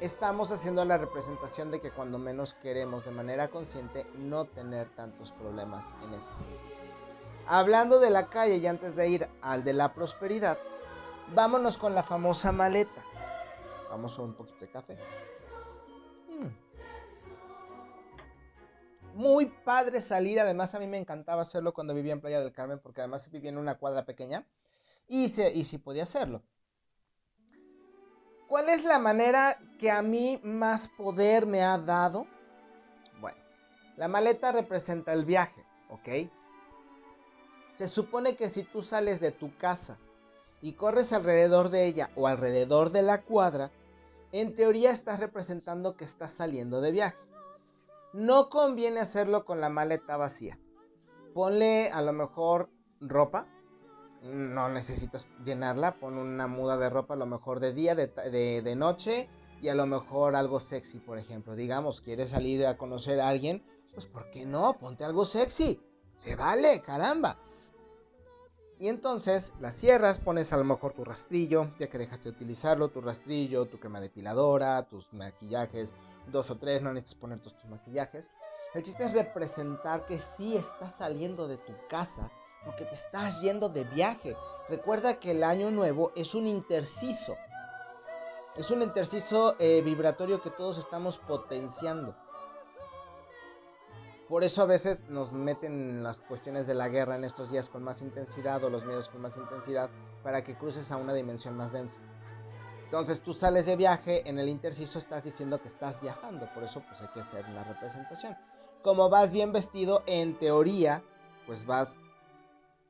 estamos 0.00 0.50
haciendo 0.50 0.84
la 0.84 0.98
representación 0.98 1.70
de 1.70 1.80
que 1.80 1.90
cuando 1.90 2.18
menos 2.18 2.54
queremos 2.54 3.04
de 3.04 3.10
manera 3.10 3.48
consciente 3.48 4.06
no 4.16 4.44
tener 4.44 4.88
tantos 4.90 5.32
problemas 5.32 5.86
en 6.04 6.14
ese 6.14 6.32
sentido. 6.34 6.60
Hablando 7.46 8.00
de 8.00 8.10
la 8.10 8.28
calle 8.28 8.56
y 8.56 8.66
antes 8.66 8.96
de 8.96 9.08
ir 9.08 9.28
al 9.40 9.64
de 9.64 9.72
la 9.72 9.94
prosperidad, 9.94 10.58
vámonos 11.34 11.78
con 11.78 11.94
la 11.94 12.02
famosa 12.02 12.52
maleta. 12.52 13.02
Vamos 13.88 14.18
a 14.18 14.22
un 14.22 14.34
poquito 14.34 14.58
de 14.60 14.68
café. 14.68 14.98
Mm. 16.28 16.66
Muy 19.14 19.46
padre 19.46 20.00
salir, 20.00 20.40
además 20.40 20.74
a 20.74 20.78
mí 20.78 20.86
me 20.86 20.98
encantaba 20.98 21.42
hacerlo 21.42 21.72
cuando 21.72 21.94
vivía 21.94 22.12
en 22.12 22.20
Playa 22.20 22.40
del 22.40 22.52
Carmen 22.52 22.80
porque 22.80 23.00
además 23.00 23.30
vivía 23.30 23.48
en 23.48 23.58
una 23.58 23.78
cuadra 23.78 24.04
pequeña 24.04 24.44
y, 25.08 25.28
se, 25.28 25.52
y 25.52 25.64
sí 25.64 25.78
podía 25.78 26.02
hacerlo. 26.02 26.42
¿Cuál 28.48 28.68
es 28.68 28.84
la 28.84 28.98
manera 28.98 29.58
que 29.78 29.90
a 29.90 30.02
mí 30.02 30.40
más 30.44 30.88
poder 30.88 31.46
me 31.46 31.62
ha 31.62 31.78
dado? 31.78 32.26
Bueno, 33.20 33.38
la 33.96 34.06
maleta 34.06 34.52
representa 34.52 35.12
el 35.12 35.24
viaje, 35.24 35.64
¿ok? 35.90 36.30
Se 37.72 37.88
supone 37.88 38.36
que 38.36 38.48
si 38.48 38.62
tú 38.62 38.82
sales 38.82 39.20
de 39.20 39.32
tu 39.32 39.56
casa 39.56 39.98
y 40.62 40.74
corres 40.74 41.12
alrededor 41.12 41.70
de 41.70 41.86
ella 41.86 42.10
o 42.14 42.28
alrededor 42.28 42.90
de 42.92 43.02
la 43.02 43.22
cuadra, 43.22 43.70
en 44.32 44.54
teoría 44.54 44.90
estás 44.90 45.18
representando 45.20 45.96
que 45.96 46.04
estás 46.04 46.30
saliendo 46.30 46.80
de 46.80 46.92
viaje. 46.92 47.18
No 48.12 48.48
conviene 48.48 49.00
hacerlo 49.00 49.44
con 49.44 49.60
la 49.60 49.70
maleta 49.70 50.16
vacía. 50.16 50.58
Ponle 51.34 51.90
a 51.90 52.00
lo 52.00 52.12
mejor 52.12 52.70
ropa. 53.00 53.46
No 54.26 54.68
necesitas 54.68 55.26
llenarla. 55.44 55.96
Pon 55.96 56.18
una 56.18 56.46
muda 56.46 56.76
de 56.76 56.90
ropa 56.90 57.14
a 57.14 57.16
lo 57.16 57.26
mejor 57.26 57.60
de 57.60 57.72
día, 57.72 57.94
de, 57.94 58.08
de 58.62 58.76
noche 58.76 59.28
y 59.60 59.68
a 59.68 59.74
lo 59.74 59.86
mejor 59.86 60.36
algo 60.36 60.60
sexy, 60.60 60.98
por 60.98 61.18
ejemplo. 61.18 61.54
Digamos, 61.54 62.00
quieres 62.00 62.30
salir 62.30 62.66
a 62.66 62.76
conocer 62.76 63.20
a 63.20 63.28
alguien, 63.28 63.64
pues 63.94 64.06
¿por 64.06 64.30
qué 64.30 64.44
no? 64.44 64.78
Ponte 64.78 65.04
algo 65.04 65.24
sexy. 65.24 65.80
Se 66.16 66.36
vale, 66.36 66.80
caramba. 66.82 67.38
Y 68.78 68.88
entonces 68.88 69.52
las 69.58 69.74
cierras, 69.74 70.18
pones 70.18 70.52
a 70.52 70.58
lo 70.58 70.64
mejor 70.64 70.92
tu 70.92 71.04
rastrillo, 71.04 71.72
ya 71.78 71.88
que 71.88 71.96
dejaste 71.96 72.28
de 72.28 72.36
utilizarlo, 72.36 72.88
tu 72.88 73.00
rastrillo, 73.00 73.66
tu 73.66 73.80
crema 73.80 74.00
depiladora, 74.00 74.82
tus 74.82 75.10
maquillajes, 75.14 75.94
dos 76.30 76.50
o 76.50 76.58
tres, 76.58 76.82
no 76.82 76.92
necesitas 76.92 77.20
poner 77.20 77.38
todos 77.38 77.56
tus 77.56 77.70
maquillajes. 77.70 78.30
El 78.74 78.82
chiste 78.82 79.04
es 79.04 79.14
representar 79.14 80.04
que 80.04 80.20
sí 80.36 80.56
estás 80.56 80.94
saliendo 80.94 81.48
de 81.48 81.56
tu 81.56 81.72
casa 81.88 82.30
porque 82.64 82.84
te 82.84 82.94
estás 82.94 83.40
yendo 83.40 83.68
de 83.68 83.84
viaje. 83.84 84.36
Recuerda 84.68 85.20
que 85.20 85.32
el 85.32 85.44
año 85.44 85.70
nuevo 85.70 86.12
es 86.16 86.34
un 86.34 86.46
interciso. 86.46 87.36
Es 88.56 88.70
un 88.70 88.82
interciso 88.82 89.54
eh, 89.58 89.82
vibratorio 89.82 90.40
que 90.40 90.50
todos 90.50 90.78
estamos 90.78 91.18
potenciando. 91.18 92.14
Por 94.28 94.42
eso 94.42 94.62
a 94.62 94.66
veces 94.66 95.04
nos 95.08 95.32
meten 95.32 96.02
las 96.02 96.20
cuestiones 96.20 96.66
de 96.66 96.74
la 96.74 96.88
guerra 96.88 97.14
en 97.14 97.22
estos 97.22 97.50
días 97.50 97.68
con 97.68 97.84
más 97.84 98.02
intensidad 98.02 98.62
o 98.64 98.70
los 98.70 98.84
medios 98.84 99.08
con 99.08 99.20
más 99.20 99.36
intensidad 99.36 99.88
para 100.24 100.42
que 100.42 100.56
cruces 100.56 100.90
a 100.90 100.96
una 100.96 101.14
dimensión 101.14 101.56
más 101.56 101.70
densa. 101.70 102.00
Entonces 102.86 103.20
tú 103.20 103.34
sales 103.34 103.66
de 103.66 103.76
viaje, 103.76 104.28
en 104.28 104.38
el 104.38 104.48
interciso 104.48 104.98
estás 104.98 105.22
diciendo 105.22 105.60
que 105.60 105.68
estás 105.68 106.00
viajando, 106.00 106.48
por 106.54 106.64
eso 106.64 106.82
pues 106.88 107.00
hay 107.00 107.08
que 107.08 107.20
hacer 107.20 107.44
una 107.46 107.62
representación. 107.64 108.36
Como 108.82 109.08
vas 109.08 109.30
bien 109.30 109.52
vestido, 109.52 110.02
en 110.06 110.38
teoría, 110.38 111.02
pues 111.46 111.66
vas 111.66 112.00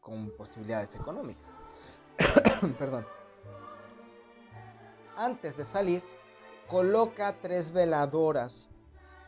con 0.07 0.31
posibilidades 0.31 0.95
económicas. 0.95 1.51
Perdón. 2.79 3.05
Antes 5.17 5.57
de 5.57 5.65
salir, 5.65 6.05
coloca 6.69 7.35
tres 7.43 7.73
veladoras 7.73 8.71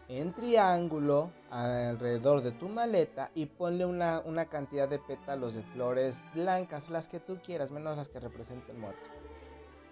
en 0.06 0.32
triángulo 0.32 1.32
alrededor 1.50 2.42
de 2.42 2.52
tu 2.52 2.68
maleta 2.68 3.32
y 3.34 3.46
ponle 3.46 3.86
una, 3.86 4.44
cantidad 4.48 4.88
de 4.88 5.00
pétalos 5.00 5.54
de 5.54 5.64
flores 5.64 6.22
blancas, 6.32 6.90
las 6.90 7.08
que 7.08 7.18
tú 7.18 7.40
quieras, 7.44 7.72
menos 7.72 7.96
las 7.96 8.08
que 8.08 8.20
representen 8.20 8.78
muerte. 8.78 9.02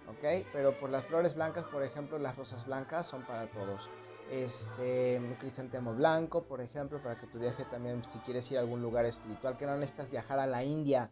¿Ok? 0.07 0.47
Pero 0.53 0.79
por 0.79 0.89
las 0.89 1.05
flores 1.05 1.35
blancas, 1.35 1.65
por 1.65 1.83
ejemplo, 1.83 2.17
las 2.17 2.37
rosas 2.37 2.65
blancas 2.65 3.05
son 3.05 3.23
para 3.23 3.47
todos. 3.51 3.89
Este, 4.31 5.17
un 5.19 5.35
crisantemo 5.35 5.93
blanco, 5.93 6.43
por 6.43 6.59
ejemplo, 6.59 7.01
para 7.01 7.17
que 7.17 7.27
tu 7.27 7.39
viaje 7.39 7.63
también, 7.71 8.03
si 8.11 8.19
quieres 8.19 8.49
ir 8.51 8.57
a 8.57 8.61
algún 8.61 8.81
lugar 8.81 9.05
espiritual, 9.05 9.55
que 9.55 9.65
no 9.65 9.75
necesitas 9.75 10.11
viajar 10.11 10.39
a 10.39 10.47
la 10.47 10.63
India. 10.63 11.09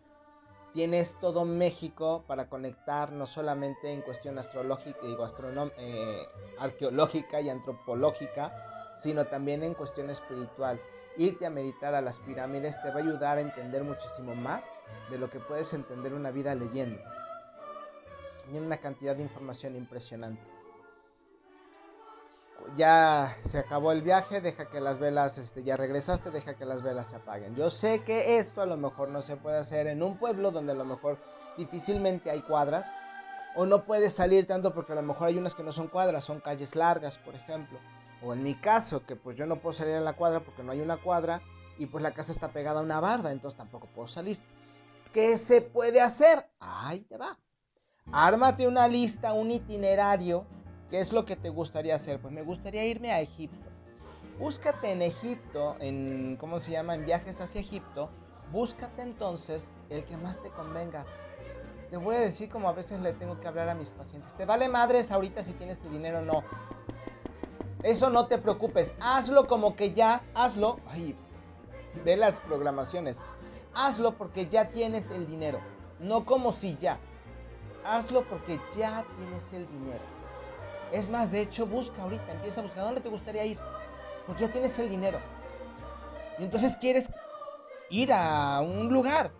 Tienes 0.74 1.18
todo 1.22 1.46
México 1.46 2.26
para 2.28 2.50
conectar, 2.50 3.14
no 3.14 3.26
solamente 3.26 3.94
en 3.94 4.02
cuestión 4.02 4.38
astrológica, 4.38 5.00
digo, 5.02 5.26
eh, 5.78 6.26
arqueológica 6.60 7.40
y 7.40 7.50
antropológica, 7.50 8.52
sino 8.96 9.26
también 9.26 9.64
en 9.64 9.74
cuestión 9.74 10.10
espiritual. 10.10 10.82
Irte 11.16 11.46
a 11.46 11.50
meditar 11.50 11.96
a 11.96 12.02
las 12.02 12.20
pirámides 12.20 12.82
te 12.82 12.90
va 12.90 12.96
a 12.96 13.04
ayudar 13.04 13.38
a 13.38 13.42
entender 13.42 13.86
muchísimo 13.86 14.36
más 14.36 14.70
de 15.10 15.18
lo 15.18 15.30
que 15.30 15.40
puedes 15.40 15.74
entender 15.74 16.14
una 16.14 16.32
vida 16.32 16.54
leyendo. 16.54 17.02
Tiene 18.50 18.66
una 18.66 18.78
cantidad 18.78 19.16
de 19.16 19.24
información 19.24 19.78
impresionante. 19.78 20.55
Ya 22.76 23.36
se 23.42 23.60
acabó 23.60 23.92
el 23.92 24.02
viaje, 24.02 24.42
deja 24.42 24.70
que 24.70 24.82
las 24.82 25.00
velas, 25.00 25.38
este, 25.38 25.64
ya 25.64 25.78
regresaste, 25.78 26.32
deja 26.32 26.56
que 26.56 26.66
las 26.66 26.82
velas 26.82 27.08
se 27.08 27.16
apaguen. 27.16 27.56
Yo 27.56 27.70
sé 27.70 28.04
que 28.04 28.38
esto 28.38 28.62
a 28.62 28.66
lo 28.66 28.78
mejor 28.78 29.10
no 29.10 29.22
se 29.22 29.38
puede 29.38 29.58
hacer 29.58 29.88
en 29.88 30.02
un 30.02 30.18
pueblo 30.18 30.52
donde 30.52 30.72
a 30.72 30.76
lo 30.76 30.86
mejor 30.86 31.18
difícilmente 31.58 32.32
hay 32.32 32.42
cuadras, 32.42 32.92
o 33.56 33.66
no 33.66 33.86
puedes 33.86 34.14
salir 34.14 34.46
tanto 34.48 34.74
porque 34.74 34.92
a 34.92 34.96
lo 34.96 35.02
mejor 35.02 35.30
hay 35.30 35.38
unas 35.38 35.56
que 35.56 35.64
no 35.64 35.72
son 35.72 35.88
cuadras, 35.88 36.26
son 36.26 36.42
calles 36.42 36.76
largas, 36.76 37.18
por 37.18 37.36
ejemplo. 37.36 37.80
O 38.22 38.34
en 38.34 38.44
mi 38.44 38.56
caso, 38.56 39.06
que 39.06 39.16
pues 39.16 39.38
yo 39.38 39.46
no 39.46 39.58
puedo 39.58 39.74
salir 39.74 39.96
a 39.96 40.02
la 40.02 40.14
cuadra 40.14 40.42
porque 40.42 40.64
no 40.64 40.72
hay 40.72 40.82
una 40.82 40.98
cuadra 40.98 41.42
y 41.78 41.86
pues 41.86 42.04
la 42.04 42.14
casa 42.14 42.32
está 42.32 42.50
pegada 42.50 42.80
a 42.82 42.84
una 42.84 43.00
barda, 43.00 43.32
entonces 43.32 43.58
tampoco 43.58 43.88
puedo 43.88 44.08
salir. 44.08 44.40
¿Qué 45.14 45.38
se 45.38 45.62
puede 45.62 46.02
hacer? 46.02 46.50
Ahí 46.60 47.02
te 47.02 47.16
va. 47.16 47.38
Ármate 48.12 48.68
una 48.68 48.88
lista, 48.88 49.34
un 49.34 49.52
itinerario. 49.52 50.46
¿Qué 50.90 51.00
es 51.00 51.12
lo 51.14 51.26
que 51.26 51.36
te 51.36 51.50
gustaría 51.50 51.96
hacer? 51.96 52.20
Pues 52.20 52.34
me 52.34 52.44
gustaría 52.44 52.86
irme 52.86 53.12
a 53.12 53.20
Egipto. 53.20 53.70
Búscate 54.40 54.92
en 54.92 55.02
Egipto, 55.02 55.76
en, 55.80 56.38
¿cómo 56.38 56.60
se 56.60 56.72
llama? 56.72 56.94
En 56.94 57.06
viajes 57.06 57.42
hacia 57.42 57.62
Egipto. 57.62 58.10
Búscate 58.52 59.02
entonces 59.02 59.72
el 59.90 60.04
que 60.04 60.18
más 60.18 60.42
te 60.44 60.50
convenga. 60.50 61.06
Te 61.90 61.98
voy 61.98 62.16
a 62.16 62.20
decir 62.20 62.50
como 62.50 62.70
a 62.70 62.74
veces 62.74 63.02
le 63.02 63.14
tengo 63.14 63.40
que 63.40 63.48
hablar 63.48 63.70
a 63.70 63.76
mis 63.76 63.94
pacientes. 63.94 64.34
Te 64.36 64.46
vale 64.46 64.70
madres 64.70 65.12
ahorita 65.12 65.44
si 65.44 65.54
tienes 65.54 65.82
el 65.82 65.92
dinero 65.92 66.20
o 66.20 66.22
no. 66.22 66.44
Eso 67.82 68.10
no 68.10 68.28
te 68.28 68.38
preocupes. 68.38 68.94
Hazlo 69.00 69.48
como 69.48 69.76
que 69.76 69.94
ya, 69.94 70.22
hazlo. 70.34 70.80
Ay, 70.88 71.16
ve 72.04 72.18
las 72.18 72.40
programaciones. 72.42 73.20
Hazlo 73.74 74.18
porque 74.18 74.48
ya 74.48 74.70
tienes 74.70 75.12
el 75.12 75.26
dinero. 75.28 75.60
No 76.00 76.26
como 76.26 76.52
si 76.52 76.78
ya. 76.78 77.00
Hazlo 77.84 78.24
porque 78.24 78.60
ya 78.76 79.06
tienes 79.18 79.54
el 79.54 79.68
dinero. 79.68 80.15
Es 80.96 81.10
más, 81.10 81.30
de 81.30 81.42
hecho, 81.42 81.68
busca 81.68 82.02
ahorita, 82.02 82.32
empieza 82.32 82.62
a 82.62 82.64
buscar 82.64 82.86
dónde 82.86 83.02
te 83.02 83.10
gustaría 83.10 83.44
ir. 83.46 83.60
Porque 84.26 84.44
ya 84.44 84.52
tienes 84.52 84.80
el 84.80 84.90
dinero. 84.90 85.20
Y 86.40 86.46
entonces 86.46 86.78
quieres 86.78 87.12
ir 87.90 88.14
a 88.14 88.62
un 88.62 88.88
lugar. 88.92 89.32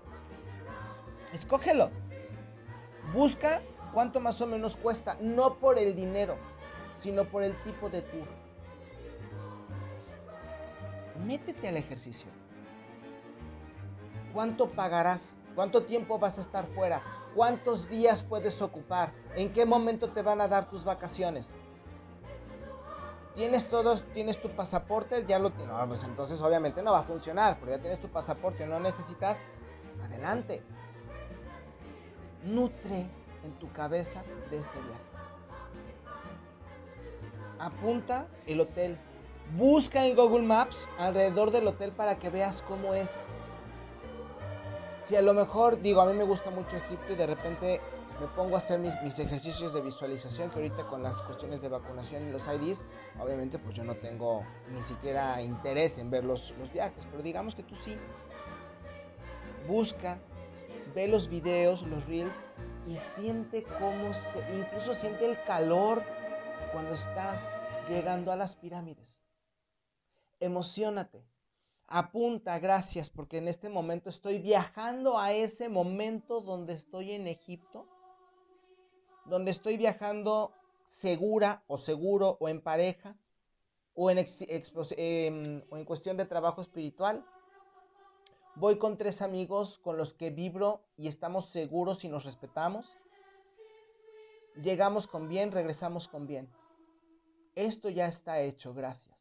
Escógelo. 1.34 1.92
Busca 3.14 3.62
cuánto 3.94 4.20
más 4.20 4.42
o 4.42 4.48
menos 4.48 4.76
cuesta. 4.76 5.18
No 5.22 5.56
por 5.56 5.80
el 5.80 5.96
dinero 5.96 6.38
sino 6.98 7.26
por 7.26 7.44
el 7.44 7.56
tipo 7.64 7.90
de 7.90 8.02
tour. 8.02 8.28
Métete 11.26 11.68
al 11.68 11.78
ejercicio. 11.78 12.30
¿Cuánto 14.34 14.68
pagarás? 14.70 15.36
¿Cuánto 15.56 15.84
tiempo 15.84 16.20
vas 16.20 16.38
a 16.38 16.42
estar 16.42 16.68
fuera? 16.68 17.02
¿Cuántos 17.34 17.90
días 17.90 18.22
puedes 18.22 18.62
ocupar? 18.62 19.12
¿En 19.36 19.52
qué 19.52 19.66
momento 19.66 20.10
te 20.10 20.22
van 20.22 20.42
a 20.42 20.48
dar 20.48 20.70
tus 20.70 20.84
vacaciones? 20.84 21.54
¿Tienes 23.34 23.68
todos, 23.68 24.04
tienes 24.14 24.42
tu 24.42 24.50
pasaporte? 24.50 25.26
Ya 25.26 25.40
lo 25.40 25.52
tienes. 25.52 25.76
No, 25.76 25.88
pues 25.88 26.04
entonces 26.04 26.42
obviamente 26.42 26.82
no 26.82 26.92
va 26.92 27.00
a 27.00 27.04
funcionar, 27.04 27.58
pero 27.60 27.72
ya 27.72 27.82
tienes 27.82 28.00
tu 28.00 28.08
pasaporte, 28.10 28.66
no 28.66 28.80
necesitas. 28.80 29.44
Adelante. 30.04 30.62
Nutre 32.44 33.08
en 33.44 33.54
tu 33.60 33.72
cabeza 33.72 34.24
de 34.50 34.60
este 34.60 34.80
viaje 34.80 35.16
apunta 37.60 38.28
el 38.46 38.62
hotel. 38.62 38.98
Busca 39.58 40.06
en 40.06 40.16
Google 40.16 40.44
Maps 40.44 40.88
alrededor 40.98 41.52
del 41.52 41.68
hotel 41.68 41.92
para 41.92 42.18
que 42.18 42.30
veas 42.30 42.62
cómo 42.64 42.94
es. 42.94 43.10
Si 45.06 45.16
a 45.16 45.22
lo 45.22 45.34
mejor, 45.34 45.82
digo, 45.82 46.02
a 46.02 46.06
mí 46.06 46.14
me 46.14 46.24
gusta 46.24 46.50
mucho 46.50 46.78
Egipto 46.78 47.14
y 47.14 47.16
de 47.16 47.28
repente 47.28 47.80
me 48.20 48.28
pongo 48.28 48.56
a 48.56 48.58
hacer 48.58 48.80
mis, 48.80 49.20
ejercicios 49.20 49.72
de 49.74 49.82
visualización, 49.82 50.50
que 50.50 50.56
ahorita 50.56 50.88
con 50.88 51.04
las 51.04 51.22
cuestiones 51.22 51.62
de 51.62 51.70
vacunación 51.70 52.28
y 52.28 52.32
los 52.32 52.48
IDs, 52.48 52.84
obviamente 53.20 53.60
pues 53.60 53.76
yo 53.76 53.84
no 53.84 53.96
tengo 53.96 54.44
ni 54.74 54.82
siquiera 54.82 55.42
interés 55.42 56.00
en 56.00 56.10
ver 56.10 56.24
los, 56.24 56.52
los 56.58 56.72
viajes, 56.72 57.06
pero 57.12 57.22
digamos 57.22 57.54
que 57.54 57.62
tú 57.62 57.76
sí. 57.76 57.98
Busca, 59.68 60.18
ve 60.96 61.08
los 61.08 61.30
videos, 61.30 61.84
los 61.84 62.06
reels 62.08 62.44
y 62.88 62.96
siente 62.96 63.64
cómo 63.64 64.14
se, 64.14 64.40
incluso 64.56 64.94
siente 64.96 65.26
el 65.30 65.42
calor 65.44 66.04
cuando 66.72 66.94
estás 66.94 67.52
llegando 67.90 68.32
a 68.32 68.36
las 68.36 68.56
pirámides. 68.56 69.20
Emocionate. 70.40 71.24
Apunta, 71.88 72.58
gracias, 72.58 73.10
porque 73.10 73.38
en 73.38 73.48
este 73.48 73.70
momento 73.70 74.10
estoy 74.10 74.40
viajando 74.40 75.20
a 75.20 75.34
ese 75.34 75.70
momento 75.70 76.42
donde 76.42 76.74
estoy 76.74 77.12
en 77.12 77.28
Egipto, 77.28 77.86
donde 79.26 79.52
estoy 79.52 79.78
viajando 79.78 80.52
segura 80.88 81.64
o 81.68 81.78
seguro 81.78 82.38
o 82.40 82.50
en 82.50 82.62
pareja, 82.62 83.16
o 83.94 84.10
en, 84.10 84.18
em, 84.18 85.64
o 85.70 85.78
en 85.78 85.86
cuestión 85.86 86.18
de 86.18 86.26
trabajo 86.26 86.62
espiritual, 86.62 87.24
voy 88.56 88.78
con 88.78 88.98
tres 88.98 89.22
amigos 89.22 89.78
con 89.78 89.98
los 89.98 90.14
que 90.14 90.32
vibro 90.32 90.82
y 90.98 91.08
estamos 91.08 91.48
seguros 91.48 92.04
y 92.04 92.10
nos 92.10 92.26
respetamos. 92.26 92.92
Llegamos 94.56 95.08
con 95.08 95.28
bien, 95.28 95.52
regresamos 95.52 96.08
con 96.08 96.28
bien. 96.28 96.50
Esto 97.56 97.90
ya 97.90 98.08
está 98.08 98.42
hecho, 98.42 98.74
gracias. 98.74 99.15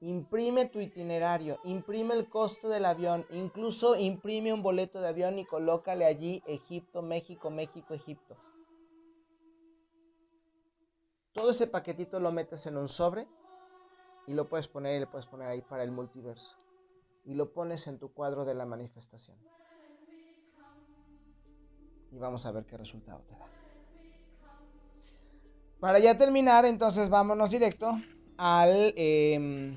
Imprime 0.00 0.66
tu 0.66 0.78
itinerario, 0.78 1.58
imprime 1.64 2.14
el 2.14 2.28
costo 2.28 2.68
del 2.68 2.84
avión, 2.84 3.26
incluso 3.30 3.96
imprime 3.96 4.52
un 4.52 4.62
boleto 4.62 5.00
de 5.00 5.08
avión 5.08 5.40
y 5.40 5.44
colócale 5.44 6.04
allí 6.04 6.40
Egipto, 6.46 7.02
México, 7.02 7.50
México, 7.50 7.94
Egipto. 7.94 8.36
Todo 11.32 11.50
ese 11.50 11.66
paquetito 11.66 12.20
lo 12.20 12.30
metes 12.30 12.66
en 12.66 12.76
un 12.76 12.88
sobre 12.88 13.26
y 14.28 14.34
lo 14.34 14.48
puedes 14.48 14.68
poner 14.68 14.96
y 14.96 15.00
le 15.00 15.06
puedes 15.06 15.26
poner 15.26 15.48
ahí 15.48 15.62
para 15.62 15.82
el 15.82 15.90
multiverso. 15.90 16.56
Y 17.24 17.34
lo 17.34 17.52
pones 17.52 17.86
en 17.86 17.98
tu 17.98 18.12
cuadro 18.12 18.44
de 18.44 18.54
la 18.54 18.66
manifestación. 18.66 19.36
Y 22.12 22.18
vamos 22.18 22.46
a 22.46 22.52
ver 22.52 22.64
qué 22.66 22.76
resultado 22.76 23.20
te 23.28 23.34
da. 23.34 23.46
Para 25.80 25.98
ya 25.98 26.18
terminar, 26.18 26.64
entonces 26.64 27.08
vámonos 27.08 27.50
directo 27.50 27.92
al, 28.36 28.92
em, 28.96 29.76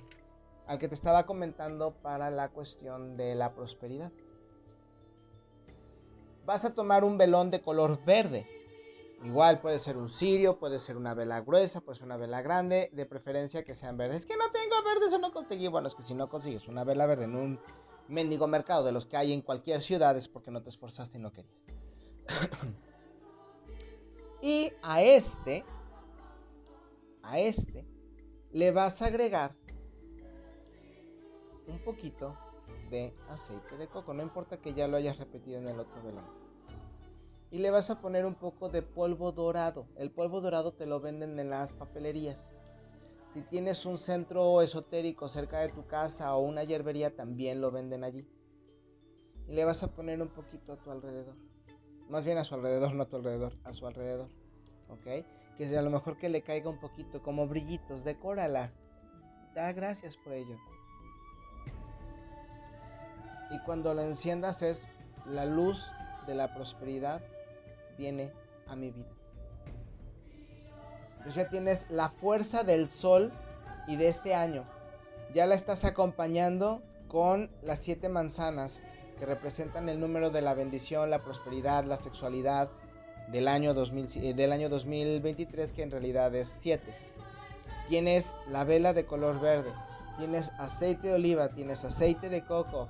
al 0.71 0.79
que 0.79 0.87
te 0.87 0.95
estaba 0.95 1.25
comentando 1.25 1.93
para 2.01 2.31
la 2.31 2.49
cuestión 2.49 3.17
de 3.17 3.35
la 3.35 3.53
prosperidad. 3.53 4.11
Vas 6.45 6.65
a 6.65 6.73
tomar 6.73 7.03
un 7.03 7.17
velón 7.17 7.51
de 7.51 7.61
color 7.61 8.03
verde 8.05 8.47
Igual 9.23 9.61
puede 9.61 9.77
ser 9.77 9.97
un 9.97 10.09
cirio, 10.09 10.57
puede 10.57 10.79
ser 10.79 10.97
una 10.97 11.13
vela 11.13 11.41
gruesa, 11.41 11.81
puede 11.81 11.97
ser 11.97 12.05
una 12.05 12.17
vela 12.17 12.41
grande, 12.41 12.89
de 12.91 13.05
preferencia 13.05 13.63
que 13.63 13.75
sean 13.75 13.95
verdes. 13.95 14.21
Es 14.21 14.25
que 14.25 14.35
no 14.35 14.51
tengo 14.51 14.83
verdes 14.83 15.13
o 15.13 15.19
no 15.19 15.31
conseguí. 15.31 15.67
Bueno, 15.67 15.87
es 15.87 15.95
que 15.95 16.01
si 16.01 16.15
no 16.15 16.27
consigues 16.27 16.67
una 16.67 16.83
vela 16.83 17.05
verde 17.05 17.25
en 17.25 17.35
un 17.35 17.59
mendigo 18.07 18.47
mercado 18.47 18.83
de 18.83 18.91
los 18.91 19.05
que 19.05 19.17
hay 19.17 19.31
en 19.31 19.41
cualquier 19.41 19.81
ciudad 19.81 20.17
es 20.17 20.27
porque 20.27 20.49
no 20.49 20.63
te 20.63 20.69
esforzaste 20.69 21.19
y 21.19 21.21
no 21.21 21.31
querías. 21.31 21.53
y 24.41 24.73
a 24.81 25.03
este, 25.03 25.63
a 27.21 27.39
este, 27.39 27.85
le 28.51 28.71
vas 28.71 29.03
a 29.03 29.05
agregar 29.05 29.55
un 31.71 31.79
poquito 31.79 32.37
de 32.89 33.13
aceite 33.29 33.77
de 33.77 33.87
coco. 33.87 34.13
No 34.13 34.23
importa 34.23 34.57
que 34.57 34.73
ya 34.73 34.87
lo 34.87 34.97
hayas 34.97 35.17
repetido 35.17 35.59
en 35.59 35.67
el 35.67 35.79
otro 35.79 36.01
velón 36.03 36.41
y 37.51 37.59
le 37.59 37.69
vas 37.69 37.89
a 37.89 37.99
poner 37.99 38.25
un 38.25 38.35
poco 38.35 38.69
de 38.69 38.81
polvo 38.81 39.33
dorado. 39.33 39.85
El 39.97 40.09
polvo 40.09 40.39
dorado 40.39 40.71
te 40.71 40.85
lo 40.85 41.01
venden 41.01 41.37
en 41.37 41.49
las 41.49 41.73
papelerías. 41.73 42.49
Si 43.33 43.41
tienes 43.41 43.85
un 43.85 43.97
centro 43.97 44.61
esotérico 44.61 45.27
cerca 45.27 45.59
de 45.59 45.69
tu 45.69 45.85
casa 45.85 46.33
o 46.35 46.39
una 46.41 46.63
hierbería, 46.63 47.15
también 47.15 47.59
lo 47.59 47.69
venden 47.69 48.05
allí. 48.05 48.25
Y 49.47 49.53
le 49.53 49.65
vas 49.65 49.83
a 49.83 49.93
poner 49.93 50.21
un 50.21 50.29
poquito 50.29 50.73
a 50.73 50.77
tu 50.77 50.91
alrededor. 50.91 51.35
Más 52.09 52.23
bien 52.23 52.37
a 52.37 52.45
su 52.45 52.55
alrededor, 52.55 52.93
no 52.93 53.03
a 53.03 53.09
tu 53.09 53.17
alrededor, 53.17 53.53
a 53.65 53.73
su 53.73 53.85
alrededor. 53.85 54.29
¿Ok? 54.87 55.25
Que 55.57 55.77
a 55.77 55.81
lo 55.81 55.89
mejor 55.89 56.17
que 56.17 56.29
le 56.29 56.41
caiga 56.41 56.69
un 56.69 56.79
poquito, 56.79 57.21
como 57.21 57.47
brillitos. 57.47 58.05
Decórala. 58.05 58.71
Da 59.53 59.73
gracias 59.73 60.15
por 60.15 60.33
ello. 60.33 60.57
Y 63.51 63.59
cuando 63.59 63.93
lo 63.93 64.01
enciendas 64.01 64.61
es 64.61 64.83
la 65.25 65.45
luz 65.45 65.91
de 66.25 66.35
la 66.35 66.53
prosperidad 66.53 67.21
viene 67.97 68.31
a 68.67 68.75
mi 68.75 68.91
vida. 68.91 69.09
Entonces 71.17 71.35
ya 71.35 71.49
tienes 71.49 71.85
la 71.89 72.09
fuerza 72.09 72.63
del 72.63 72.89
sol 72.89 73.31
y 73.87 73.95
de 73.95 74.07
este 74.07 74.33
año. 74.33 74.63
Ya 75.33 75.45
la 75.45 75.55
estás 75.55 75.85
acompañando 75.85 76.81
con 77.07 77.51
las 77.61 77.79
siete 77.79 78.09
manzanas 78.09 78.81
que 79.19 79.25
representan 79.25 79.87
el 79.89 79.99
número 79.99 80.31
de 80.31 80.41
la 80.41 80.53
bendición, 80.53 81.09
la 81.09 81.19
prosperidad, 81.19 81.83
la 81.83 81.97
sexualidad 81.97 82.69
del 83.31 83.47
año, 83.47 83.73
2000, 83.73 84.23
eh, 84.23 84.33
del 84.33 84.51
año 84.51 84.69
2023, 84.69 85.73
que 85.73 85.83
en 85.83 85.91
realidad 85.91 86.33
es 86.33 86.49
7. 86.49 86.93
Tienes 87.87 88.35
la 88.49 88.63
vela 88.63 88.93
de 88.93 89.05
color 89.05 89.39
verde, 89.39 89.71
tienes 90.17 90.51
aceite 90.57 91.09
de 91.09 91.13
oliva, 91.15 91.49
tienes 91.49 91.85
aceite 91.85 92.29
de 92.29 92.43
coco, 92.43 92.89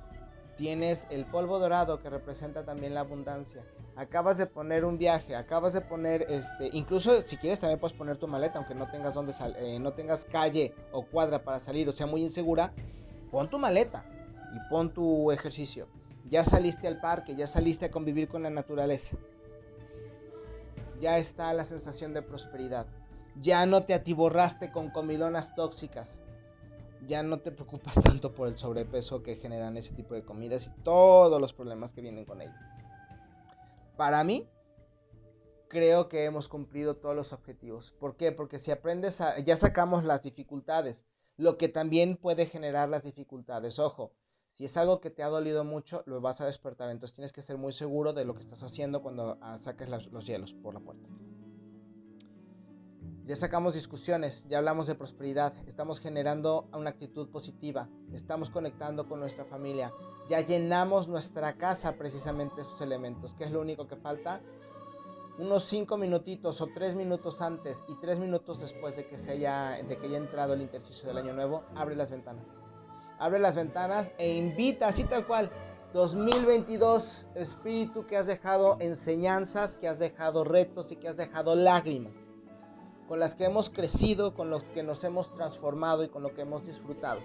tienes 0.62 1.08
el 1.10 1.26
polvo 1.26 1.58
dorado 1.58 2.00
que 2.00 2.08
representa 2.08 2.64
también 2.64 2.94
la 2.94 3.00
abundancia, 3.00 3.64
acabas 3.96 4.38
de 4.38 4.46
poner 4.46 4.84
un 4.84 4.96
viaje, 4.96 5.34
acabas 5.34 5.72
de 5.72 5.80
poner, 5.80 6.24
este, 6.28 6.70
incluso 6.72 7.22
si 7.22 7.36
quieres 7.36 7.58
también 7.58 7.80
puedes 7.80 7.96
poner 7.96 8.16
tu 8.16 8.28
maleta, 8.28 8.58
aunque 8.58 8.76
no 8.76 8.88
tengas 8.88 9.14
donde 9.14 9.32
sal, 9.32 9.56
eh, 9.58 9.80
no 9.80 9.92
tengas 9.92 10.24
calle 10.24 10.72
o 10.92 11.04
cuadra 11.04 11.42
para 11.42 11.58
salir 11.58 11.88
o 11.88 11.92
sea 11.92 12.06
muy 12.06 12.22
insegura, 12.22 12.72
pon 13.32 13.50
tu 13.50 13.58
maleta 13.58 14.04
y 14.54 14.70
pon 14.70 14.94
tu 14.94 15.32
ejercicio. 15.32 15.88
Ya 16.26 16.44
saliste 16.44 16.86
al 16.86 17.00
parque, 17.00 17.34
ya 17.34 17.48
saliste 17.48 17.86
a 17.86 17.90
convivir 17.90 18.28
con 18.28 18.44
la 18.44 18.50
naturaleza. 18.50 19.16
Ya 21.00 21.18
está 21.18 21.52
la 21.54 21.64
sensación 21.64 22.14
de 22.14 22.22
prosperidad. 22.22 22.86
Ya 23.40 23.66
no 23.66 23.82
te 23.82 23.94
atiborraste 23.94 24.70
con 24.70 24.90
comilonas 24.90 25.56
tóxicas. 25.56 26.22
Ya 27.06 27.22
no 27.22 27.40
te 27.40 27.50
preocupas 27.50 28.00
tanto 28.02 28.32
por 28.32 28.48
el 28.48 28.56
sobrepeso 28.56 29.22
que 29.22 29.36
generan 29.36 29.76
ese 29.76 29.92
tipo 29.92 30.14
de 30.14 30.22
comidas 30.22 30.66
y 30.66 30.82
todos 30.82 31.40
los 31.40 31.52
problemas 31.52 31.92
que 31.92 32.00
vienen 32.00 32.24
con 32.24 32.40
ello. 32.40 32.54
Para 33.96 34.22
mí, 34.24 34.48
creo 35.68 36.08
que 36.08 36.24
hemos 36.24 36.48
cumplido 36.48 36.96
todos 36.96 37.16
los 37.16 37.32
objetivos. 37.32 37.92
¿Por 37.92 38.16
qué? 38.16 38.30
Porque 38.30 38.58
si 38.58 38.70
aprendes 38.70 39.20
ya 39.44 39.56
sacamos 39.56 40.04
las 40.04 40.22
dificultades, 40.22 41.04
lo 41.36 41.56
que 41.56 41.68
también 41.68 42.16
puede 42.16 42.46
generar 42.46 42.88
las 42.88 43.02
dificultades. 43.02 43.78
Ojo, 43.78 44.12
si 44.50 44.66
es 44.66 44.76
algo 44.76 45.00
que 45.00 45.10
te 45.10 45.22
ha 45.22 45.28
dolido 45.28 45.64
mucho, 45.64 46.02
lo 46.06 46.20
vas 46.20 46.40
a 46.40 46.46
despertar. 46.46 46.90
Entonces 46.90 47.14
tienes 47.14 47.32
que 47.32 47.42
ser 47.42 47.56
muy 47.56 47.72
seguro 47.72 48.12
de 48.12 48.24
lo 48.24 48.34
que 48.34 48.40
estás 48.42 48.62
haciendo 48.62 49.02
cuando 49.02 49.38
ah, 49.40 49.58
saques 49.58 49.88
los 49.88 50.26
hielos 50.26 50.52
por 50.52 50.74
la 50.74 50.80
puerta. 50.80 51.08
Ya 53.24 53.36
sacamos 53.36 53.74
discusiones, 53.74 54.44
ya 54.48 54.58
hablamos 54.58 54.88
de 54.88 54.96
prosperidad, 54.96 55.54
estamos 55.68 56.00
generando 56.00 56.68
una 56.72 56.90
actitud 56.90 57.28
positiva, 57.28 57.88
estamos 58.12 58.50
conectando 58.50 59.06
con 59.06 59.20
nuestra 59.20 59.44
familia, 59.44 59.92
ya 60.28 60.40
llenamos 60.40 61.06
nuestra 61.06 61.56
casa 61.56 61.92
precisamente 61.92 62.62
esos 62.62 62.80
elementos. 62.80 63.34
¿Qué 63.34 63.44
es 63.44 63.52
lo 63.52 63.60
único 63.60 63.86
que 63.86 63.94
falta? 63.94 64.40
Unos 65.38 65.62
cinco 65.62 65.96
minutitos 65.98 66.60
o 66.60 66.66
tres 66.74 66.96
minutos 66.96 67.40
antes 67.42 67.84
y 67.86 67.94
tres 68.00 68.18
minutos 68.18 68.60
después 68.60 68.96
de 68.96 69.06
que, 69.06 69.16
se 69.16 69.30
haya, 69.30 69.80
de 69.84 69.96
que 69.96 70.06
haya 70.06 70.18
entrado 70.18 70.54
el 70.54 70.60
interciso 70.60 71.06
del 71.06 71.18
año 71.18 71.32
nuevo, 71.32 71.62
abre 71.76 71.94
las 71.94 72.10
ventanas. 72.10 72.48
Abre 73.20 73.38
las 73.38 73.54
ventanas 73.54 74.10
e 74.18 74.34
invita, 74.34 74.88
así 74.88 75.04
tal 75.04 75.28
cual, 75.28 75.48
2022, 75.92 77.28
espíritu 77.36 78.04
que 78.04 78.16
has 78.16 78.26
dejado 78.26 78.78
enseñanzas, 78.80 79.76
que 79.76 79.86
has 79.86 80.00
dejado 80.00 80.42
retos 80.42 80.90
y 80.90 80.96
que 80.96 81.06
has 81.06 81.16
dejado 81.16 81.54
lágrimas 81.54 82.31
con 83.12 83.20
las 83.20 83.34
que 83.34 83.44
hemos 83.44 83.68
crecido, 83.68 84.32
con 84.32 84.48
los 84.48 84.64
que 84.64 84.82
nos 84.82 85.04
hemos 85.04 85.30
transformado 85.34 86.02
y 86.02 86.08
con 86.08 86.22
lo 86.22 86.32
que 86.32 86.40
hemos 86.40 86.64
disfrutado. 86.64 87.20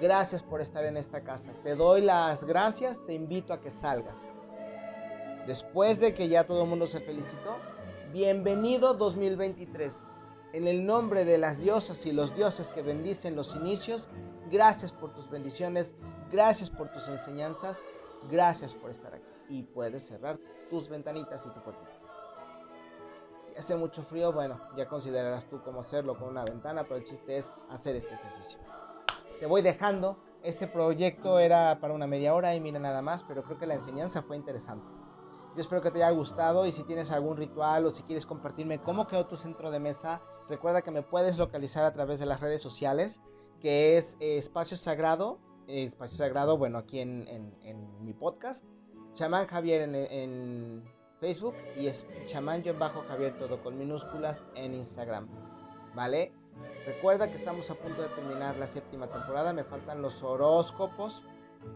Gracias 0.00 0.42
por 0.42 0.62
estar 0.62 0.86
en 0.86 0.96
esta 0.96 1.22
casa. 1.22 1.52
Te 1.62 1.74
doy 1.74 2.00
las 2.00 2.44
gracias, 2.44 3.04
te 3.04 3.12
invito 3.12 3.52
a 3.52 3.60
que 3.60 3.70
salgas. 3.70 4.16
Después 5.46 6.00
de 6.00 6.14
que 6.14 6.28
ya 6.28 6.44
todo 6.44 6.62
el 6.62 6.68
mundo 6.70 6.86
se 6.86 7.02
felicitó, 7.02 7.58
bienvenido 8.10 8.94
2023. 8.94 9.92
En 10.54 10.66
el 10.66 10.86
nombre 10.86 11.26
de 11.26 11.36
las 11.36 11.58
diosas 11.58 12.06
y 12.06 12.12
los 12.12 12.34
dioses 12.34 12.70
que 12.70 12.80
bendicen 12.80 13.36
los 13.36 13.54
inicios, 13.54 14.08
gracias 14.50 14.92
por 14.92 15.12
tus 15.12 15.28
bendiciones, 15.28 15.92
gracias 16.30 16.70
por 16.70 16.90
tus 16.90 17.06
enseñanzas, 17.08 17.82
gracias 18.30 18.74
por 18.74 18.90
estar 18.90 19.14
aquí. 19.14 19.32
Y 19.50 19.64
puedes 19.64 20.06
cerrar 20.06 20.38
tus 20.70 20.88
ventanitas 20.88 21.44
y 21.44 21.50
tu 21.50 21.62
puertita 21.62 22.01
hace 23.56 23.76
mucho 23.76 24.02
frío, 24.02 24.32
bueno, 24.32 24.58
ya 24.76 24.86
considerarás 24.86 25.48
tú 25.48 25.60
cómo 25.62 25.80
hacerlo 25.80 26.18
con 26.18 26.28
una 26.28 26.44
ventana, 26.44 26.84
pero 26.84 26.96
el 26.96 27.04
chiste 27.04 27.36
es 27.36 27.52
hacer 27.70 27.96
este 27.96 28.14
ejercicio. 28.14 28.58
Te 29.38 29.46
voy 29.46 29.62
dejando. 29.62 30.16
Este 30.42 30.66
proyecto 30.66 31.38
era 31.38 31.78
para 31.80 31.94
una 31.94 32.06
media 32.06 32.34
hora 32.34 32.54
y 32.54 32.60
mira 32.60 32.80
nada 32.80 33.00
más, 33.00 33.22
pero 33.22 33.44
creo 33.44 33.58
que 33.58 33.66
la 33.66 33.74
enseñanza 33.74 34.22
fue 34.22 34.36
interesante. 34.36 34.84
Yo 35.54 35.60
espero 35.60 35.80
que 35.80 35.90
te 35.90 36.02
haya 36.02 36.10
gustado 36.10 36.66
y 36.66 36.72
si 36.72 36.82
tienes 36.82 37.10
algún 37.10 37.36
ritual 37.36 37.86
o 37.86 37.90
si 37.90 38.02
quieres 38.02 38.26
compartirme 38.26 38.80
cómo 38.80 39.06
quedó 39.06 39.26
tu 39.26 39.36
centro 39.36 39.70
de 39.70 39.78
mesa, 39.78 40.20
recuerda 40.48 40.82
que 40.82 40.90
me 40.90 41.02
puedes 41.02 41.38
localizar 41.38 41.84
a 41.84 41.92
través 41.92 42.18
de 42.18 42.26
las 42.26 42.40
redes 42.40 42.60
sociales, 42.62 43.22
que 43.60 43.96
es 43.96 44.16
eh, 44.18 44.38
Espacio 44.38 44.76
Sagrado, 44.76 45.38
eh, 45.68 45.84
Espacio 45.84 46.16
Sagrado, 46.16 46.58
bueno, 46.58 46.78
aquí 46.78 47.00
en, 47.00 47.28
en, 47.28 48.04
mi 48.04 48.14
podcast, 48.14 48.64
Chamán 49.14 49.46
Javier 49.46 49.82
en 49.82 50.82
Facebook 51.22 51.54
y 51.76 51.86
es 51.86 52.04
bajo 52.80 53.04
javier 53.06 53.38
todo 53.38 53.62
con 53.62 53.78
minúsculas 53.78 54.44
en 54.56 54.74
Instagram. 54.74 55.28
¿Vale? 55.94 56.32
Recuerda 56.84 57.30
que 57.30 57.36
estamos 57.36 57.70
a 57.70 57.76
punto 57.76 58.02
de 58.02 58.08
terminar 58.08 58.56
la 58.56 58.66
séptima 58.66 59.06
temporada. 59.06 59.52
Me 59.52 59.62
faltan 59.62 60.02
los 60.02 60.20
horóscopos 60.24 61.22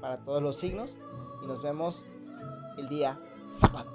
para 0.00 0.18
todos 0.18 0.42
los 0.42 0.56
signos. 0.56 0.98
Y 1.44 1.46
nos 1.46 1.62
vemos 1.62 2.06
el 2.76 2.88
día 2.88 3.20
sábado. 3.60 3.92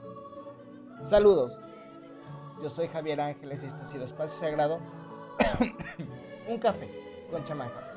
Saludos. 1.02 1.60
Yo 2.64 2.70
soy 2.70 2.88
Javier 2.88 3.20
Ángeles 3.20 3.64
y 3.64 3.68
este 3.68 3.82
ha 3.82 3.86
sido 3.86 4.06
Espacio 4.06 4.40
Sagrado. 4.40 4.80
Un 6.48 6.60
café 6.60 6.88
con 7.30 7.44
Chamaca. 7.44 7.91